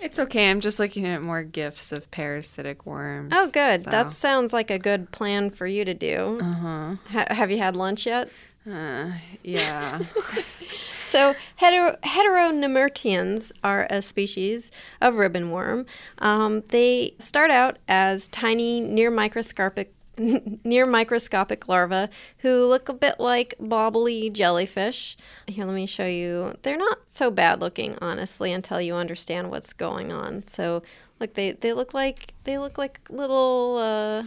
it's 0.00 0.18
okay. 0.18 0.50
I'm 0.50 0.60
just 0.60 0.80
looking 0.80 1.06
at 1.06 1.22
more 1.22 1.42
gifts 1.42 1.92
of 1.92 2.10
parasitic 2.10 2.84
worms. 2.86 3.32
Oh, 3.36 3.50
good. 3.50 3.84
so- 3.84 3.90
That 3.90 4.10
sounds 4.10 4.52
like 4.52 4.70
a 4.70 4.78
good 4.78 5.12
plan 5.12 5.50
for 5.50 5.66
you 5.66 5.84
to 5.84 5.94
do. 5.94 6.38
Uh-huh. 6.42 6.96
Ha- 7.10 7.26
have 7.34 7.50
you 7.50 7.58
had 7.58 7.76
lunch 7.76 8.06
yet? 8.06 8.28
Uh, 8.70 9.12
yeah. 9.42 10.00
So, 11.12 11.34
hetero, 11.56 11.94
heteronemerteans 12.04 13.52
are 13.62 13.86
a 13.90 14.00
species 14.00 14.70
of 15.02 15.16
ribbon 15.16 15.50
worm. 15.50 15.84
Um, 16.20 16.62
they 16.68 17.14
start 17.18 17.50
out 17.50 17.76
as 17.86 18.28
tiny, 18.28 18.80
near 18.80 19.10
microscopic. 19.10 19.92
Near 20.64 20.86
microscopic 20.86 21.68
larvae 21.68 22.08
who 22.38 22.66
look 22.66 22.88
a 22.88 22.92
bit 22.92 23.18
like 23.18 23.54
bobbly 23.60 24.32
jellyfish. 24.32 25.16
Here, 25.46 25.64
let 25.64 25.74
me 25.74 25.86
show 25.86 26.06
you. 26.06 26.54
They're 26.62 26.76
not 26.76 26.98
so 27.08 27.30
bad 27.30 27.60
looking, 27.60 27.96
honestly, 28.00 28.52
until 28.52 28.80
you 28.80 28.94
understand 28.94 29.50
what's 29.50 29.72
going 29.72 30.12
on. 30.12 30.42
So, 30.42 30.82
look, 31.18 31.34
they, 31.34 31.52
they 31.52 31.72
look 31.72 31.94
like 31.94 32.34
they 32.44 32.58
look 32.58 32.76
like 32.76 33.00
little, 33.10 33.78
uh, 33.78 34.24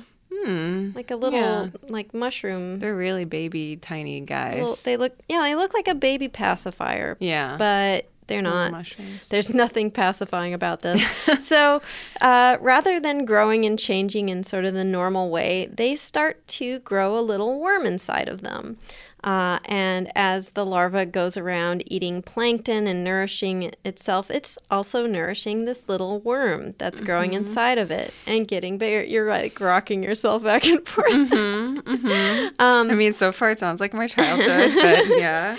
like 0.96 1.12
a 1.12 1.16
little 1.16 1.40
yeah. 1.40 1.68
like 1.88 2.14
mushroom. 2.14 2.80
They're 2.80 2.96
really 2.96 3.26
baby 3.26 3.78
tiny 3.78 4.22
guys. 4.22 4.60
Little- 4.60 4.80
they 4.84 4.98
look, 4.98 5.18
yeah, 5.30 5.42
they 5.42 5.56
look 5.56 5.74
like 5.74 5.88
a 5.88 5.96
baby 5.96 6.28
pacifier. 6.28 7.18
Yeah. 7.20 7.56
but 7.58 8.10
they're 8.28 8.42
not. 8.42 8.72
mushrooms. 8.72 9.30
There's 9.30 9.54
nothing 9.54 9.92
pacifying 9.92 10.54
about 10.54 10.82
this. 10.82 11.02
so, 11.48 11.82
uh, 12.22 12.58
rather 12.60 13.00
than 13.00 13.26
growing 13.26 13.66
and 13.66 13.78
changing 13.78 14.30
in 14.30 14.44
sort 14.44 14.66
of 14.66 14.74
the 14.74 14.84
normal 14.84 15.30
way, 15.30 15.68
they 15.72 15.96
start 15.96 16.46
to 16.50 16.80
grow 16.80 17.18
a 17.18 17.22
little 17.22 17.60
worm 17.60 17.86
inside 17.86 18.28
of 18.28 18.42
them. 18.42 18.78
Uh, 19.24 19.58
and 19.66 20.12
as 20.16 20.50
the 20.50 20.64
larva 20.64 21.04
goes 21.04 21.36
around 21.36 21.82
eating 21.92 22.22
plankton 22.22 22.86
and 22.86 23.04
nourishing 23.04 23.72
itself, 23.84 24.30
it's 24.30 24.60
also 24.70 25.08
nourishing 25.08 25.66
this 25.66 25.90
little 25.90 26.20
worm 26.20 26.76
that's 26.78 27.02
growing 27.02 27.32
Mm-hmm. 27.32 27.48
inside 27.48 27.80
of 27.80 27.90
it 27.90 28.14
and 28.28 28.48
getting 28.48 28.78
bigger. 28.78 29.04
You're 29.04 29.28
like 29.28 29.60
rocking 29.60 30.04
yourself 30.04 30.44
back 30.44 30.64
and 30.68 30.88
forth. 30.88 31.12
Mm-hmm, 31.12 32.50
I 32.60 32.84
mean, 32.94 33.14
so 33.14 33.32
far 33.32 33.50
it 33.52 33.58
sounds 33.58 33.80
like 33.80 33.94
my 33.96 34.06
childhood, 34.08 34.74
but 34.76 35.08
yeah. 35.18 35.58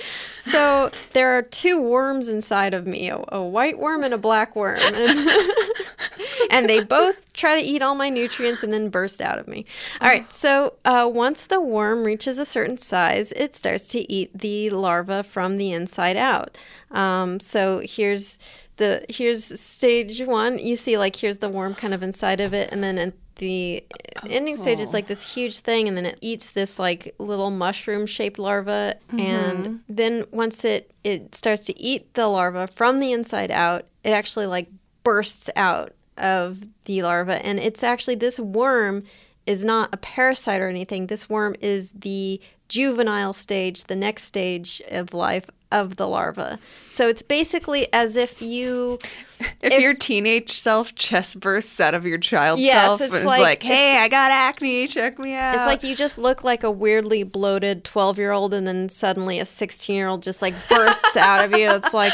So 0.50 0.90
there 1.12 1.36
are 1.36 1.42
two 1.42 1.80
worms 1.80 2.28
inside 2.28 2.72
of 2.72 2.86
me, 2.86 3.10
a, 3.10 3.22
a 3.28 3.42
white 3.42 3.78
worm 3.78 4.04
and 4.04 4.14
a 4.14 4.18
black 4.18 4.54
worm. 4.54 4.78
And, 6.50 6.68
they 6.68 6.82
both 6.82 7.32
try 7.32 7.60
to 7.60 7.66
eat 7.66 7.82
all 7.82 7.94
my 7.94 8.08
nutrients 8.08 8.62
and 8.62 8.72
then 8.72 8.88
burst 8.88 9.20
out 9.20 9.38
of 9.38 9.46
me. 9.46 9.66
All 10.00 10.08
right, 10.08 10.30
so 10.32 10.74
uh, 10.84 11.08
once 11.12 11.46
the 11.46 11.60
worm 11.60 12.04
reaches 12.04 12.38
a 12.38 12.44
certain 12.44 12.78
size, 12.78 13.32
it 13.32 13.54
starts 13.54 13.88
to 13.88 14.10
eat 14.10 14.36
the 14.36 14.70
larva 14.70 15.22
from 15.22 15.56
the 15.56 15.72
inside 15.72 16.16
out. 16.16 16.56
Um, 16.90 17.40
so 17.40 17.82
here's 17.84 18.38
the 18.76 19.04
here's 19.08 19.58
stage 19.58 20.20
one. 20.22 20.58
You 20.58 20.76
see, 20.76 20.98
like 20.98 21.16
here's 21.16 21.38
the 21.38 21.48
worm 21.48 21.74
kind 21.74 21.94
of 21.94 22.02
inside 22.02 22.40
of 22.40 22.52
it, 22.54 22.70
and 22.72 22.82
then 22.82 22.98
at 22.98 23.14
the 23.36 23.84
ending 24.28 24.56
stage 24.56 24.80
is 24.80 24.88
oh. 24.88 24.92
like 24.92 25.06
this 25.06 25.34
huge 25.34 25.58
thing, 25.60 25.88
and 25.88 25.96
then 25.96 26.06
it 26.06 26.18
eats 26.20 26.50
this 26.50 26.78
like 26.78 27.14
little 27.18 27.50
mushroom 27.50 28.06
shaped 28.06 28.38
larva, 28.38 28.96
and 29.10 29.18
mm-hmm. 29.66 29.76
then 29.88 30.24
once 30.30 30.64
it 30.64 30.92
it 31.04 31.34
starts 31.34 31.64
to 31.66 31.78
eat 31.78 32.12
the 32.14 32.26
larva 32.26 32.66
from 32.66 32.98
the 32.98 33.12
inside 33.12 33.50
out, 33.50 33.86
it 34.04 34.10
actually 34.10 34.46
like 34.46 34.68
bursts 35.02 35.50
out 35.56 35.92
of 36.16 36.62
the 36.84 37.02
larva, 37.02 37.44
and 37.44 37.58
it's 37.58 37.82
actually 37.82 38.14
this 38.14 38.40
worm 38.40 39.02
is 39.46 39.64
not 39.64 39.88
a 39.92 39.96
parasite 39.96 40.60
or 40.60 40.68
anything. 40.68 41.06
This 41.06 41.28
worm 41.28 41.54
is 41.60 41.90
the 41.90 42.40
juvenile 42.68 43.32
stage, 43.32 43.84
the 43.84 43.96
next 43.96 44.24
stage 44.24 44.82
of 44.90 45.14
life 45.14 45.46
of 45.72 45.96
the 45.96 46.06
larva. 46.06 46.58
So 46.90 47.08
it's 47.08 47.22
basically 47.22 47.92
as 47.92 48.16
if 48.16 48.40
you 48.40 48.98
If, 49.60 49.80
your 49.82 49.94
teenage 49.94 50.52
self 50.52 50.94
chest 50.94 51.40
bursts 51.40 51.78
out 51.80 51.94
of 51.94 52.06
your 52.06 52.18
child 52.18 52.58
Yes, 52.60 52.84
self 52.84 53.00
it's 53.02 53.24
like- 53.24 53.40
like, 53.40 53.62
hey, 53.62 53.98
I 53.98 54.08
got 54.08 54.30
acne, 54.30 54.86
check 54.86 55.18
me 55.18 55.34
out. 55.34 55.54
It's 55.56 55.66
like 55.66 55.82
you 55.82 55.94
just 55.96 56.18
look 56.18 56.44
like 56.44 56.62
a 56.64 56.70
weirdly 56.70 57.22
bloated 57.22 57.84
12 57.84 58.18
year 58.18 58.32
old, 58.32 58.54
and 58.54 58.66
then 58.66 58.88
suddenly 58.88 59.38
a 59.38 59.44
16 59.44 59.94
year 59.94 60.08
old 60.08 60.22
just 60.22 60.42
like 60.42 60.54
bursts 60.68 61.16
out 61.16 61.44
of 61.44 61.52
you. 61.52 61.70
It's 61.70 61.94
like, 61.94 62.12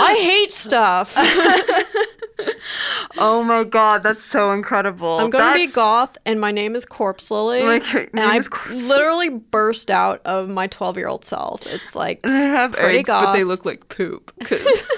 I 0.00 0.14
hate 0.20 0.52
stuff. 0.52 1.14
oh 3.18 3.42
my 3.44 3.64
god, 3.64 4.02
that's 4.02 4.22
so 4.22 4.52
incredible. 4.52 5.18
I'm 5.18 5.30
going 5.30 5.52
to 5.60 5.66
be 5.68 5.72
goth, 5.72 6.16
and 6.26 6.40
my 6.40 6.50
name 6.50 6.74
is 6.76 6.84
Corpse 6.84 7.30
Lily. 7.30 7.62
Like, 7.62 7.84
and 7.94 8.20
I 8.20 8.40
literally 8.70 9.28
burst 9.28 9.90
out 9.90 10.20
of 10.24 10.48
my 10.48 10.66
12 10.66 10.96
year 10.96 11.08
old 11.08 11.24
self. 11.24 11.66
It's 11.66 11.94
like, 11.94 12.20
I 12.24 12.30
have 12.32 12.74
eggs, 12.76 13.08
but 13.10 13.32
they 13.32 13.44
look 13.44 13.64
like 13.64 13.88
poop. 13.88 14.32
'cause- 14.44 14.82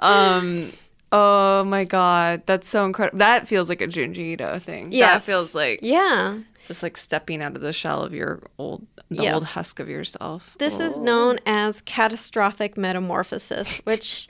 um. 0.00 0.70
Oh 1.12 1.62
my 1.64 1.84
god, 1.84 2.42
that's 2.46 2.68
so 2.68 2.84
incredible. 2.84 3.18
That 3.18 3.46
feels 3.46 3.68
like 3.68 3.80
a 3.80 3.86
Junji 3.86 4.18
Ito 4.34 4.58
thing. 4.58 4.90
That 4.90 5.22
feels 5.22 5.54
like 5.54 5.78
yeah. 5.80 6.38
just 6.66 6.82
like 6.82 6.96
stepping 6.96 7.42
out 7.42 7.54
of 7.54 7.62
the 7.62 7.72
shell 7.72 8.02
of 8.02 8.12
your 8.12 8.42
old, 8.58 8.84
the 9.08 9.22
Yes. 9.22 9.34
old 9.34 9.44
husk 9.44 9.78
of 9.78 9.88
yourself. 9.88 10.56
This 10.58 10.80
is 10.80 10.98
Oh. 10.98 11.02
known 11.02 11.38
as 11.46 11.80
catastrophic 11.82 12.76
metamorphosis, 12.76 13.78
which 13.84 14.26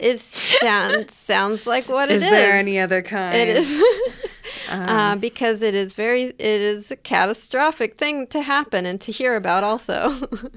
is 0.00 0.20
sound, 0.20 1.10
sounds 1.12 1.64
like 1.66 1.88
what 1.88 2.10
it 2.10 2.16
Is 2.16 2.24
is. 2.24 2.30
there 2.30 2.54
any 2.54 2.80
other 2.80 3.02
kind? 3.02 3.36
It 3.36 3.48
is. 3.56 3.82
uh, 4.68 5.16
because 5.16 5.62
it 5.62 5.74
is 5.74 5.94
very 5.94 6.24
it 6.24 6.38
is 6.40 6.90
a 6.90 6.96
catastrophic 6.96 7.96
thing 7.98 8.26
to 8.28 8.42
happen 8.42 8.86
and 8.86 9.00
to 9.02 9.12
hear 9.12 9.36
about 9.36 9.64
also. 9.64 10.10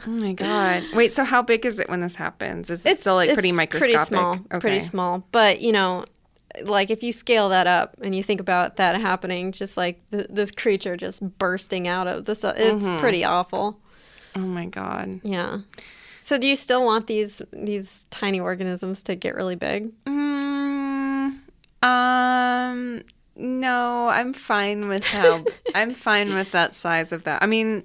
Oh 0.06 0.10
my 0.10 0.34
god! 0.34 0.84
Wait, 0.94 1.14
so 1.14 1.24
how 1.24 1.41
big 1.41 1.66
is 1.66 1.80
it 1.80 1.89
when 1.89 2.02
this 2.02 2.16
happens? 2.16 2.70
Is 2.70 2.86
it 2.86 3.00
still 3.00 3.16
like 3.16 3.34
pretty 3.34 3.52
microscopic? 3.52 3.96
Pretty 3.98 4.06
small. 4.06 4.34
Okay. 4.34 4.60
Pretty 4.60 4.80
small. 4.82 5.24
But 5.32 5.62
you 5.62 5.72
know, 5.72 6.06
like 6.64 6.91
if 6.91 7.02
you 7.04 7.12
scale 7.12 7.50
that 7.50 7.68
up 7.68 7.96
and 8.02 8.14
you 8.16 8.22
think 8.24 8.39
about 8.41 8.76
that 8.78 9.00
happening, 9.00 9.52
just 9.52 9.78
like 9.78 10.00
th- 10.12 10.28
this 10.30 10.52
creature 10.52 10.96
just 10.98 11.22
bursting 11.38 11.88
out 11.88 12.08
of 12.08 12.26
this, 12.26 12.44
it's 12.44 12.84
Mm-hmm. 12.84 13.00
pretty 13.00 13.24
awful. 13.24 13.80
Oh 14.36 14.39
my 14.39 14.66
god. 14.66 15.20
Yeah. 15.24 15.60
So 16.22 16.38
do 16.38 16.48
you 16.48 16.56
still 16.56 16.84
want 16.86 17.08
these 17.08 17.41
these 17.52 18.06
tiny 18.10 18.39
organisms 18.39 19.04
to 19.04 19.16
get 19.16 19.36
really 19.36 19.56
big? 19.56 19.91
Mm, 20.06 21.39
um. 21.82 23.04
No, 23.36 24.07
I'm 24.09 24.34
fine 24.34 24.88
with 24.88 25.05
how 25.05 25.43
I'm 25.75 25.93
fine 25.93 26.34
with 26.34 26.51
that 26.51 26.75
size 26.75 27.11
of 27.11 27.23
that. 27.23 27.41
I 27.41 27.45
mean, 27.47 27.84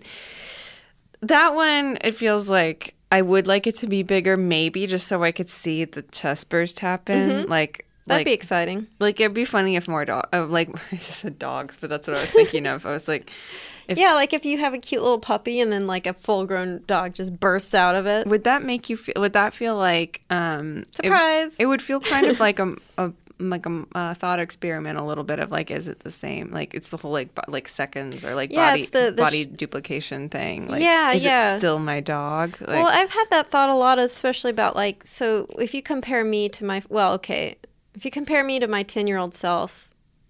that 1.20 1.55
one 1.55 1.99
it 2.03 2.14
feels 2.14 2.49
like 2.49 2.94
I 3.11 3.22
would 3.22 3.46
like 3.46 3.66
it 3.66 3.74
to 3.76 3.86
be 3.86 4.03
bigger, 4.03 4.36
maybe 4.36 4.86
just 4.86 5.09
so 5.09 5.22
I 5.22 5.32
could 5.32 5.49
see 5.49 5.84
the 5.84 6.03
chest 6.03 6.49
burst 6.49 6.80
happen. 6.80 7.46
Like 7.49 7.86
That'd 8.07 8.20
like, 8.20 8.24
be 8.26 8.32
exciting. 8.32 8.86
like 9.01 9.20
it'd 9.20 9.34
be 9.34 9.44
funny 9.44 9.76
if 9.76 9.86
more 9.88 10.05
dog 10.05 10.28
uh, 10.32 10.46
like 10.46 10.68
I 10.92 10.96
just 10.96 11.18
said 11.20 11.38
dogs, 11.38 11.76
but 11.80 11.90
that's 11.90 12.07
what 12.09 12.16
I 12.16 12.20
was 12.20 12.30
thinking 12.30 12.66
of. 12.66 12.86
I 12.86 12.90
was 12.92 13.09
like, 13.09 13.30
if 13.86 13.99
Yeah, 13.99 14.14
like 14.14 14.32
if 14.32 14.44
you 14.44 14.59
have 14.59 14.74
a 14.74 14.78
cute 14.78 15.03
little 15.03 15.18
puppy 15.18 15.61
and 15.61 15.72
then 15.72 15.86
like 15.86 16.07
a 16.07 16.12
full 16.14 16.44
grown 16.46 16.82
dog 16.86 17.14
just 17.14 17.38
bursts 17.40 17.74
out 17.74 17.94
of 17.94 18.07
it. 18.07 18.26
would 18.26 18.44
that 18.44 18.62
make 18.62 18.88
you 18.90 18.96
feel? 18.96 19.14
Would 19.16 19.32
that 19.32 19.55
feel 19.55 19.76
like 19.76 20.22
um 20.30 20.78
it- 20.78 20.94
Surprise. 20.96 21.57
It, 21.59 21.66
would 21.66 21.82
feel 21.82 22.01
kind 22.01 22.26
of 22.26 22.38
like 22.40 22.59
a, 22.59 22.74
a 22.99 23.12
like 23.41 23.66
a, 23.66 23.84
a 23.95 24.14
thought 24.14 24.41
experiment, 24.41 24.99
a 24.99 25.03
little 25.05 25.24
bit 25.24 25.39
of 25.39 25.51
like, 25.51 25.70
is 25.70 25.86
it 25.89 26.01
the 26.01 26.11
same? 26.11 26.51
Like 26.51 26.74
it's 26.74 26.89
the 26.91 26.97
whole 26.97 27.12
like 27.12 27.34
bo- 27.34 27.43
like 27.49 27.68
seconds 27.68 28.24
or 28.24 28.34
like 28.34 28.51
Yeah, 28.53 28.70
body 28.72 28.86
the- 28.86 28.99
the 29.11 29.12
body 29.12 29.45
sh- 29.45 29.57
duplication 29.57 30.28
thing. 30.28 30.66
Like, 30.68 30.82
Yeah, 30.82 31.12
is 31.12 31.24
yeah. 31.24 31.55
it 31.55 31.59
still 31.59 31.78
my 31.78 32.01
dog? 32.01 32.57
Like, 32.61 32.68
well, 32.70 32.86
I've 32.89 33.11
had 33.11 33.26
that 33.30 33.51
thought 33.51 33.70
a 33.70 33.74
lot, 33.74 33.99
especially 33.99 34.51
about 34.51 34.74
like, 34.76 35.07
so 35.07 35.47
if 35.59 35.72
you 35.74 35.82
compare 35.82 36.24
me 36.24 36.49
to 36.51 36.64
my, 36.64 36.82
well, 36.89 37.12
okay, 37.14 37.57
if 37.95 38.05
you 38.05 38.11
compare 38.11 38.43
me 38.45 38.59
to 38.61 38.66
my 38.68 38.82
10 38.82 39.07
year 39.07 39.18
old 39.18 39.34
self, 39.34 39.84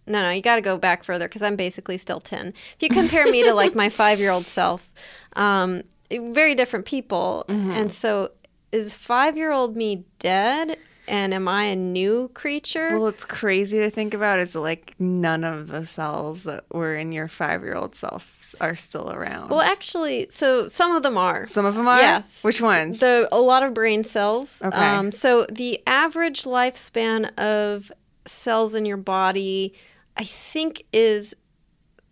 no, 0.07 0.23
no, 0.23 0.31
you 0.31 0.41
got 0.41 0.57
to 0.57 0.63
go 0.63 0.79
back 0.79 1.05
further 1.05 1.29
because 1.29 1.43
I'm 1.43 1.57
basically 1.57 1.99
still 1.99 2.21
10. 2.21 2.49
If 2.49 2.77
you 2.83 2.89
compare 2.89 3.27
me 3.31 3.43
to 3.45 3.53
like 3.55 3.75
my 3.75 3.89
five 4.01 4.19
year 4.19 4.31
old 4.31 4.47
self, 4.47 4.91
um, 5.37 5.83
very 6.11 6.55
different 6.55 6.87
people. 6.87 7.45
Mm-hmm. 7.49 7.71
And 7.73 7.93
so 7.93 8.31
is 8.73 8.95
five 8.95 9.37
year 9.37 9.51
old 9.53 9.77
me 9.77 10.05
dead? 10.19 10.79
And 11.09 11.33
am 11.35 11.49
I 11.49 11.65
a 11.65 11.77
new 11.77 12.31
creature? 12.35 12.99
well, 12.99 13.09
it's 13.09 13.25
crazy 13.25 13.79
to 13.79 13.91
think 13.91 14.15
about. 14.15 14.39
Is 14.39 14.55
like 14.55 14.95
none 14.99 15.45
of 15.45 15.69
the 15.69 15.85
cells 15.87 16.45
that 16.45 16.65
were 16.73 16.95
in 16.97 17.13
your 17.13 17.29
five 17.29 17.63
year 17.63 17.75
old 17.75 17.95
self 17.95 18.55
are 18.61 18.75
still 18.75 19.11
around. 19.11 19.51
Well, 19.51 19.61
actually, 19.61 20.29
so 20.31 20.69
some 20.69 20.95
of 20.95 21.03
them 21.03 21.17
are. 21.17 21.47
some 21.47 21.65
of 21.65 21.75
them 21.75 21.89
are. 21.89 22.01
Yes. 22.01 22.43
Which 22.45 22.61
ones? 22.61 23.01
The 23.01 23.29
a 23.33 23.41
lot 23.41 23.63
of 23.63 23.75
brain 23.75 24.05
cells. 24.05 24.61
Okay. 24.63 24.77
Um, 24.77 25.13
so 25.13 25.47
the 25.51 25.81
average 25.87 26.45
lifespan 26.45 27.37
of 27.39 27.91
cells 28.27 28.75
in 28.75 28.85
your 28.85 28.97
body, 28.97 29.75
I 30.17 30.25
think, 30.25 30.85
is 30.93 31.35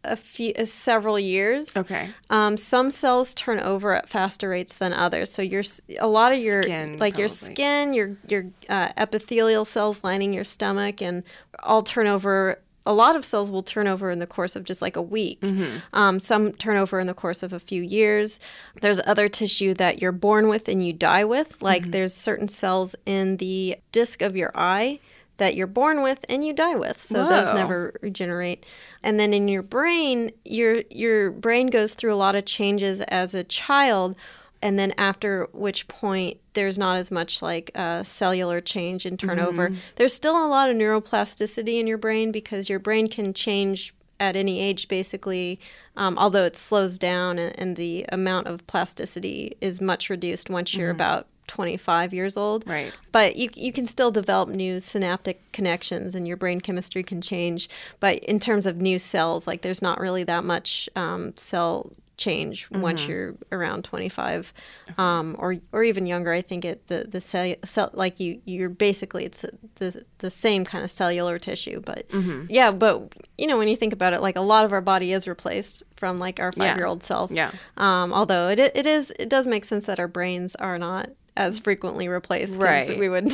a 0.06 0.16
few, 0.16 0.52
is 0.56 0.72
several 0.72 1.18
years. 1.18 1.76
okay. 1.76 2.10
Um, 2.30 2.56
some 2.56 2.90
cells 2.90 3.34
turn 3.34 3.60
over 3.60 3.92
at 3.94 4.08
faster 4.08 4.48
rates 4.48 4.76
than 4.76 4.92
others. 4.92 5.30
So 5.32 5.42
your 5.42 5.62
a 5.98 6.06
lot 6.08 6.32
of 6.32 6.38
your 6.38 6.62
Skin, 6.62 6.98
like 6.98 7.18
your 7.18 7.28
skin, 7.28 7.92
your 7.94 8.16
your 8.28 8.46
uh, 8.68 8.90
epithelial 8.96 9.64
cells 9.64 10.02
lining 10.04 10.32
your 10.32 10.44
stomach, 10.44 11.00
and 11.02 11.22
all 11.62 11.82
turn 11.82 12.06
over. 12.06 12.60
A 12.88 12.94
lot 12.94 13.16
of 13.16 13.24
cells 13.24 13.50
will 13.50 13.64
turn 13.64 13.88
over 13.88 14.10
in 14.12 14.20
the 14.20 14.28
course 14.28 14.54
of 14.54 14.62
just 14.62 14.80
like 14.80 14.94
a 14.94 15.02
week. 15.02 15.40
Mm-hmm. 15.40 15.78
Um, 15.92 16.20
some 16.20 16.52
turn 16.52 16.76
over 16.76 17.00
in 17.00 17.08
the 17.08 17.14
course 17.14 17.42
of 17.42 17.52
a 17.52 17.58
few 17.58 17.82
years. 17.82 18.38
There's 18.80 19.00
other 19.04 19.28
tissue 19.28 19.74
that 19.74 20.00
you're 20.00 20.12
born 20.12 20.46
with 20.46 20.68
and 20.68 20.86
you 20.86 20.92
die 20.92 21.24
with. 21.24 21.60
Like 21.60 21.82
Mm-hmm. 21.82 21.90
there's 21.90 22.14
certain 22.14 22.46
cells 22.46 22.94
in 23.04 23.38
the 23.38 23.76
disc 23.90 24.22
of 24.22 24.36
your 24.36 24.52
eye 24.54 25.00
that 25.38 25.54
you're 25.54 25.66
born 25.66 26.02
with 26.02 26.24
and 26.28 26.44
you 26.44 26.52
die 26.52 26.76
with. 26.76 27.02
So 27.02 27.28
those 27.28 27.52
never 27.54 27.98
regenerate. 28.00 28.64
And 29.02 29.20
then 29.20 29.32
in 29.34 29.48
your 29.48 29.62
brain, 29.62 30.32
your 30.44 30.82
your 30.90 31.30
brain 31.30 31.68
goes 31.68 31.94
through 31.94 32.14
a 32.14 32.16
lot 32.16 32.34
of 32.34 32.44
changes 32.44 33.00
as 33.02 33.34
a 33.34 33.44
child, 33.44 34.16
and 34.62 34.78
then 34.78 34.94
after 34.98 35.48
which 35.52 35.86
point 35.88 36.38
there's 36.54 36.78
not 36.78 36.96
as 36.96 37.10
much 37.10 37.42
like 37.42 37.70
uh, 37.74 38.02
cellular 38.02 38.60
change 38.60 39.04
and 39.04 39.18
turnover. 39.18 39.70
There's 39.96 40.14
still 40.14 40.44
a 40.44 40.48
lot 40.48 40.70
of 40.70 40.76
neuroplasticity 40.76 41.78
in 41.78 41.86
your 41.86 41.98
brain 41.98 42.32
because 42.32 42.68
your 42.68 42.78
brain 42.78 43.06
can 43.08 43.34
change 43.34 43.94
at 44.18 44.34
any 44.34 44.58
age 44.60 44.88
basically 44.88 45.60
um, 45.96 46.16
although 46.16 46.44
it 46.44 46.56
slows 46.56 46.98
down 46.98 47.38
and, 47.38 47.58
and 47.58 47.76
the 47.76 48.06
amount 48.10 48.46
of 48.46 48.66
plasticity 48.66 49.54
is 49.60 49.78
much 49.78 50.08
reduced 50.08 50.48
once 50.48 50.72
you're 50.74 50.90
about 50.90 51.26
25 51.46 52.12
years 52.14 52.36
old. 52.36 52.66
Right. 52.68 52.92
but 53.12 53.36
you, 53.36 53.50
you 53.54 53.72
can 53.72 53.86
still 53.86 54.10
develop 54.10 54.48
new 54.48 54.80
synaptic 54.80 55.40
connections 55.52 56.14
and 56.14 56.26
your 56.26 56.36
brain 56.36 56.60
chemistry 56.60 57.02
can 57.02 57.20
change. 57.20 57.68
But 58.00 58.18
in 58.24 58.40
terms 58.40 58.66
of 58.66 58.76
new 58.78 58.98
cells 58.98 59.46
like 59.46 59.62
there's 59.62 59.82
not 59.82 60.00
really 60.00 60.24
that 60.24 60.44
much 60.44 60.88
um, 60.96 61.34
cell 61.36 61.90
change 62.18 62.66
once 62.70 63.06
you're 63.06 63.34
around 63.52 63.84
25 63.84 64.50
um, 64.96 65.36
or 65.38 65.56
or 65.72 65.84
even 65.84 66.06
younger. 66.06 66.32
I 66.32 66.40
think 66.40 66.64
it 66.64 66.86
the 66.86 67.06
the 67.06 67.20
cell, 67.20 67.54
cell 67.64 67.90
like 67.92 68.18
you 68.18 68.40
you're 68.46 68.70
basically 68.70 69.26
it's 69.26 69.44
the 69.74 70.02
the 70.20 70.30
same 70.30 70.64
kind 70.64 70.82
of 70.82 70.90
cellular 70.90 71.38
tissue. 71.38 71.80
But 71.84 72.06
yeah 72.48 72.70
but 72.70 73.12
you 73.36 73.46
know 73.46 73.58
when 73.58 73.68
you 73.68 73.76
think 73.76 73.92
about 73.92 74.14
it 74.14 74.22
like 74.22 74.36
a 74.36 74.40
lot 74.40 74.64
of 74.64 74.72
our 74.72 74.80
body 74.80 75.12
is 75.12 75.28
replaced 75.28 75.82
from 75.96 76.16
like 76.16 76.40
our 76.40 76.52
5 76.52 76.76
year 76.78 76.86
old 76.86 77.02
self. 77.04 77.30
Yeah. 77.30 77.50
um, 77.76 78.14
although 78.14 78.48
it, 78.48 78.58
it 78.60 78.86
is 78.86 79.12
it 79.18 79.28
does 79.28 79.46
make 79.46 79.66
sense 79.66 79.84
that 79.84 80.00
our 80.00 80.08
brains 80.08 80.54
are 80.56 80.78
not 80.78 81.10
as 81.36 81.58
frequently 81.58 82.08
replaced. 82.08 82.54
Right. 82.56 82.98
we 82.98 83.08
would 83.08 83.30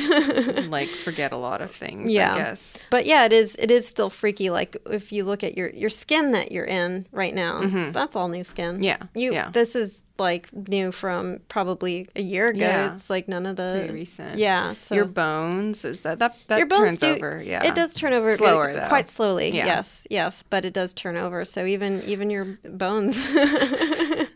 like 0.69 0.89
forget 1.05 1.31
a 1.31 1.37
lot 1.37 1.61
of 1.61 1.71
things. 1.71 2.11
yeah 2.11 2.33
I 2.33 2.37
guess. 2.37 2.77
but 2.89 3.05
yeah 3.05 3.25
it 3.25 3.33
is 3.33 3.55
it 3.59 3.71
is 3.71 3.87
still 3.87 4.09
freaky 4.09 4.49
like 4.49 4.75
if 4.89 5.11
you 5.11 5.23
look 5.23 5.43
at 5.43 5.55
your 5.57 5.69
your 5.69 5.89
skin 5.89 6.31
that 6.31 6.51
you're 6.51 6.65
in 6.65 7.07
right 7.11 7.33
now 7.33 7.61
that's 7.91 8.15
all 8.15 8.27
new 8.27 8.43
skin 8.43 8.75
Mm-hmm. 8.75 8.83
Yeah, 8.83 8.97
you 9.15 9.33
yeah. 9.33 9.49
this 9.51 9.75
is 9.75 10.03
like 10.19 10.53
new 10.69 10.91
from 10.91 11.39
probably 11.49 12.07
a 12.15 12.21
year 12.21 12.49
ago 12.49 12.59
Yeah. 12.59 12.93
it's 12.93 13.09
like 13.09 13.27
none 13.27 13.45
of 13.45 13.55
the 13.55 13.77
Pretty 13.79 13.93
recent. 13.93 14.37
yeah 14.37 14.73
so 14.75 14.93
Your 14.95 15.05
bones 15.05 15.83
is 15.85 16.01
that 16.01 16.19
that 16.19 16.37
that 16.47 16.57
your 16.59 16.67
bones 16.67 16.99
turns 16.99 16.99
do, 16.99 17.07
over. 17.15 17.41
Yeah. 17.43 17.63
it 17.65 17.73
does 17.75 17.93
turn 17.93 18.13
over 18.13 18.37
Slower, 18.37 18.71
though. 18.73 18.87
quite 18.89 19.09
slowly 19.09 19.55
Yeah. 19.55 19.65
yes 19.65 20.05
yes 20.09 20.43
but 20.43 20.65
it 20.65 20.73
does 20.73 20.93
turn 20.93 21.17
over 21.17 21.43
so 21.45 21.65
even 21.65 22.01
even 22.03 22.29
your 22.29 22.59
bones 22.63 23.27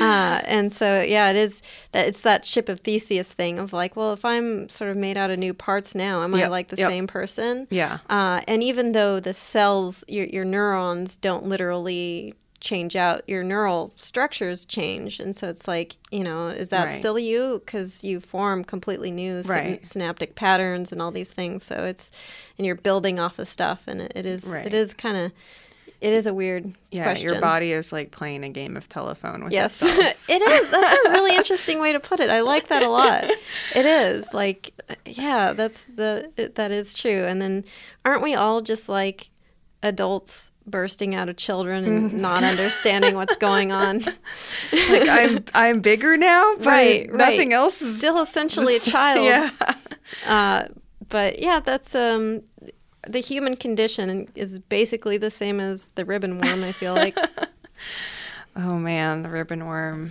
uh, 0.00 0.40
and 0.46 0.72
so 0.72 1.00
yeah 1.02 1.30
it 1.30 1.36
is 1.36 1.62
that 1.92 2.06
it's 2.08 2.22
that 2.22 2.44
ship 2.44 2.68
of 2.68 2.80
theseus 2.80 3.30
thing 3.32 3.58
of 3.58 3.72
like 3.72 3.96
well 3.96 4.12
if 4.12 4.24
i'm 4.24 4.68
sort 4.68 4.90
of 4.90 4.96
made 4.96 5.16
out 5.16 5.30
of 5.30 5.38
new 5.38 5.54
parts 5.54 5.94
now 5.94 6.22
am 6.22 6.34
i 6.34 6.46
like 6.46 6.68
the 6.68 6.76
yep. 6.76 6.88
same 6.88 7.06
person 7.06 7.66
Yeah. 7.70 7.98
uh, 8.08 8.40
and 8.48 8.62
even 8.62 8.92
though 8.92 9.20
the 9.20 9.34
cells 9.34 10.04
your, 10.08 10.26
your 10.26 10.44
neurons 10.44 11.16
don't 11.16 11.44
literally 11.46 12.34
change 12.60 12.94
out 12.94 13.22
your 13.26 13.42
neural 13.42 13.90
structures 13.96 14.66
change 14.66 15.18
and 15.18 15.34
so 15.34 15.48
it's 15.48 15.66
like 15.66 15.96
you 16.10 16.22
know 16.22 16.48
is 16.48 16.68
that 16.68 16.88
Right. 16.88 16.94
still 16.94 17.18
you 17.18 17.62
because 17.64 18.04
you 18.04 18.20
form 18.20 18.64
completely 18.64 19.10
new 19.10 19.40
Right. 19.46 19.84
synaptic 19.86 20.34
patterns 20.34 20.92
and 20.92 21.00
all 21.00 21.10
these 21.10 21.30
things 21.30 21.64
so 21.64 21.84
it's 21.84 22.10
and 22.58 22.66
you're 22.66 22.74
building 22.76 23.18
off 23.18 23.38
of 23.38 23.48
stuff 23.48 23.84
and 23.86 24.02
it, 24.02 24.12
it 24.14 24.26
is 24.26 24.44
Right. 24.44 24.66
it 24.66 24.74
is 24.74 24.92
kind 24.92 25.16
of 25.16 25.32
it 26.00 26.12
is 26.12 26.26
a 26.26 26.32
weird 26.34 26.74
Yeah, 26.90 27.04
question. 27.04 27.28
your 27.30 27.40
body 27.40 27.72
is 27.72 27.92
like 27.92 28.10
playing 28.10 28.42
a 28.44 28.48
game 28.48 28.76
of 28.76 28.88
telephone 28.88 29.44
with 29.44 29.52
yes. 29.52 29.80
it 29.82 30.16
is. 30.42 30.70
That's 30.70 31.06
a 31.06 31.10
really 31.10 31.36
interesting 31.40 31.78
way 31.80 31.92
to 31.92 32.00
put 32.00 32.20
it. 32.20 32.30
I 32.30 32.40
like 32.40 32.68
that 32.68 32.82
a 32.82 32.88
lot. 32.88 33.24
It 33.74 33.86
is. 33.86 34.26
Like 34.32 34.72
yeah 35.06 35.52
that's 35.52 35.80
the 35.94 36.30
it, 36.36 36.54
that 36.54 36.70
is 36.70 36.94
true. 36.94 37.24
And 37.24 37.40
then 37.42 37.64
aren't 38.04 38.22
we 38.22 38.34
all 38.34 38.60
just 38.62 38.88
like 38.88 39.30
adults 39.82 40.50
bursting 40.66 41.14
out 41.14 41.28
of 41.28 41.36
children 41.36 41.84
and 41.84 42.14
not 42.20 42.44
understanding 42.44 43.14
what's 43.14 43.36
going 43.36 43.72
on? 43.72 44.02
Like 44.72 45.08
I'm 45.08 45.44
I'm 45.54 45.80
bigger 45.80 46.16
now, 46.16 46.54
but 46.56 46.66
Right, 46.66 47.10
right. 47.10 47.18
nothing 47.18 47.52
else 47.52 47.82
is 47.82 47.98
still 47.98 48.20
essentially 48.22 48.76
a 48.76 48.80
child. 48.80 49.24
Yeah. 49.24 49.50
uh, 50.26 50.64
but 51.08 51.40
yeah 51.42 51.60
that's 51.60 51.94
um 51.94 52.42
the 53.08 53.20
human 53.20 53.56
condition 53.56 54.28
is 54.34 54.58
basically 54.58 55.16
the 55.16 55.30
same 55.30 55.60
as 55.60 55.86
the 55.94 56.04
ribbon 56.04 56.38
worm 56.38 56.62
i 56.62 56.72
feel 56.72 56.94
like 56.94 57.16
Oh 58.56 58.76
man, 58.76 59.22
the 59.22 59.28
ribbon 59.28 59.66
worm. 59.66 60.10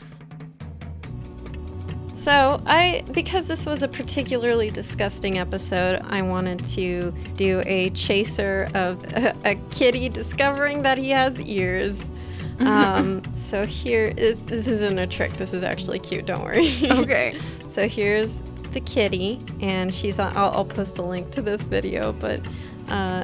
So, 2.15 2.61
I 2.65 3.03
because 3.11 3.45
this 3.47 3.65
was 3.65 3.81
a 3.83 3.87
particularly 3.87 4.69
disgusting 4.69 5.39
episode, 5.39 6.01
I 6.03 6.21
wanted 6.21 6.63
to 6.69 7.11
do 7.35 7.63
a 7.65 7.89
chaser 7.91 8.69
of 8.75 9.03
a, 9.13 9.35
a 9.45 9.55
kitty 9.71 10.09
discovering 10.09 10.81
that 10.83 10.97
he 10.97 11.09
has 11.11 11.39
ears. 11.41 12.01
Um, 12.59 13.23
so 13.37 13.65
here 13.65 14.13
is 14.17 14.43
this 14.43 14.67
isn't 14.67 14.99
a 14.99 15.07
trick. 15.07 15.31
This 15.37 15.53
is 15.53 15.63
actually 15.63 15.99
cute. 15.99 16.25
Don't 16.25 16.43
worry. 16.43 16.69
Okay. 16.83 17.39
so 17.69 17.87
here's 17.87 18.41
the 18.73 18.81
kitty, 18.81 19.39
and 19.61 19.93
she's 19.93 20.19
on. 20.19 20.35
I'll, 20.35 20.51
I'll 20.51 20.65
post 20.65 20.97
a 20.97 21.01
link 21.01 21.31
to 21.31 21.41
this 21.41 21.61
video, 21.61 22.11
but 22.11 22.41
uh, 22.89 23.23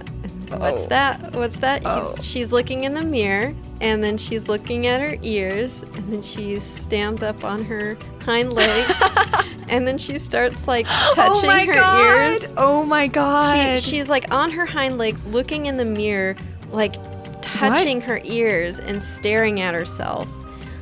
What's 0.58 0.86
that? 0.86 1.34
What's 1.36 1.58
that? 1.58 1.82
He's- 1.82 2.24
She's 2.24 2.52
looking 2.52 2.84
in 2.84 2.94
the 2.94 3.02
mirror, 3.04 3.56
and 3.82 4.04
then 4.04 4.16
she's 4.18 4.48
looking 4.48 4.86
at 4.88 5.02
her 5.02 5.18
ears, 5.24 5.82
and 5.96 6.14
then 6.14 6.22
she 6.22 6.60
stands 6.60 7.24
up 7.24 7.44
on 7.44 7.64
her 7.66 7.98
hind 8.22 8.54
legs, 8.54 8.94
and 9.70 9.88
then 9.88 9.98
she 9.98 10.20
starts 10.20 10.68
like 10.68 10.86
touching 11.14 11.50
her 11.74 12.34
ears. 12.36 12.54
Oh 12.58 12.84
my 12.86 13.08
god! 13.08 13.80
She, 13.80 13.90
she's 13.98 14.08
like 14.08 14.32
on 14.32 14.52
her 14.52 14.66
hind 14.68 14.98
legs, 15.00 15.26
looking 15.28 15.66
in 15.66 15.78
the 15.78 15.86
mirror, 15.86 16.36
like 16.72 16.94
touching 17.42 18.00
her 18.02 18.22
ears 18.24 18.80
and 18.80 19.02
staring 19.02 19.62
at 19.62 19.74
herself. 19.74 20.28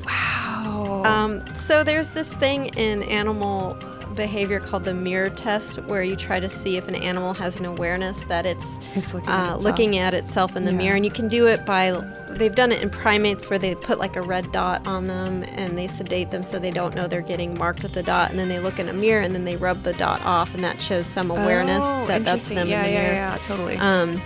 wow. 0.05 1.03
Um, 1.05 1.41
so 1.55 1.83
there's 1.83 2.09
this 2.11 2.33
thing 2.35 2.65
in 2.77 3.03
animal 3.03 3.77
behavior 4.13 4.59
called 4.59 4.83
the 4.83 4.93
mirror 4.93 5.29
test, 5.29 5.81
where 5.83 6.03
you 6.03 6.15
try 6.15 6.39
to 6.39 6.49
see 6.49 6.77
if 6.77 6.87
an 6.87 6.95
animal 6.95 7.33
has 7.33 7.59
an 7.59 7.65
awareness 7.65 8.17
that 8.25 8.45
it's, 8.45 8.65
It's 8.95 9.13
looking 9.13 9.29
at 9.29 9.39
uh, 9.39 9.43
itself. 9.43 9.63
looking 9.63 9.97
at 9.97 10.13
itself 10.13 10.55
in 10.55 10.65
the 10.65 10.71
Yeah. 10.71 10.77
mirror, 10.77 10.95
and 10.95 11.05
you 11.05 11.11
can 11.11 11.27
do 11.27 11.47
it 11.47 11.65
by. 11.65 11.91
They've 12.29 12.53
done 12.55 12.71
it 12.71 12.81
in 12.81 12.89
primates 12.89 13.49
where 13.49 13.59
they 13.59 13.75
put 13.75 13.99
like 13.99 14.15
a 14.15 14.21
red 14.21 14.51
dot 14.51 14.85
on 14.87 15.05
them 15.05 15.43
and 15.55 15.77
they 15.77 15.87
sedate 15.87 16.31
them 16.31 16.41
so 16.43 16.57
they 16.57 16.71
don't 16.71 16.95
know 16.95 17.05
they're 17.07 17.21
getting 17.21 17.55
marked 17.57 17.83
with 17.83 17.93
the 17.93 18.03
dot, 18.03 18.29
and 18.31 18.39
then 18.39 18.49
they 18.49 18.59
look 18.59 18.79
in 18.79 18.89
a 18.89 18.93
mirror 18.93 19.21
and 19.21 19.33
then 19.35 19.45
they 19.45 19.55
rub 19.55 19.83
the 19.83 19.93
dot 19.93 20.23
off, 20.25 20.53
and 20.55 20.63
that 20.63 20.81
shows 20.81 21.05
some 21.05 21.29
awareness 21.31 21.83
Oh, 21.83 22.05
that 22.07 22.23
that's 22.23 22.49
them 22.49 22.67
yeah, 22.67 22.79
in 22.81 22.85
the 22.87 22.91
yeah, 22.91 23.01
mirror. 23.01 23.13
yeah, 23.13 23.37
totally. 23.45 23.77
Um, 23.77 24.21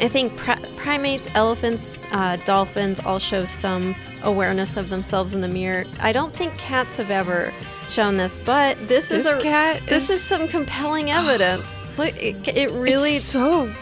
I 0.00 0.08
think 0.08 0.34
pri- 0.36 0.60
primates, 0.76 1.28
elephants, 1.36 1.96
uh, 2.10 2.36
dolphins 2.44 2.98
all 2.98 3.20
show 3.20 3.44
some 3.44 3.94
awareness 4.24 4.76
of 4.76 4.88
themselves 4.88 5.34
in 5.34 5.40
the 5.40 5.46
mirror. 5.48 5.84
I 6.00 6.10
don't 6.10 6.34
think 6.34 6.56
cats 6.58 6.96
have 6.96 7.12
ever 7.12 7.52
shown 7.88 8.16
this, 8.16 8.36
but 8.44 8.76
this, 8.88 9.10
is 9.10 9.26
a 9.26 9.40
cat 9.40 9.82
this 9.86 10.10
is- 10.10 10.20
is 10.20 10.24
some 10.24 10.48
compelling 10.48 11.10
evidence. 11.10 11.66
Look, 11.98 12.16
it, 12.20 12.48
it 12.48 12.70
really 12.72 13.18
so 13.18 13.72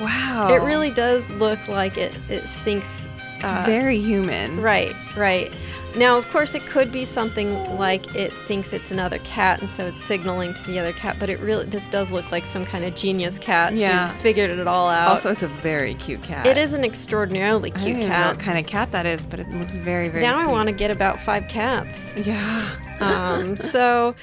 wow. 0.00 0.48
it 0.52 0.62
really 0.62 0.92
does 0.92 1.28
look 1.30 1.66
like 1.66 1.98
it 1.98 2.14
it 2.28 2.42
thinks 2.62 3.08
it's 3.36 3.44
uh, 3.52 3.62
very 3.66 3.98
human. 3.98 4.60
right, 4.60 4.94
right. 5.16 5.52
Now, 5.98 6.16
of 6.16 6.28
course, 6.30 6.54
it 6.54 6.64
could 6.66 6.92
be 6.92 7.04
something 7.04 7.52
like 7.76 8.14
it 8.14 8.32
thinks 8.32 8.72
it's 8.72 8.90
another 8.92 9.18
cat, 9.18 9.60
and 9.60 9.68
so 9.70 9.86
it's 9.86 10.02
signaling 10.04 10.54
to 10.54 10.62
the 10.62 10.78
other 10.78 10.92
cat. 10.92 11.16
But 11.18 11.28
it 11.28 11.40
really, 11.40 11.66
this 11.66 11.88
does 11.88 12.08
look 12.10 12.30
like 12.30 12.44
some 12.44 12.64
kind 12.64 12.84
of 12.84 12.94
genius 12.94 13.38
cat 13.38 13.74
Yeah. 13.74 14.06
who's 14.08 14.22
figured 14.22 14.50
it 14.50 14.66
all 14.68 14.88
out. 14.88 15.08
Also, 15.08 15.30
it's 15.30 15.42
a 15.42 15.48
very 15.48 15.94
cute 15.94 16.22
cat. 16.22 16.46
It 16.46 16.56
is 16.56 16.72
an 16.72 16.84
extraordinarily 16.84 17.72
cute 17.72 17.80
I 17.80 17.84
don't 17.84 17.96
even 17.98 18.08
know 18.10 18.14
cat. 18.14 18.36
what 18.36 18.44
kind 18.44 18.58
of 18.58 18.66
cat 18.66 18.92
that 18.92 19.06
is, 19.06 19.26
but 19.26 19.40
it 19.40 19.50
looks 19.50 19.74
very, 19.74 20.08
very. 20.08 20.22
now 20.22 20.38
I 20.40 20.46
want 20.50 20.68
to 20.68 20.74
get 20.74 20.90
about 20.92 21.20
five 21.20 21.48
cats. 21.48 22.14
Yeah. 22.16 22.68
Um, 23.00 23.56
so, 23.74 24.14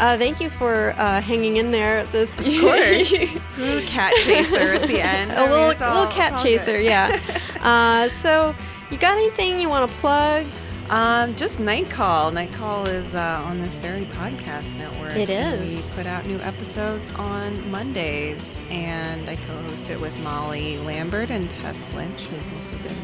uh, 0.00 0.18
thank 0.18 0.40
you 0.40 0.50
for 0.50 0.94
uh, 0.98 1.20
hanging 1.20 1.56
in 1.56 1.70
there. 1.70 2.04
This, 2.06 2.30
of 2.38 2.44
course. 2.44 3.12
A 3.12 3.60
little 3.60 3.88
cat 3.88 4.12
chaser 4.22 4.74
at 4.74 4.88
the 4.88 5.00
end. 5.00 5.32
a 5.32 5.42
little, 5.42 5.68
little 5.68 6.06
cat 6.06 6.40
chaser, 6.42 6.80
yeah. 6.80 7.20
uh, 7.60 8.08
so, 8.10 8.54
you 8.90 8.98
got 8.98 9.16
anything 9.16 9.58
you 9.58 9.68
want 9.68 9.90
to 9.90 9.96
plug? 9.98 10.46
Um, 10.88 11.34
just 11.34 11.58
Night 11.58 11.90
Call. 11.90 12.30
Night 12.30 12.52
Call 12.52 12.86
is 12.86 13.14
uh, 13.14 13.42
on 13.44 13.60
this 13.60 13.78
very 13.80 14.04
podcast 14.04 14.72
network. 14.76 15.16
It 15.16 15.30
is. 15.30 15.60
We 15.60 15.82
put 15.96 16.06
out 16.06 16.26
new 16.26 16.38
episodes 16.40 17.12
on 17.16 17.68
Mondays, 17.70 18.62
and 18.70 19.28
I 19.28 19.34
co-host 19.34 19.90
it 19.90 20.00
with 20.00 20.16
Molly 20.22 20.78
Lambert 20.78 21.30
and 21.30 21.50
Tess 21.50 21.92
Lynch, 21.94 22.20
who've 22.20 22.54
also 22.54 22.78
been 22.78 22.94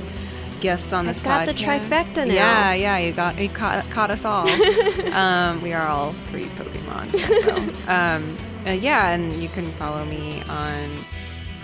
guests 0.62 0.92
on 0.92 1.04
this 1.04 1.20
got 1.20 1.44
the 1.46 1.52
podcast. 1.52 1.88
trifecta 1.88 2.26
now. 2.26 2.34
Yeah, 2.34 2.72
yeah, 2.72 2.98
you 2.98 3.12
got 3.12 3.38
you 3.38 3.50
caught, 3.50 3.84
caught 3.90 4.10
us 4.10 4.24
all. 4.24 4.48
um, 5.12 5.60
we 5.60 5.74
are 5.74 5.86
all 5.86 6.12
three 6.28 6.46
Pokemon. 6.46 7.10
So, 7.44 7.92
um, 7.92 8.36
uh, 8.66 8.70
yeah, 8.70 9.10
and 9.10 9.34
you 9.34 9.48
can 9.48 9.66
follow 9.72 10.04
me 10.04 10.40
on 10.44 10.88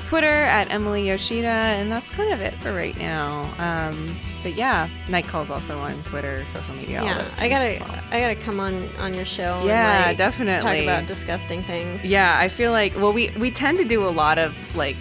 Twitter 0.05 0.27
at 0.27 0.73
Emily 0.73 1.09
Yoshida, 1.09 1.47
and 1.47 1.91
that's 1.91 2.11
kind 2.11 2.33
of 2.33 2.41
it 2.41 2.55
for 2.55 2.73
right 2.73 2.97
now. 2.99 3.51
Um, 3.59 4.17
but 4.43 4.55
yeah, 4.55 4.89
Night 5.09 5.27
Call's 5.27 5.51
also 5.51 5.79
on 5.79 5.93
Twitter, 6.05 6.45
social 6.47 6.75
media, 6.75 7.01
all 7.01 7.07
Yeah, 7.07 7.29
I 7.39 7.49
gotta, 7.49 7.79
well. 7.81 8.05
I 8.11 8.21
gotta 8.21 8.35
come 8.35 8.59
on 8.59 8.89
on 8.99 9.15
your 9.15 9.25
show. 9.25 9.63
Yeah, 9.65 9.99
and, 9.99 10.07
like, 10.07 10.17
definitely. 10.17 10.87
Talk 10.87 10.99
about 10.99 11.07
disgusting 11.07 11.63
things. 11.63 12.05
Yeah, 12.05 12.37
I 12.39 12.49
feel 12.49 12.73
like 12.73 12.97
well, 12.97 13.13
we 13.13 13.31
we 13.39 13.51
tend 13.51 13.79
to 13.79 13.85
do 13.85 14.07
a 14.07 14.11
lot 14.11 14.39
of 14.39 14.57
like 14.75 14.97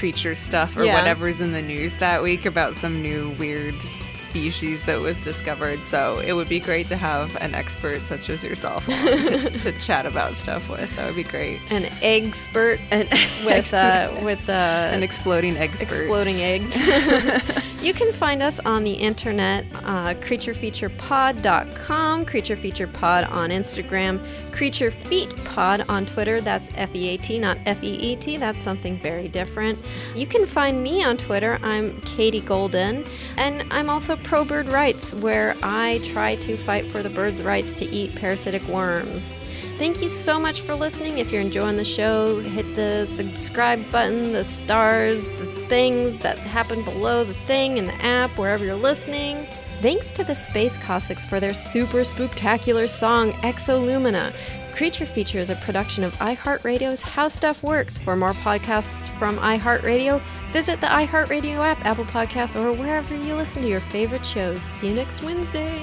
creature 0.00 0.34
stuff 0.34 0.76
or 0.78 0.84
Yeah. 0.84 0.94
whatever's 0.98 1.40
in 1.42 1.52
the 1.52 1.60
news 1.62 1.94
that 1.96 2.22
week 2.22 2.46
about 2.46 2.74
some 2.74 3.02
new 3.02 3.34
weird 3.38 3.74
species 4.14 4.80
that 4.86 4.98
was 5.00 5.16
discovered. 5.18 5.84
So 5.86 6.20
it 6.24 6.32
would 6.32 6.48
be 6.48 6.58
great 6.60 6.88
to 6.88 6.96
have 6.96 7.36
an 7.42 7.54
expert 7.54 8.00
such 8.02 8.30
as 8.30 8.42
yourself 8.44 8.86
to, 8.86 9.50
to 9.64 9.72
chat 9.80 10.06
about 10.06 10.36
stuff 10.36 10.70
with. 10.70 10.94
That 10.96 11.06
would 11.06 11.16
be 11.16 11.24
great. 11.24 11.58
An 11.70 11.84
egg 12.00 12.34
spurt 12.34 12.80
An 12.90 13.06
with 13.44 13.74
uh, 13.74 14.08
with 14.22 14.48
uh, 14.48 14.52
An 14.92 15.02
exploding 15.02 15.56
expert. 15.58 15.82
exploding 16.02 16.40
eggs. 16.40 16.74
you 17.82 17.92
can 17.92 18.10
find 18.12 18.40
us 18.42 18.58
on 18.60 18.84
the 18.84 18.92
internet, 18.92 19.64
uh, 19.84 20.14
creaturefeaturepod.com, 20.14 22.24
creaturefeaturepod 22.26 23.30
on 23.30 23.50
Instagram, 23.50 24.20
creaturefeatpod 24.50 25.88
on 25.88 26.06
Twitter. 26.06 26.40
That's 26.40 26.70
F 26.76 26.94
E 26.94 27.10
A 27.10 27.16
T, 27.16 27.38
not 27.38 27.58
F 27.66 27.82
E 27.82 27.94
E 27.94 28.16
T. 28.16 28.36
That's 28.36 28.62
something 28.62 28.98
very 28.98 29.28
different. 29.28 29.78
You 30.14 30.26
can 30.26 30.46
find 30.46 30.82
me 30.82 31.04
on 31.04 31.16
Twitter. 31.16 31.58
I'm 31.62 32.00
Katie 32.02 32.40
Golden, 32.40 33.04
and 33.36 33.64
I'm 33.72 33.88
also 33.88 34.16
Pro 34.16 34.44
Bird 34.44 34.66
Rights, 34.66 35.14
where 35.14 35.56
I 35.62 36.00
try 36.04 36.36
to 36.36 36.56
fight 36.56 36.86
for 36.86 37.02
the 37.02 37.10
birds' 37.10 37.42
rights 37.42 37.78
to 37.78 37.84
eat 37.86 38.14
parasitic 38.14 38.62
worms. 38.68 39.40
Thank 39.78 40.02
you 40.02 40.10
so 40.10 40.38
much 40.38 40.60
for 40.60 40.74
listening. 40.74 41.18
If 41.18 41.32
you're 41.32 41.40
enjoying 41.40 41.78
the 41.78 41.84
show, 41.84 42.40
hit 42.40 42.76
the 42.76 43.06
subscribe 43.06 43.90
button, 43.90 44.32
the 44.32 44.44
stars, 44.44 45.30
the 45.30 45.46
things 45.68 46.18
that 46.18 46.36
happen 46.36 46.82
below 46.84 47.24
the 47.24 47.32
thing 47.32 47.78
in 47.78 47.86
the 47.86 48.04
app, 48.04 48.30
wherever 48.36 48.62
you're 48.62 48.74
listening. 48.74 49.46
Thanks 49.80 50.10
to 50.10 50.24
the 50.24 50.34
Space 50.34 50.76
Cossacks 50.76 51.24
for 51.24 51.40
their 51.40 51.54
super 51.54 52.02
spooktacular 52.02 52.86
song, 52.86 53.32
Exolumina. 53.40 54.30
Creature 54.74 55.06
Feature 55.06 55.38
is 55.38 55.48
a 55.48 55.56
production 55.56 56.04
of 56.04 56.14
iHeartRadio's 56.16 57.00
How 57.00 57.28
Stuff 57.28 57.62
Works. 57.62 57.96
For 57.96 58.14
more 58.14 58.34
podcasts 58.34 59.08
from 59.18 59.38
iHeartRadio, 59.38 60.20
visit 60.52 60.82
the 60.82 60.86
iHeartRadio 60.86 61.56
app, 61.56 61.82
Apple 61.86 62.04
Podcasts, 62.04 62.60
or 62.60 62.74
wherever 62.74 63.16
you 63.16 63.34
listen 63.34 63.62
to 63.62 63.68
your 63.68 63.80
favorite 63.80 64.24
shows. 64.24 64.60
See 64.60 64.88
you 64.88 64.94
next 64.94 65.22
Wednesday. 65.22 65.82